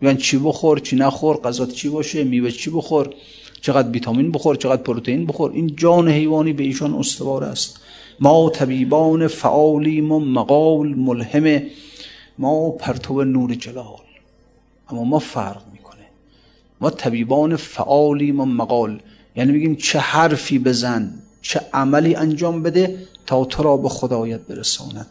میگن 0.00 0.16
چی 0.16 0.38
بخور 0.38 0.78
چی 0.78 0.96
نخور 0.96 1.36
غذات 1.36 1.72
چی 1.72 1.88
باشه 1.88 2.24
میوه 2.24 2.50
چی 2.50 2.70
بخور 2.70 3.14
چقدر 3.60 3.90
ویتامین 3.90 4.32
بخور 4.32 4.56
چقدر 4.56 4.82
پروتئین 4.82 5.26
بخور 5.26 5.50
این 5.52 5.76
جان 5.76 6.08
حیوانی 6.08 6.52
به 6.52 6.64
ایشان 6.64 6.94
استوار 6.94 7.44
است. 7.44 7.80
ما 8.20 8.50
طبیبان 8.50 9.26
فعالیم 9.26 10.12
و 10.12 10.18
مقال 10.18 10.88
ملهمه 10.88 11.66
ما 12.38 12.70
پرتو 12.70 13.24
نور 13.24 13.54
جلال. 13.54 14.00
اما 14.88 15.04
ما 15.04 15.18
فرق 15.18 15.62
می‌کنه. 15.72 16.06
ما 16.80 16.90
طبیبان 16.90 17.56
فعالیم 17.56 18.40
و 18.40 18.44
مقال 18.44 19.00
یعنی 19.36 19.52
میگیم 19.52 19.76
چه 19.76 19.98
حرفی 19.98 20.58
بزن 20.58 21.12
چه 21.42 21.60
عملی 21.72 22.14
انجام 22.14 22.62
بده 22.62 22.98
تا 23.26 23.44
تو 23.44 23.62
را 23.62 23.76
به 23.76 23.88
خدایت 23.88 24.40
برساند. 24.40 25.06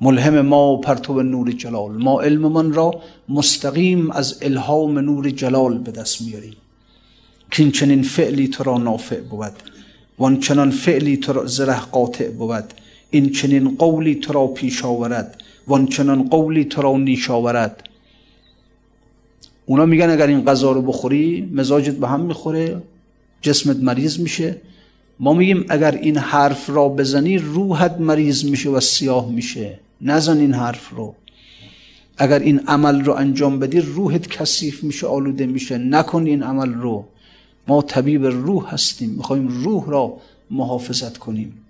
ملهم 0.00 0.40
ما 0.40 0.76
پرتو 0.76 1.22
نور 1.22 1.52
جلال. 1.52 1.92
ما 1.92 2.20
علم 2.20 2.52
من 2.52 2.72
را 2.72 2.90
مستقیم 3.28 4.10
از 4.10 4.38
الهام 4.42 4.98
نور 4.98 5.30
جلال 5.30 5.78
به 5.78 5.90
دست 5.90 6.22
میاریم 6.22 6.56
که 7.50 7.70
چنین 7.70 8.02
فعلی 8.02 8.48
تو 8.48 8.64
را 8.64 8.78
نافع 8.78 9.20
بود. 9.20 9.52
وان 10.18 10.40
چنان 10.40 10.70
فعلی 10.70 11.16
تو 11.16 11.46
زره 11.46 11.80
قاطع 11.80 12.28
بود 12.28 12.64
این 13.10 13.30
چنین 13.30 13.76
قولی 13.76 14.14
تو 14.14 14.32
را 14.32 14.46
پیش 14.46 14.84
آورد 14.84 15.42
وان 15.66 15.86
چنان 15.86 16.28
قولی 16.28 16.64
تو 16.64 16.82
را 16.82 16.96
نیش 16.96 17.30
آورد. 17.30 17.88
اونا 19.66 19.86
میگن 19.86 20.10
اگر 20.10 20.26
این 20.26 20.44
غذا 20.44 20.72
رو 20.72 20.82
بخوری 20.82 21.48
مزاجت 21.52 21.94
به 21.94 22.08
هم 22.08 22.20
می‌خوره 22.20 22.82
جسمت 23.42 23.76
مریض 23.76 24.20
میشه. 24.20 24.56
ما 25.20 25.32
میگیم 25.32 25.64
اگر 25.68 25.94
این 25.94 26.16
حرف 26.16 26.70
را 26.70 26.88
بزنی 26.88 27.38
روحت 27.38 28.00
مریض 28.00 28.44
میشه 28.44 28.70
و 28.70 28.80
سیاه 28.80 29.30
میشه. 29.30 29.78
نزن 30.00 30.38
این 30.38 30.54
حرف 30.54 30.90
رو. 30.90 31.14
اگر 32.18 32.38
این 32.38 32.60
عمل 32.66 33.00
رو 33.00 33.12
انجام 33.12 33.58
بدی 33.58 33.80
روحت 33.80 34.28
کثیف 34.28 34.84
میشه 34.84 35.06
آلوده 35.06 35.46
میشه. 35.46 35.78
نکن 35.78 36.26
این 36.26 36.42
عمل 36.42 36.74
رو. 36.74 37.04
ما 37.68 37.82
طبیب 37.82 38.26
روح 38.26 38.74
هستیم 38.74 39.10
می‌خوایم 39.10 39.48
روح 39.48 39.86
را 39.86 40.16
محافظت 40.50 41.18
کنیم. 41.18 41.62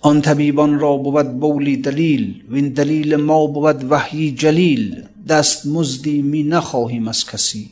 آن 0.00 0.20
طبیبان 0.20 0.78
را 0.78 0.96
بود 0.96 1.40
بولی 1.40 1.76
دلیل 1.76 2.42
و 2.50 2.54
این 2.54 2.68
دلیل 2.68 3.16
ما 3.16 3.46
بود 3.46 3.90
وحی 3.90 4.32
جلیل. 4.32 5.04
دست 5.28 5.66
مزدی 5.66 6.22
می 6.22 6.42
نخواهیم 6.42 7.08
از 7.08 7.26
کسی. 7.26 7.70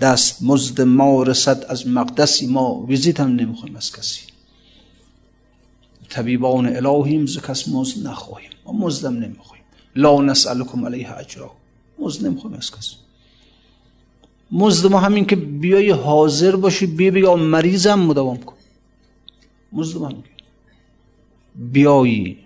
دست 0.00 0.42
مزد 0.42 0.80
ما 0.80 1.22
رسد 1.22 1.64
از 1.68 1.86
مقدسی 1.88 2.46
ما 2.46 2.84
ویزیت 2.88 3.20
هم 3.20 3.28
نمی‌خوایم 3.28 3.76
از 3.76 3.92
کسی. 3.92 4.20
طبیبان 6.08 6.76
الهیم 6.76 7.26
ز 7.26 7.38
کس 7.38 7.68
مزد 7.68 8.06
نخواهیم 8.06 8.50
ما 8.64 8.72
مزدم 8.72 9.14
نمی‌خوایم 9.14 9.62
لا 9.96 10.22
نسألکم 10.22 10.84
علیه 10.86 11.16
اجرا 11.18 11.50
مزد 11.98 12.26
نمی‌خوایم 12.26 12.56
از 12.56 12.70
کسی. 12.70 12.96
مزد 14.52 14.90
ما 14.90 14.98
همین 14.98 15.24
که 15.24 15.36
بیای 15.36 15.90
حاضر 15.90 16.56
باشی 16.56 16.86
بیا 16.86 17.10
بگا 17.10 17.36
مریضم 17.36 17.98
مداوم 17.98 18.36
کن. 18.36 18.54
مزد 19.72 19.98
ما 19.98 20.06
همین 20.06 20.22
بیایی. 21.54 22.36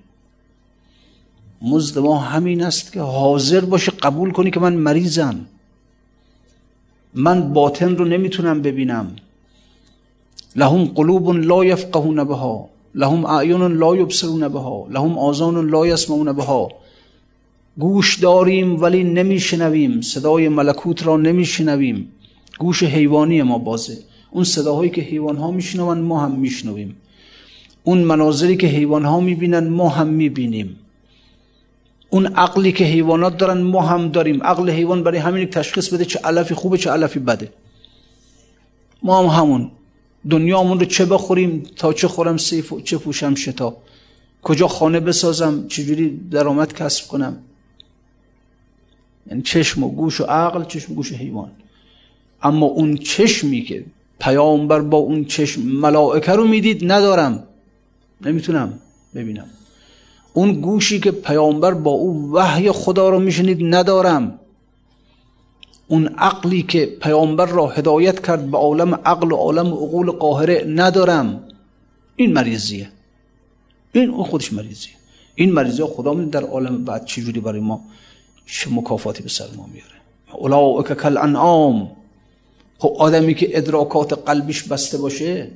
مزد 1.63 1.99
ما 1.99 2.19
همین 2.19 2.63
است 2.63 2.93
که 2.93 3.01
حاضر 3.01 3.61
باشی 3.61 3.91
قبول 3.91 4.33
کنی 4.33 4.51
که 4.51 4.61
من 4.61 4.75
مریضم. 4.75 5.47
من 7.15 7.53
باطن 7.53 7.97
رو 7.97 8.05
نمی‌تونم 8.05 8.63
ببینم. 8.63 9.17
لهم 10.57 10.85
قلوب 10.85 11.31
لا 11.31 11.65
یفقهون 11.65 12.25
بها 12.25 12.69
لهم 12.95 13.25
اعین 13.25 13.63
لا 13.63 13.97
یبصرون 13.97 14.49
بها 14.49 14.87
لهم 14.91 15.19
آذان 15.19 15.71
لا 15.71 15.87
یسمعون 15.87 16.33
بها. 16.33 16.69
گوش 17.79 18.19
داریم 18.19 18.83
ولی 18.83 19.05
نمیشنویم. 19.05 20.01
صدای 20.01 20.49
ملکوت 20.49 21.07
را 21.07 21.17
نمیشنویم. 21.17 22.13
گوش 22.59 22.83
حیوانی 22.83 23.43
ما 23.43 23.59
بازه. 23.59 23.99
اون 24.31 24.45
صداهایی 24.45 24.91
که 24.91 25.03
حیوان 25.03 25.37
ها 25.37 25.51
میشنون 25.51 25.99
ما 25.99 26.21
هم 26.21 26.31
میشنویم. 26.31 26.97
اون 27.85 27.99
مناظری 27.99 28.57
که 28.57 28.67
حیوان 28.67 29.05
ها 29.05 29.21
می‌بینن 29.21 29.69
ما 29.69 29.89
هم 29.89 30.07
می‌بینیم. 30.07 30.79
اون 32.11 32.27
عقلی 32.27 32.73
که 32.73 32.85
حیوانات 32.85 33.37
دارن 33.37 33.61
ما 33.61 33.83
هم 33.83 34.09
داریم. 34.09 34.43
عقل 34.43 34.71
حیوان 34.71 35.03
برای 35.03 35.19
همین 35.19 35.47
تشخیص 35.47 35.95
بده 35.95 36.05
چه 36.05 36.19
علفی 36.25 36.55
خوبه 36.55 36.79
چه 36.79 36.91
علفی 36.91 37.19
بده. 37.19 37.53
ما 39.03 39.23
هم 39.23 39.43
همون. 39.43 39.71
دنیامون 40.31 40.81
رو 40.81 40.85
چه 40.87 41.05
بخوریم 41.05 41.63
تا 41.77 41.93
چه 41.93 42.09
خورم 42.09 42.37
سیف 42.37 42.73
و 42.73 42.81
چه 42.81 42.99
پوشم 42.99 43.35
شتا 43.35 43.77
کجا 44.43 44.69
خانه 44.69 45.01
بسازم 45.01 45.67
چجوری 45.69 46.21
درآمد 46.31 46.73
کسب 46.73 47.09
کنم؟ 47.09 47.37
یعنی 49.27 49.43
چشم 49.43 49.83
و 49.83 49.89
گوش 49.89 50.21
و 50.21 50.25
عقل 50.25 50.65
چشم 50.65 50.93
و 50.93 50.95
گوش 50.95 51.13
حیوان. 51.13 51.51
اما 52.43 52.67
اون 52.67 52.97
چشمی 52.97 53.63
که 53.63 53.85
پیامبر 54.21 54.81
با 54.81 54.99
اون 54.99 55.25
چشم 55.25 55.63
ملائکه 55.63 56.33
رو 56.33 56.47
می‌دید 56.47 56.93
ندارم. 56.93 57.45
نمی‌تونم 58.21 58.79
ببینم. 59.15 59.47
اون 60.33 60.53
گوشی 60.53 61.01
که 61.01 61.11
پیامبر 61.11 61.75
با 61.75 61.91
او 61.91 62.33
وحی 62.33 62.73
خدا 62.73 63.09
رو 63.09 63.19
میشنید 63.19 63.59
ندارم. 63.63 64.39
اون 65.89 66.07
عقلی 66.07 66.63
که 66.63 66.87
پیامبر 66.87 67.47
را 67.47 67.67
هدایت 67.67 68.27
کرد 68.27 68.51
به 68.51 68.59
عالم 68.59 68.95
عقل 68.95 69.33
و 69.33 69.37
عالم 69.37 69.67
عقول 69.67 70.11
قاهره 70.11 70.65
ندارم. 70.69 71.45
این 72.17 72.33
مریضیه. 72.33 72.89
این 73.93 74.11
اون 74.11 74.25
خودش 74.25 74.53
مریضیه. 74.53 74.93
این 75.35 75.53
مریضی 75.53 75.83
خدا 75.83 76.15
در 76.15 76.43
عالم 76.43 76.85
بعد 76.85 77.05
چجوری 77.05 77.41
برای 77.41 77.61
ما 77.61 77.81
چه 78.47 78.71
مکافاتی 78.71 79.23
به 79.23 79.29
سر 79.29 79.47
ما 79.57 79.67
میاره؟ 79.67 79.93
اولئک 80.33 80.93
کل 80.93 81.17
انعام 81.17 81.91
خب 82.79 82.97
آدمی 82.99 83.35
که 83.35 83.59
ادراکات 83.59 84.13
قلبیش 84.13 84.63
بسته 84.63 84.99
باشه 84.99 85.51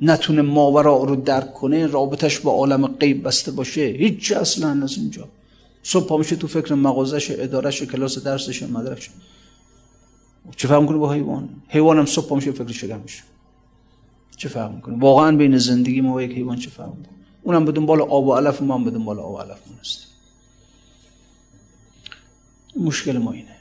نتونه 0.00 0.42
ماورا 0.42 1.04
رو 1.04 1.16
درک 1.16 1.54
کنه 1.54 1.86
رابطش 1.86 2.38
با 2.40 2.52
عالم 2.52 2.86
غیب 2.86 3.26
بسته 3.26 3.50
باشه. 3.50 3.80
هیچ 3.80 4.32
اصلا 4.32 4.82
از 4.82 4.98
اینجا. 4.98 5.28
صبح 5.82 6.18
میشه 6.18 6.36
تو 6.36 6.46
فکر 6.46 6.74
مغازش 6.74 7.30
ادارش 7.30 7.82
کلاس 7.82 8.18
درسش 8.18 8.62
مدرسش 8.62 9.10
چه 10.56 10.68
فهم 10.68 10.86
کنه 10.86 10.96
با 10.96 11.12
حیوان؟ 11.12 11.48
حیوان 11.68 11.98
هم 11.98 12.06
صبح 12.06 12.34
میشه 12.34 12.52
فکر 12.52 12.96
میشه. 12.96 13.22
چه 14.36 14.48
فهم 14.48 14.80
کنه 14.80 14.98
واقعا 14.98 15.36
بین 15.36 15.58
زندگی 15.58 16.00
ما 16.00 16.14
و 16.14 16.20
یک 16.20 16.32
حیوان 16.32 16.56
چه 16.56 16.70
فهم 16.70 16.92
کنه 16.92 17.08
اونم 17.42 17.64
به 17.64 17.72
دنبال 17.72 18.00
آب 18.00 18.26
و 18.26 18.34
علف 18.34 18.62
ما 18.62 18.74
هم 18.74 18.84
به 18.84 18.90
دنبال 18.90 19.20
آب 19.20 19.34
و 19.34 19.38
علف 19.38 19.58
هست 19.80 20.05
مشکل 22.80 23.18
ما 23.18 23.32
اینه. 23.32 23.56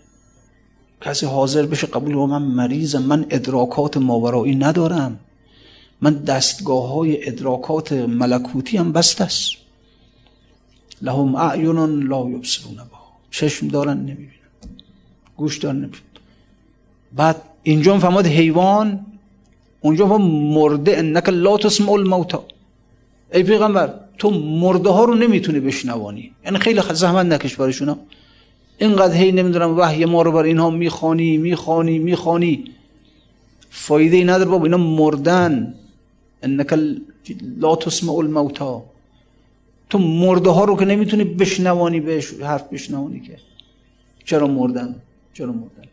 کسی 1.02 1.26
حاضر 1.26 1.66
بشه 1.66 1.88
قبول 1.88 2.16
با 2.16 2.28
من 2.28 2.42
مریضم 2.42 3.02
من 3.02 3.26
ادراکات 3.30 3.98
ماورایی 3.98 4.56
ندارم. 4.56 5.20
من 6.02 6.14
دستگاه 6.14 6.94
های 6.94 7.28
ادراکات 7.28 7.92
ملکوتی 7.94 8.78
هم 8.78 8.92
بست 8.92 9.22
است. 9.22 9.52
لهم 11.02 11.36
اعین 11.36 12.00
لا 12.00 12.30
یبصرون 12.30 12.76
با 12.76 12.98
چشم 13.32 13.68
دارن 13.68 13.98
نمی‌بینن. 13.98 14.30
گوش 15.38 15.58
دارن 15.58 15.76
نمی‌بینن. 15.76 16.02
بعد 17.16 17.42
اینجا 17.64 18.00
فهمد 18.00 18.28
حیوان 18.28 19.06
اونجا 19.82 20.08
فهم 20.08 20.22
مرده 20.22 20.98
انک 20.98 21.30
لا 21.30 21.58
تسمع 21.58 21.92
الموتا 21.92 22.46
ای 23.34 23.44
پیغمبر 23.44 23.94
تو 24.18 24.30
مرده 24.30 24.90
ها 24.90 25.04
رو 25.04 25.16
نمی‌تونی 25.16 25.60
بشنوانی. 25.60 26.32
یعنی 26.46 26.60
خیلی 26.60 26.82
زحمت 26.94 27.26
نکش 27.26 27.56
برایشون. 27.56 27.96
اینقدر 28.78 29.14
هی 29.14 29.32
نمی‌دونم 29.32 29.78
وحی 29.78 30.06
ما 30.06 30.22
رو 30.22 30.32
بر 30.32 30.44
اینها 30.44 30.70
می‌خوانی 30.70 31.38
می‌خوانی 31.38 32.00
می‌خوانی. 32.00 32.72
فایده 33.70 34.18
ای 34.18 34.24
نداره 34.24 34.50
بابا 34.50 34.66
اینا 34.66 34.78
مردن. 34.78 35.74
انک 36.44 36.74
لا 37.58 37.76
تسمع 37.76 38.14
الموتا 38.14 38.84
تو 39.90 39.98
مرده 39.98 40.50
ها 40.50 40.64
رو 40.66 40.78
که 40.78 40.86
نمی‌تونی 40.86 41.24
بشنوانی 41.24 42.00
بهش 42.00 42.34
حرف 42.34 42.64
بشنوانی 42.74 43.20
که. 43.20 43.38
چرا 44.26 44.48
مردن؟ 44.48 44.96
چرا 45.34 45.52
مردن؟ 45.52 45.88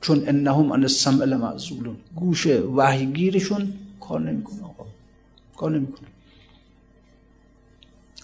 چون 0.00 0.28
انهم 0.28 0.72
ان 0.72 0.82
السمع 0.82 1.24
لمعزولون. 1.24 1.96
گوش 2.16 2.46
وحیگیرشون 2.46 3.72
کار 4.00 4.20
نمی‌کنه 4.20 4.62
آقا. 4.64 4.84
کار 5.56 5.70
نمی‌کنه. 5.70 6.08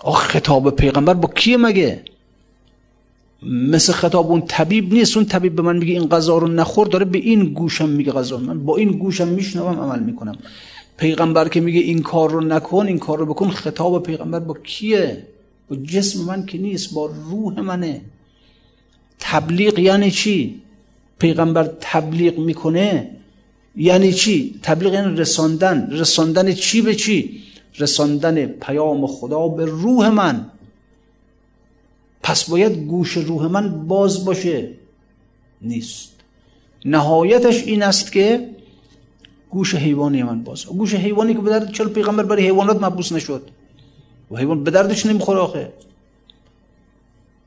آخ 0.00 0.22
خطاب 0.22 0.76
پیغمبر 0.76 1.14
با 1.14 1.28
کیه 1.28 1.56
مگه؟ 1.56 2.02
مثل 3.42 3.92
خطاب 3.92 4.30
اون 4.30 4.40
طبیب 4.40 4.94
نیست. 4.94 5.16
اون 5.16 5.26
طبیب 5.26 5.56
به 5.56 5.62
من 5.62 5.76
میگه 5.76 5.92
این 5.92 6.08
غذا 6.08 6.38
رو 6.38 6.48
نخور. 6.48 6.86
داره 6.86 7.04
به 7.04 7.18
این 7.18 7.44
گوشم 7.44 7.88
میگه 7.88 8.12
غذا. 8.12 8.38
من 8.38 8.64
با 8.64 8.76
این 8.76 8.92
گوشم 8.92 9.28
میشنوم 9.28 9.80
عمل 9.80 10.00
می‌کنم. 10.00 10.36
پیغمبر 10.96 11.48
که 11.48 11.60
میگه 11.60 11.80
این 11.80 12.02
کار 12.02 12.30
رو 12.30 12.40
نکن 12.40 12.86
این 12.86 12.98
کار 12.98 13.18
رو 13.18 13.26
بکن 13.26 13.48
خطاب 13.48 14.02
پیغمبر 14.02 14.38
با 14.40 14.54
کیه؟ 14.54 15.26
با 15.70 15.76
جسم 15.76 16.24
من 16.24 16.46
که 16.46 16.58
نیست 16.58 16.94
با 16.94 17.10
روح 17.30 17.60
منه. 17.60 18.00
تبلیغ 19.18 19.78
یعنی 19.78 20.10
چی؟ 20.10 20.62
پیغمبر 21.18 21.70
تبلیغ 21.80 22.38
می‌کنه 22.38 23.10
یعنی 23.76 24.12
چی؟ 24.12 24.54
تبلیغ 24.62 24.92
یعنی 24.92 25.16
رساندن. 25.16 25.88
رساندن 25.90 26.52
چی 26.52 26.82
به 26.82 26.94
چی؟ 26.94 27.42
رساندن 27.78 28.46
پیام 28.46 29.06
خدا 29.06 29.48
به 29.48 29.64
روح 29.64 30.08
من. 30.08 30.46
پس 32.28 32.50
باید 32.50 32.72
گوش 32.72 33.12
روح 33.12 33.46
من 33.46 33.86
باز 33.86 34.24
باشه. 34.24 34.70
نیست. 35.62 36.12
نهایتش 36.84 37.62
این 37.62 37.82
است 37.82 38.12
که 38.12 38.50
گوش 39.50 39.74
حیوانی 39.74 40.22
من 40.22 40.44
باز. 40.44 40.66
گوش 40.66 40.94
حیوانی 40.94 41.34
که 41.34 41.40
به 41.40 41.50
درد 41.50 41.72
چرا 41.72 41.88
پیغمبر 41.88 42.22
برای 42.22 42.44
حیوانات 42.44 42.82
مبوس 42.82 43.12
نشد. 43.12 43.50
و 44.30 44.36
حیوان 44.36 44.64
به 44.64 44.70
دردش 44.70 45.06
نمی‌خوره 45.06 45.38
آخه. 45.38 45.72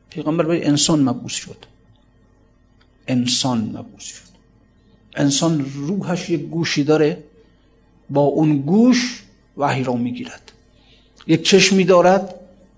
پیغمبر 0.10 0.46
برای 0.46 0.64
انسان 0.64 1.10
مبوس 1.10 1.34
شد. 1.34 1.58
انسان 3.08 3.60
مبوس 3.60 4.04
شد. 4.04 4.32
انسان 5.16 5.66
روحش 5.76 6.30
یک 6.30 6.42
گوشی 6.42 6.84
داره 6.84 7.24
با 8.10 8.22
اون 8.22 8.58
گوش 8.58 9.24
وحی 9.58 9.84
را 9.84 9.94
می‌گیرد. 9.94 10.52
یک 11.28 11.44
چشمی 11.44 11.84
دارد 11.84 12.36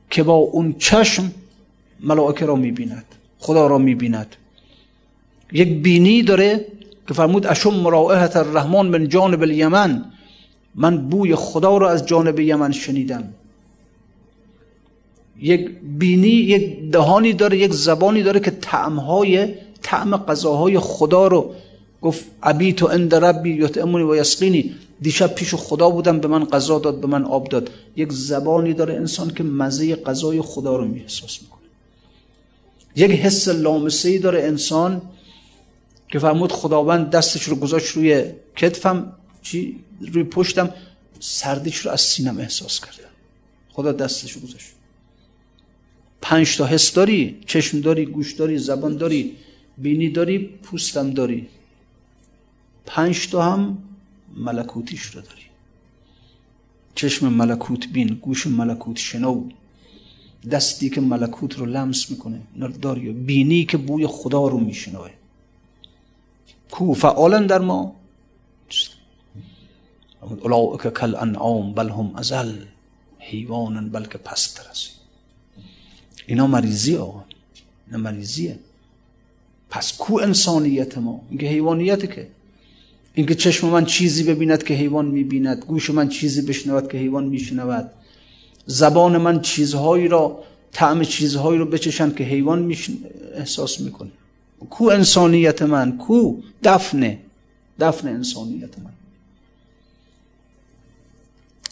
که 0.09 0.23
با 0.23 0.33
اون 0.33 0.73
چشم 0.73 1.31
ملائکه 2.03 2.45
را 2.45 2.55
می‌بیند 2.55 3.05
خدا 3.39 3.67
را 3.67 3.77
می‌بیند. 3.77 4.35
یک 5.51 5.81
بینی 5.81 6.23
داره 6.23 6.65
که 7.07 7.13
فرمود 7.13 7.47
اشم 7.47 7.73
مرائحت 7.73 8.35
الرحمن 8.37 8.85
من 8.85 9.09
جانب 9.09 9.41
الیمن. 9.41 10.05
من 10.75 11.09
بوی 11.09 11.35
خدا 11.35 11.77
را 11.77 11.89
از 11.89 12.05
جانب 12.05 12.39
یمن 12.39 12.71
شنیدم. 12.71 13.23
یک 15.41 15.69
بینی 15.83 16.27
یک 16.27 16.91
دهانی 16.91 17.33
داره 17.33 17.57
یک 17.57 17.73
زبانی 17.73 18.23
داره 18.23 18.39
که 18.39 18.51
طعمهای 18.51 19.47
طعم 19.81 20.17
غذاهای 20.17 20.79
خدا 20.79 21.27
رو 21.27 21.53
گفت 22.01 22.25
ابیت 22.43 22.83
و 22.83 22.87
اند 22.87 23.15
ربی 23.15 23.49
یطعمونی 23.49 24.03
و 24.03 24.15
یسقینی. 24.15 24.75
دیشب 25.01 25.35
پیش 25.35 25.55
خدا 25.55 25.89
بودم 25.89 26.19
به 26.19 26.27
من 26.27 26.45
غذا 26.45 26.79
داد 26.79 27.01
به 27.01 27.07
من 27.07 27.25
آب 27.25 27.47
داد. 27.47 27.69
یک 27.95 28.11
زبانی 28.11 28.73
داره 28.73 28.93
انسان 28.93 29.29
که 29.29 29.43
مزه 29.43 29.95
غذای 29.95 30.41
خدا 30.41 30.77
رو 30.77 30.85
می 30.85 30.99
احساس 30.99 31.41
می‌کنه. 31.41 31.52
یک 32.95 33.11
حس 33.11 33.47
لامسه 33.47 34.09
ای 34.09 34.19
داره 34.19 34.43
انسان 34.43 35.01
که 36.07 36.19
فرمود 36.19 36.51
خداوند 36.51 37.09
دستش 37.09 37.43
رو 37.43 37.55
گذاشت 37.55 37.87
روی 37.87 38.31
کتفم 38.55 39.13
چی؟ 39.41 39.79
روی 40.01 40.23
پشتم 40.23 40.73
سردیش 41.19 41.77
رو 41.77 41.91
از 41.91 42.01
سینم 42.01 42.37
احساس 42.37 42.79
کردم 42.79 43.09
خدا 43.73 43.91
دستش 43.91 44.31
رو 44.31 44.41
گذاشت. 44.41 44.67
پنج 46.21 46.57
تا 46.57 46.65
حس 46.65 46.93
داری 46.93 47.39
چشم 47.45 47.81
داری 47.81 48.05
گوش 48.05 48.33
داری 48.33 48.57
زبان 48.57 48.97
داری 48.97 49.35
بینی 49.77 50.09
داری 50.09 50.39
پوستم 50.39 51.09
داری. 51.11 51.47
پنج 52.85 53.29
تا 53.29 53.41
هم 53.41 53.77
ملکوتیش 54.35 55.01
رو 55.01 55.21
داری. 55.21 55.41
چشم 56.95 57.33
ملکوت 57.33 57.87
بین 57.87 58.07
گوش 58.07 58.47
ملکوت 58.47 58.97
شنو. 58.97 59.49
دستی 60.51 60.89
که 60.89 61.01
ملکوت 61.01 61.57
رو 61.59 61.65
لمس 61.65 62.11
می‌کنه 62.11 62.41
داری 62.81 63.11
بینی 63.11 63.65
که 63.65 63.77
بوی 63.77 64.07
خدا 64.07 64.47
رو 64.47 64.59
میشنوه. 64.59 65.09
کو 66.71 66.93
فعالن 66.93 67.47
در 67.47 67.59
ما؟ 67.59 67.95
اولئک 70.21 70.93
کل 70.93 71.15
انعام 71.15 71.73
بل 71.73 71.89
هم 71.89 72.11
ازل 72.15 72.51
حیوانن 73.19 73.89
بلکه 73.89 74.17
پستر 74.17 74.69
است. 74.69 74.89
اینا 76.27 76.47
مریضی 76.47 76.95
آقا 76.95 77.23
اینا 77.87 77.99
مریضیه. 77.99 78.59
پس 79.69 79.97
کو 79.97 80.19
انسانیت 80.19 80.97
ما؟ 80.97 81.21
اینکه 81.29 81.47
حیوانیت 81.47 82.13
که. 82.15 82.27
اینکه 83.13 83.35
چشم 83.35 83.69
من 83.69 83.85
چیزی 83.85 84.23
ببیند 84.23 84.63
که 84.63 84.73
حیوان 84.73 85.05
می‌بیند 85.05 85.65
گوش 85.65 85.89
من 85.89 86.09
چیزی 86.09 86.41
بشنود 86.41 86.91
که 86.91 86.97
حیوان 86.97 87.25
میشنود. 87.25 87.91
زبان 88.65 89.17
من 89.17 89.41
چیزهایی 89.41 90.07
را 90.07 90.43
طعم 90.71 91.03
چیزهایی 91.03 91.59
رو 91.59 91.65
بچشند 91.65 92.15
که 92.15 92.23
حیوان 92.23 92.75
احساس 93.35 93.79
می‌کنه. 93.79 94.11
کو 94.69 94.89
انسانیت 94.89 95.61
من؟ 95.61 95.97
کو؟ 95.97 96.41
دفنه. 96.63 97.19
دفن 97.79 98.07
انسانیت 98.07 98.79
من. 98.79 98.91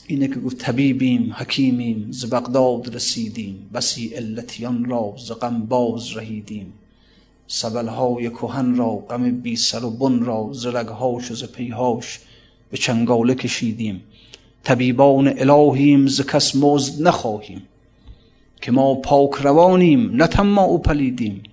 اینه 0.07 0.27
که 0.27 0.35
گفت 0.35 0.57
طبیبیم 0.57 1.33
حکیمیم 1.37 2.07
ز 2.11 2.25
بغداد 2.25 2.95
رسیدیم. 2.95 3.69
بسی 3.73 4.07
علتیان 4.07 4.85
را 4.85 5.15
ز 5.27 5.31
غم 5.31 5.65
باز 5.65 6.17
رهیدیم. 6.17 6.73
سبلهای 7.47 8.29
کهن 8.29 8.75
را 8.75 8.95
غم 8.95 9.31
بی 9.31 9.55
سر 9.55 9.83
و 9.83 9.89
بن 9.89 10.19
را 10.19 10.49
ز 10.53 10.65
رگهاش 10.65 11.31
و 11.31 11.35
ز 11.35 11.43
پیهاش 11.43 12.19
به 12.71 12.77
چنگاله 12.77 13.35
کشیدیم. 13.35 14.01
طبیبان 14.63 15.33
الهیم 15.37 16.07
ز 16.07 16.21
کس 16.21 16.55
مزد 16.55 17.07
نخواهیم 17.07 17.61
که 18.61 18.71
ما 18.71 18.95
پاک 18.95 19.31
روانیم 19.33 20.11
نه 20.15 20.51
و 20.51 20.77
پلیدیم. 20.77 21.43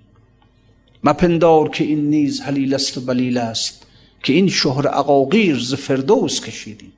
مپندار 1.03 1.69
که 1.69 1.83
این 1.83 2.09
نیز 2.09 2.41
حلیل 2.41 2.73
است 2.73 2.97
و 2.97 3.01
بلیل 3.01 3.37
است 3.37 3.85
که 4.23 4.33
این 4.33 4.49
شهر 4.49 4.87
عقاقیر 4.87 5.59
ز 5.59 5.73
فردوس 5.73 6.41
کشیدیم. 6.41 6.91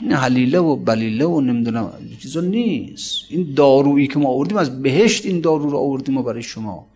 این 0.00 0.12
حلیله 0.12 0.58
و 0.58 0.76
بلیله 0.76 1.24
و 1.24 1.40
نمی‌دونم 1.40 1.92
چیزا 2.22 2.40
نیست. 2.40 3.14
این 3.30 3.54
دارویی 3.56 4.06
که 4.06 4.18
ما 4.18 4.28
آوردیم 4.28 4.56
از 4.56 4.82
بهشت 4.82 5.26
این 5.26 5.40
دارو 5.40 5.70
رو 5.70 5.78
آوردیم 5.78 6.16
و 6.16 6.22
برای 6.22 6.42
شما. 6.42 6.86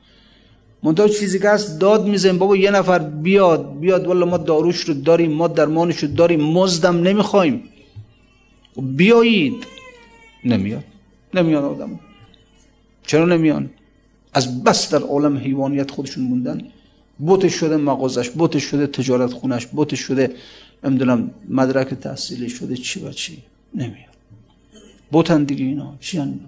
منتها 0.82 1.08
چیزی 1.08 1.38
که 1.38 1.48
هست 1.48 1.80
داد 1.80 2.06
می‌زنیم. 2.06 2.38
بابا 2.38 2.56
یه 2.56 2.70
نفر 2.70 2.98
بیاد 2.98 3.78
بیاد 3.80 4.06
والا 4.06 4.26
ما 4.26 4.36
داروش 4.36 4.80
رو 4.80 4.94
داریم 4.94 5.32
ما 5.32 5.48
درمانش 5.48 5.96
رو 5.96 6.08
داریم 6.08 6.40
مزدم 6.40 7.02
نمی‌خوایم. 7.02 7.62
بیایید. 8.76 9.66
نمیاد. 10.44 10.84
نمیاد 11.34 11.64
آدم. 11.64 12.00
چرا 13.06 13.24
نمیان؟ 13.24 13.70
از 14.34 14.64
بس 14.64 14.90
در 14.94 15.02
عالم 15.02 15.36
حیوانیت 15.36 15.90
خودشون 15.90 16.24
موندن. 16.24 16.62
بوتش 17.18 17.54
شده 17.54 17.76
مغازش 17.76 18.30
بوتش 18.30 18.62
شده 18.62 18.86
تجارت 18.86 19.32
خونش 19.32 19.66
بوتش 19.66 20.00
شده 20.00 20.34
نمی‌دونم 20.84 21.30
مدرک 21.48 21.94
تحصیلی 21.94 22.48
شده 22.48 22.76
چی 22.76 23.00
و 23.00 23.10
چی. 23.10 23.42
نمیاد. 23.74 24.14
بوتن 25.12 25.44
دیگه 25.44 25.64
اینا. 25.64 25.96
چی 26.00 26.18
هن؟ 26.18 26.40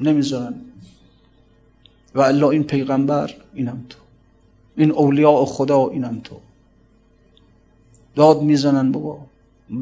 نمی‌ذارن. 0.00 0.54
و 2.14 2.20
الا 2.20 2.50
این 2.50 2.64
پیغمبر 2.64 3.34
اینم 3.54 3.84
تو. 3.88 3.98
این 4.76 4.90
اولیاء 4.90 5.44
خدا 5.44 5.88
اینم 5.88 6.20
تو. 6.24 6.40
داد 8.14 8.42
می‌زنن 8.42 8.92
بابا. 8.92 9.26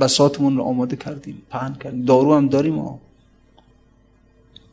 بساتمون 0.01 0.57
رو 0.57 0.62
آماده 0.62 0.97
کردیم 0.97 1.43
پهن 1.51 1.74
کردیم. 1.74 2.05
دارو 2.05 2.34
هم 2.34 2.49
داریم 2.49 2.74
ما 2.74 3.01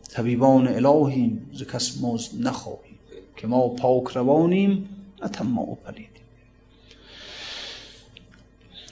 طبیبان 0.09 0.67
الهیم 0.67 1.49
ز 1.53 1.63
کس 1.63 2.01
مزد 2.01 2.47
نخواهیم 2.47 2.97
که 3.37 3.47
ما 3.47 3.67
پاک 3.67 4.07
روانیم 4.07 4.89
نه 5.21 5.61
و 5.61 5.75
پلیدیم 5.75 6.07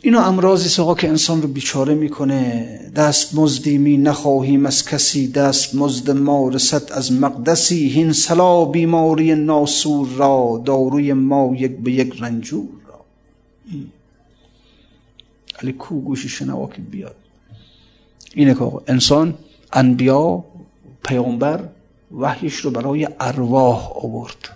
اینو 0.03 0.19
امراضی 0.19 0.69
سقا 0.69 0.95
که 0.95 1.09
انسان 1.09 1.41
رو 1.41 1.47
بیچاره 1.47 1.93
می‌کنه 1.93 2.79
دست 2.95 3.35
مزدی 3.35 3.77
می 3.77 3.97
نخواهیم 3.97 4.65
از 4.65 4.85
کسی 4.85 5.27
دست 5.27 5.75
مزد 5.75 6.11
ما 6.11 6.49
رسد 6.49 6.91
از 6.91 7.13
مقدسی. 7.13 7.87
هین 7.87 8.13
سلا 8.13 8.65
بیماری 8.65 9.35
ناسور 9.35 10.07
را 10.07 10.61
داروی 10.65 11.13
ما 11.13 11.55
یک 11.55 11.77
به 11.77 11.91
یک 11.91 12.15
رنجور 12.19 12.69
را. 12.87 13.05
علی 15.61 15.73
کو 15.73 16.01
گوشی 16.01 16.29
شنوا 16.29 16.67
که 16.67 16.81
بیاد؟ 16.81 17.15
اینه 18.35 18.53
که 18.53 18.71
انسان 18.87 19.33
انبیا 19.73 20.45
پیامبر 21.03 21.69
وحیش 22.11 22.55
رو 22.55 22.71
برای 22.71 23.07
ارواح 23.19 23.91
آورد. 24.05 24.49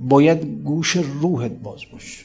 باید 0.00 0.44
گوش 0.64 0.96
روحت 0.96 1.50
باز 1.50 1.80
باشه. 1.92 2.24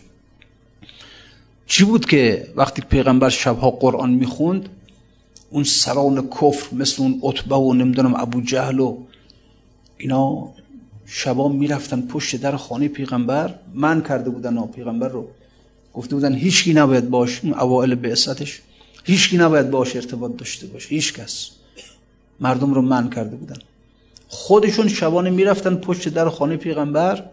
چی 1.66 1.84
بود 1.84 2.06
که 2.06 2.48
وقتی 2.56 2.82
پیغمبر 2.82 3.30
شبها 3.30 3.72
قرآن 3.72 4.10
می‌خوند 4.10 4.70
اون 5.50 5.64
سران 5.64 6.30
کفر 6.30 6.76
مثل 6.76 7.04
اون 7.04 7.20
عطبه 7.24 7.56
و 7.56 7.74
نمی‌دونم 7.74 8.16
ابو 8.16 8.42
جهل 8.42 8.80
و 8.80 8.98
اینا 9.98 10.50
شبا 11.06 11.50
می‌رفتن 11.50 12.02
پشت 12.02 12.36
در 12.36 12.56
خانه 12.56 12.88
پیغمبر 12.88 13.56
من 13.74 14.02
کرده 14.02 14.30
بودن 14.30 14.68
پیغمبر 14.68 15.08
رو. 15.08 15.28
گفته 15.94 16.16
بودن 16.16 16.34
هیچکی 16.36 16.74
نباید 16.74 17.10
باش 17.10 17.42
اوائل 17.46 17.96
بعثتش. 17.96 18.62
هیچکی 19.04 19.38
نباید 19.38 19.72
باش 19.72 19.96
ارتباط 19.96 20.38
داشته 20.38 20.68
باشه 20.68 20.90
هیچ 20.90 21.14
کس. 21.14 21.50
مردم 22.40 22.74
رو 22.74 22.82
من 22.82 23.10
کرده 23.10 23.36
بودن. 23.36 23.58
خودشون 24.28 24.88
شبانه 24.88 25.30
می‌رفتن 25.30 25.76
پشت 25.76 26.10
در 26.10 26.30
خانه 26.30 26.58
پیغمبر 26.58 27.24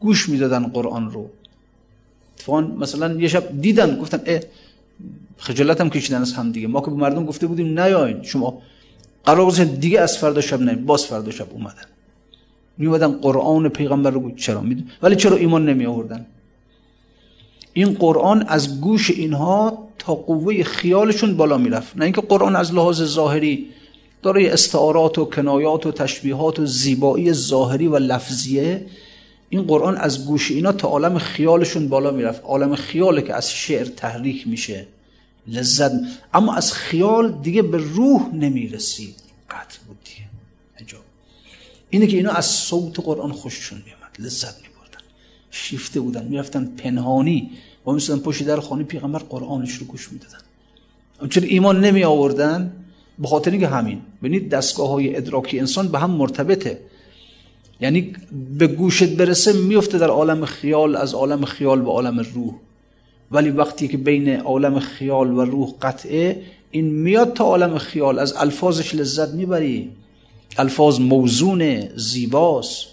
گوش 0.00 0.28
می‌دادن 0.28 0.66
قرآن 0.66 1.10
رو. 1.10 1.30
اتفاقا 2.34 2.60
مثلا 2.60 3.20
یه 3.20 3.28
شب 3.28 3.60
دیدن 3.60 3.98
گفتن 3.98 4.20
اه 4.26 4.40
خجالت 5.38 5.80
هم 5.80 5.90
کشیدن 5.90 6.20
از 6.20 6.32
هم 6.32 6.52
دیگه 6.52 6.66
ما 6.66 6.80
که 6.80 6.90
به 6.90 6.96
مردم 6.96 7.26
گفته 7.26 7.46
بودیم 7.46 7.80
نیاین. 7.80 8.22
شما 8.22 8.62
قرار 9.24 9.46
گذاشتن 9.46 9.74
دیگه 9.74 10.00
از 10.00 10.18
فردا 10.18 10.40
شب 10.40 10.60
نه 10.60 10.74
باز 10.74 11.04
فردا 11.04 11.30
شب 11.30 11.46
اومدن. 11.52 11.84
میومدن 12.78 13.12
قرآن 13.12 13.68
پیغمبر 13.68 14.10
رو 14.10 14.34
چرا؟ 14.34 14.60
میدون 14.60 14.90
ولی 15.02 15.16
چرا 15.16 15.36
ایمان 15.36 15.68
نمی 15.68 15.86
آوردن 15.86 16.26
این 17.80 17.94
قرآن 17.94 18.44
از 18.48 18.80
گوش 18.80 19.10
اینها 19.10 19.88
تا 19.98 20.14
قوه 20.14 20.62
خیالشون 20.62 21.36
بالا 21.36 21.58
می‌رفت. 21.58 21.96
نه 21.96 22.04
اینکه 22.04 22.20
قرآن 22.20 22.56
از 22.56 22.74
لحاظ 22.74 23.02
ظاهری 23.02 23.66
دارای 24.22 24.48
استعارات 24.48 25.18
و 25.18 25.24
کنایات 25.24 25.86
و 25.86 25.92
تشبیهات 25.92 26.58
و 26.58 26.66
زیبایی 26.66 27.32
ظاهری 27.32 27.86
و 27.86 27.96
لفظیه 27.96 28.86
این 29.48 29.62
قرآن 29.62 29.96
از 29.96 30.26
گوش 30.26 30.50
اینا 30.50 30.72
تا 30.72 30.88
عالم 30.88 31.18
خیالشون 31.18 31.88
بالا 31.88 32.10
می‌رفت. 32.10 32.42
عالم 32.44 32.74
خیاله 32.74 33.22
که 33.22 33.34
از 33.34 33.50
شعر 33.50 33.84
تحریک 33.84 34.48
میشه. 34.48 34.86
لذت. 35.46 35.92
اما 36.34 36.54
از 36.54 36.72
خیال 36.72 37.32
دیگه 37.42 37.62
به 37.62 37.78
روح 37.78 38.34
نمی‌رسید 38.34 39.14
قطع 39.50 39.78
بود 39.86 39.98
دیگه. 40.04 41.00
اینه 41.90 42.06
که 42.06 42.16
اینا 42.16 42.30
از 42.30 42.46
صوت 42.46 43.00
قرآن 43.00 43.32
خوششون 43.32 43.82
میامد 43.86 44.16
لذت 44.18 44.54
میبردن. 44.56 45.04
شیفته 45.50 46.00
بودن. 46.00 46.24
می‌رفتن 46.24 46.64
پنهانی. 46.64 47.50
و 47.86 47.92
میسدن 47.92 48.18
پشت 48.18 48.42
در 48.42 48.60
خانه 48.60 48.84
پیغمبر 48.84 49.18
قرآنش 49.18 49.72
رو 49.72 49.86
گوش 49.86 50.12
می‌دادن. 50.12 50.38
چرا 51.30 51.44
ایمان 51.44 51.84
نمی 51.84 52.04
آوردن 52.04 52.72
به 53.18 53.28
خاطر 53.28 53.50
اینکه 53.50 53.68
همین 53.68 54.00
ببینید 54.22 54.48
دستگاه 54.48 54.88
های 54.88 55.16
ادراکی 55.16 55.60
انسان 55.60 55.88
به 55.88 55.98
هم 55.98 56.10
مرتبطه. 56.10 56.80
یعنی 57.80 58.12
به 58.58 58.66
گوشت 58.66 59.16
برسه 59.16 59.52
میفته 59.52 59.98
در 59.98 60.08
عالم 60.08 60.44
خیال 60.44 60.96
از 60.96 61.14
عالم 61.14 61.44
خیال 61.44 61.80
به 61.80 61.90
عالم 61.90 62.20
روح. 62.20 62.54
ولی 63.30 63.50
وقتی 63.50 63.88
که 63.88 63.96
بین 63.96 64.36
عالم 64.36 64.80
خیال 64.80 65.30
و 65.32 65.44
روح 65.44 65.74
قطعه 65.82 66.42
این 66.70 66.84
میاد 66.84 67.32
تا 67.32 67.44
عالم 67.44 67.78
خیال 67.78 68.18
از 68.18 68.32
الفاظش 68.36 68.94
لذت 68.94 69.28
می‌بری. 69.28 69.90
الفاظ 70.58 71.00
موزون 71.00 71.88
زیباست. 71.96 72.86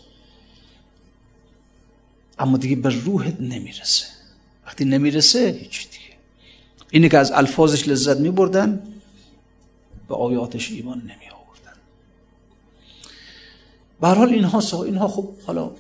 اما 2.40 2.58
دیگه 2.58 2.76
به 2.76 2.90
روحت 2.90 3.42
نمی‌رسه. 3.42 4.17
وقتی 4.68 4.86
نمی‌رسه 4.86 5.58
هیچ 5.62 5.88
دیگه. 5.90 6.16
اینه 6.92 7.10
که 7.10 7.18
از 7.18 7.32
الفاظش 7.32 7.88
لذت 7.88 8.18
میبردن 8.18 8.84
به 10.10 10.16
آیاتش 10.16 10.72
ایمان 10.72 10.98
نمی 10.98 11.10
آوردن 11.12 11.78
به 14.02 14.08
حال 14.08 14.30
اینها 14.30 14.84
اینها 14.84 15.08
خب 15.08 15.30
حالا 15.46 15.72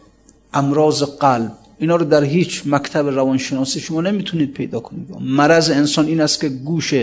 امراض 0.54 1.04
قلب 1.04 1.52
اینا 1.80 1.96
رو 1.96 2.06
در 2.06 2.24
هیچ 2.24 2.64
مکتب 2.66 3.08
روانشناسی 3.08 3.80
شما 3.80 4.02
نمی‌تونید 4.02 4.54
پیدا 4.54 4.80
کنید. 4.80 5.08
مرض 5.20 5.70
انسان 5.70 6.06
این 6.06 6.22
است 6.22 6.42
که 6.42 6.50
گوش 6.50 6.94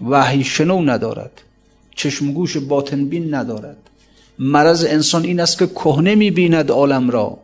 وحی 0.00 0.44
شنو 0.44 0.82
ندارد 0.82 1.42
چشم 1.94 2.32
گوش 2.32 2.56
باطن 2.56 3.04
بین 3.04 3.34
ندارد. 3.34 3.76
مرض 4.38 4.84
انسان 4.84 5.24
این 5.24 5.40
است 5.40 5.58
که 5.58 5.66
کهنه 5.66 6.14
می‌بیند 6.14 6.70
عالم 6.70 7.10
را. 7.10 7.38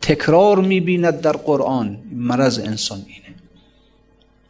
تکرار 0.00 0.60
می‌بیند 0.60 1.20
در 1.20 1.32
قرآن. 1.32 1.98
مرض 2.12 2.58
انسان 2.58 2.98
اینه. 2.98 3.36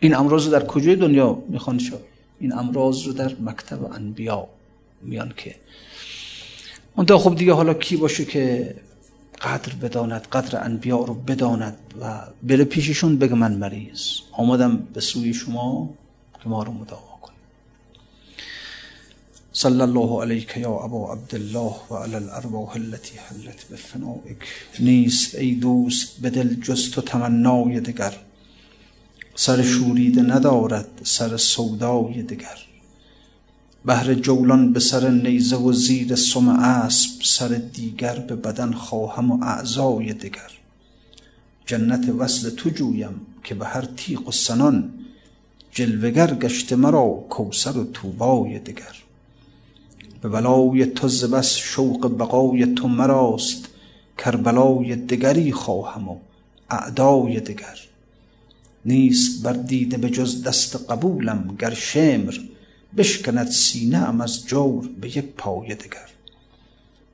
این 0.01 0.15
امراض 0.15 0.49
در 0.49 0.67
کجای 0.67 0.97
دنیا 0.97 1.43
می‌خوان 1.49 1.79
شد 1.79 2.01
این 2.41 2.53
امراض 2.53 3.07
رو 3.07 3.13
در 3.13 3.33
مکتب 3.41 3.93
انبیا 3.93 4.47
میان 5.03 5.33
که. 5.37 5.55
منتها 6.97 7.19
خب 7.19 7.35
دیگه 7.35 7.53
حالا 7.53 7.75
کی 7.75 7.97
باشه 7.97 8.25
که 8.25 8.75
قدر 9.43 9.75
بداند 9.75 10.27
قدر 10.33 10.65
انبیا 10.65 10.99
رو 10.99 11.15
بداند 11.15 11.77
و 12.01 12.21
بره 12.43 12.65
پیششون 12.65 13.19
بگه 13.19 13.35
من 13.35 13.53
مریض. 13.53 14.01
آمدم 14.33 14.77
به 14.77 15.01
سوی 15.01 15.35
شما 15.35 15.91
که 16.43 16.49
ما 16.49 16.63
رو 16.63 16.73
مداوا 16.73 17.10
صلی 19.53 19.81
الله 19.81 20.23
علیک 20.23 20.57
یا 20.57 20.71
ابا 20.71 21.13
عبدالله 21.13 21.75
و 21.91 21.95
علی 21.95 22.15
الارواح 22.15 22.77
التي 22.77 23.17
حلت 23.19 23.69
بفنائک 23.73 24.37
نیست 24.81 25.35
ای 25.35 25.55
دوست 25.55 26.21
به 26.21 26.31
دل 26.31 26.55
جز 26.55 26.91
تمنای 26.91 27.81
دگر. 27.81 28.17
سر 29.35 29.63
شوریده 29.63 30.23
ندارد 30.23 31.01
سر 31.05 31.37
سودای 31.37 32.23
دگر. 32.23 32.59
بهر 33.85 34.15
جولان 34.15 34.73
به 34.73 34.81
سر 34.81 35.09
نیزه 35.09 35.57
و 35.57 35.73
زیر 35.73 36.15
سم 36.15 36.49
اسب 36.49 37.23
سر 37.23 37.49
دیگر 37.49 38.19
به 38.19 38.37
بدن 38.37 38.73
خواهم 38.73 39.31
و 39.31 39.45
اعضای 39.45 40.13
دگر. 40.13 40.51
جنت 41.67 42.09
وصل 42.19 42.51
تو 42.51 42.71
جویم 42.71 43.21
که 43.45 43.55
به 43.55 43.67
هر 43.67 43.89
تیق 43.97 44.29
و 44.29 44.33
سنان. 44.33 44.93
جلوگر 45.73 46.35
گشت 46.35 46.73
مرا 46.73 47.27
کوسر 47.31 47.79
و 47.79 47.85
توبای 47.85 48.59
دگر. 48.59 49.00
به 50.23 50.29
بلای 50.29 50.87
تو 50.87 51.09
زبس 51.09 51.55
شوق 51.57 52.19
بقای 52.19 52.67
تو 52.75 52.89
مراست 52.89 53.69
کربلای 54.19 54.97
دگری 54.97 55.53
خواهم 55.53 56.09
و 56.09 56.17
اعدای 56.71 57.41
دگر. 57.41 57.79
نیست 58.85 59.43
بر 59.43 59.53
دیده 59.53 59.97
به 59.97 60.11
جز 60.11 60.43
دست 60.43 60.91
قبولم 60.91 61.57
گر 61.59 61.75
شمر 61.75 62.35
بشکند 62.97 63.47
سینه 63.47 63.99
ام 63.99 64.21
از 64.21 64.47
جور 64.47 64.89
به 65.01 65.09
یک 65.09 65.25
پای 65.25 65.75
دگر. 65.75 66.09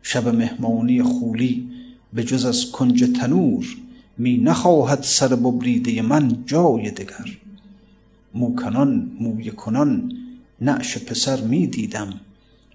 شب 0.02 0.28
مهمانی 0.28 1.02
خولی 1.02 1.70
به 2.12 2.24
جز 2.24 2.44
از 2.44 2.70
کنج 2.70 3.04
تنور 3.20 3.66
می 4.18 4.36
نخواهد 4.36 5.02
سر 5.02 5.28
ببریده 5.28 6.02
من 6.02 6.44
جای 6.46 6.90
دگر. 6.90 7.38
موکنان 8.34 9.10
موی 9.20 9.50
کنان 9.50 10.12
نعش 10.60 10.98
پسر 10.98 11.40
می 11.40 11.66
دیدم. 11.66 12.20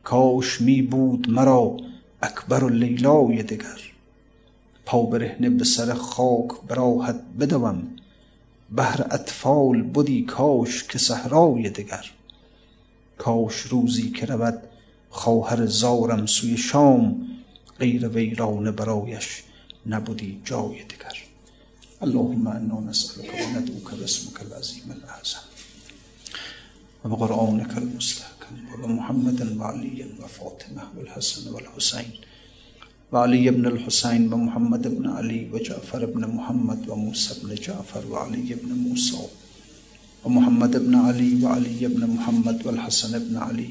کاش 0.04 0.62
می 0.62 0.82
بود 0.82 1.30
مرا 1.30 1.78
اکبر 2.22 2.64
و 2.64 2.70
لیلای 2.70 3.44
دگر. 3.44 3.80
پا 4.86 5.04
برهنه 5.04 5.50
به 5.50 5.64
سر 5.64 5.94
خاک 5.94 6.62
براحت 6.68 7.22
بدوم. 7.40 7.88
بهر 8.72 9.08
اطفال 9.12 9.82
بودی 9.82 10.26
کاش 10.26 10.84
که 10.84 11.00
صحرای 11.00 11.70
دگر. 11.70 12.06
کاش 13.18 13.56
روزی 13.56 14.12
که 14.12 14.26
رود 14.26 14.64
خواهر 15.10 15.66
زارم 15.66 16.26
سوی 16.26 16.58
شام 16.58 17.28
غیر 17.80 18.08
ویران 18.08 18.72
برایش 18.72 19.44
نبودی 19.86 20.42
جای 20.46 20.84
دگر. 20.84 21.18
اللهم 22.02 22.48
انا 22.48 22.80
نسألك 22.80 23.34
و 23.34 23.60
ندعوك 23.60 23.94
باسمك 24.00 24.42
العظیم 24.42 24.92
الاعظم 24.92 25.40
و 27.04 27.10
بقرآنك 27.10 27.78
المستحکم 27.78 28.31
ومحمدا 28.84 29.48
وعلي 29.60 30.06
وفاطمة 30.24 30.84
والحسن 30.98 31.54
والحسين 31.54 32.10
وعلي 33.12 33.50
بن 33.50 33.66
الحسين 33.74 34.34
ومحمد 34.34 34.84
بن 34.98 35.06
علي 35.10 35.50
وجعفر 35.54 36.06
بن 36.06 36.28
محمد 36.28 36.90
وموسى 36.90 37.32
بن 37.44 37.56
جعفر 37.56 38.04
وعلي 38.12 38.50
بن 38.64 38.72
موسى 38.86 39.18
ومحمد 40.26 40.74
بن 40.86 40.96
علي 40.96 41.46
وعلي 41.46 41.88
بن 41.88 42.08
محمد 42.16 42.58
والحسن 42.68 43.20
بن 43.20 43.38
علي 43.38 43.70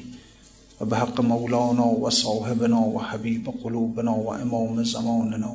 وبحق 0.81 1.21
مولانا 1.21 1.83
وصاحبنا 2.03 2.79
وحبيب 2.79 3.45
قلوبنا 3.63 4.11
وإمام 4.11 4.83
زماننا 4.83 5.53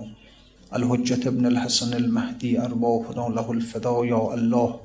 الحجة 0.76 1.28
بن 1.30 1.46
الحسن 1.46 1.94
المهدي 1.96 2.60
أرواحنا 2.66 3.34
له 3.36 3.52
الفدا 3.52 3.94
يا 4.12 4.34
الله 4.34 4.80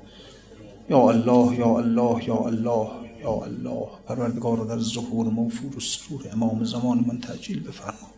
يا 0.89 1.11
الله 1.11 1.53
يا 1.53 1.79
الله 1.79 2.21
يا 2.31 2.39
الله 2.49 3.00
یا 3.23 3.43
الله 3.43 3.87
پروردگار 4.07 4.65
در 4.65 4.79
ظهور 4.79 5.27
موفور 5.27 5.77
و 5.77 5.79
سرور 5.79 6.21
امام 6.33 6.63
زمان 6.63 7.05
من 7.07 7.19
تعجیل 7.19 7.63
بفرما. 7.63 8.09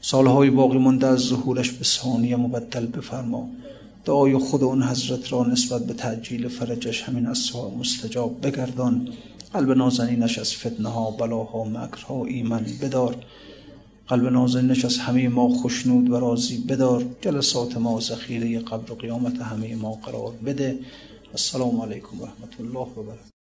سالهای 0.00 0.50
باقی 0.50 0.78
مانده 0.78 1.06
از 1.06 1.18
ظهورش 1.18 1.70
به 1.70 1.84
ثانیه 1.84 2.36
مبدل 2.36 2.86
بفرما. 2.86 3.48
دعای 4.04 4.38
خود 4.38 4.62
اون 4.64 4.82
حضرت 4.82 5.32
را 5.32 5.44
نسبت 5.44 5.86
به 5.86 5.94
تعجیل 5.94 6.48
فرجش 6.48 7.02
همین 7.02 7.26
از 7.26 7.50
مستجاب 7.78 8.46
بگردان. 8.46 9.08
قلب 9.52 9.70
نازنینش 9.70 10.38
از 10.38 10.54
فتنه 10.54 10.88
ها 10.88 11.10
بلاها 11.10 11.64
مکرها 11.64 12.24
ایمن 12.24 12.66
بدار. 12.82 13.16
قلب 14.08 14.26
نازنینش 14.26 14.84
از 14.84 14.98
همه 14.98 15.28
ما 15.28 15.48
خوشنود 15.48 16.10
و 16.10 16.20
راضی 16.20 16.58
بدار. 16.58 17.04
جلسات 17.20 17.76
ما 17.76 18.00
ذخیره 18.00 18.58
قبر 18.58 18.92
و 18.92 18.94
قیامت 18.94 19.40
همه 19.40 19.74
ما 19.74 19.92
قرار 19.92 20.32
بده. 20.46 20.78
السلام 21.32 21.80
علیکم 21.80 22.20
و 22.20 22.24
رحمت 22.24 22.60
الله 22.60 22.88
و 22.96 23.02
برکاته. 23.02 23.35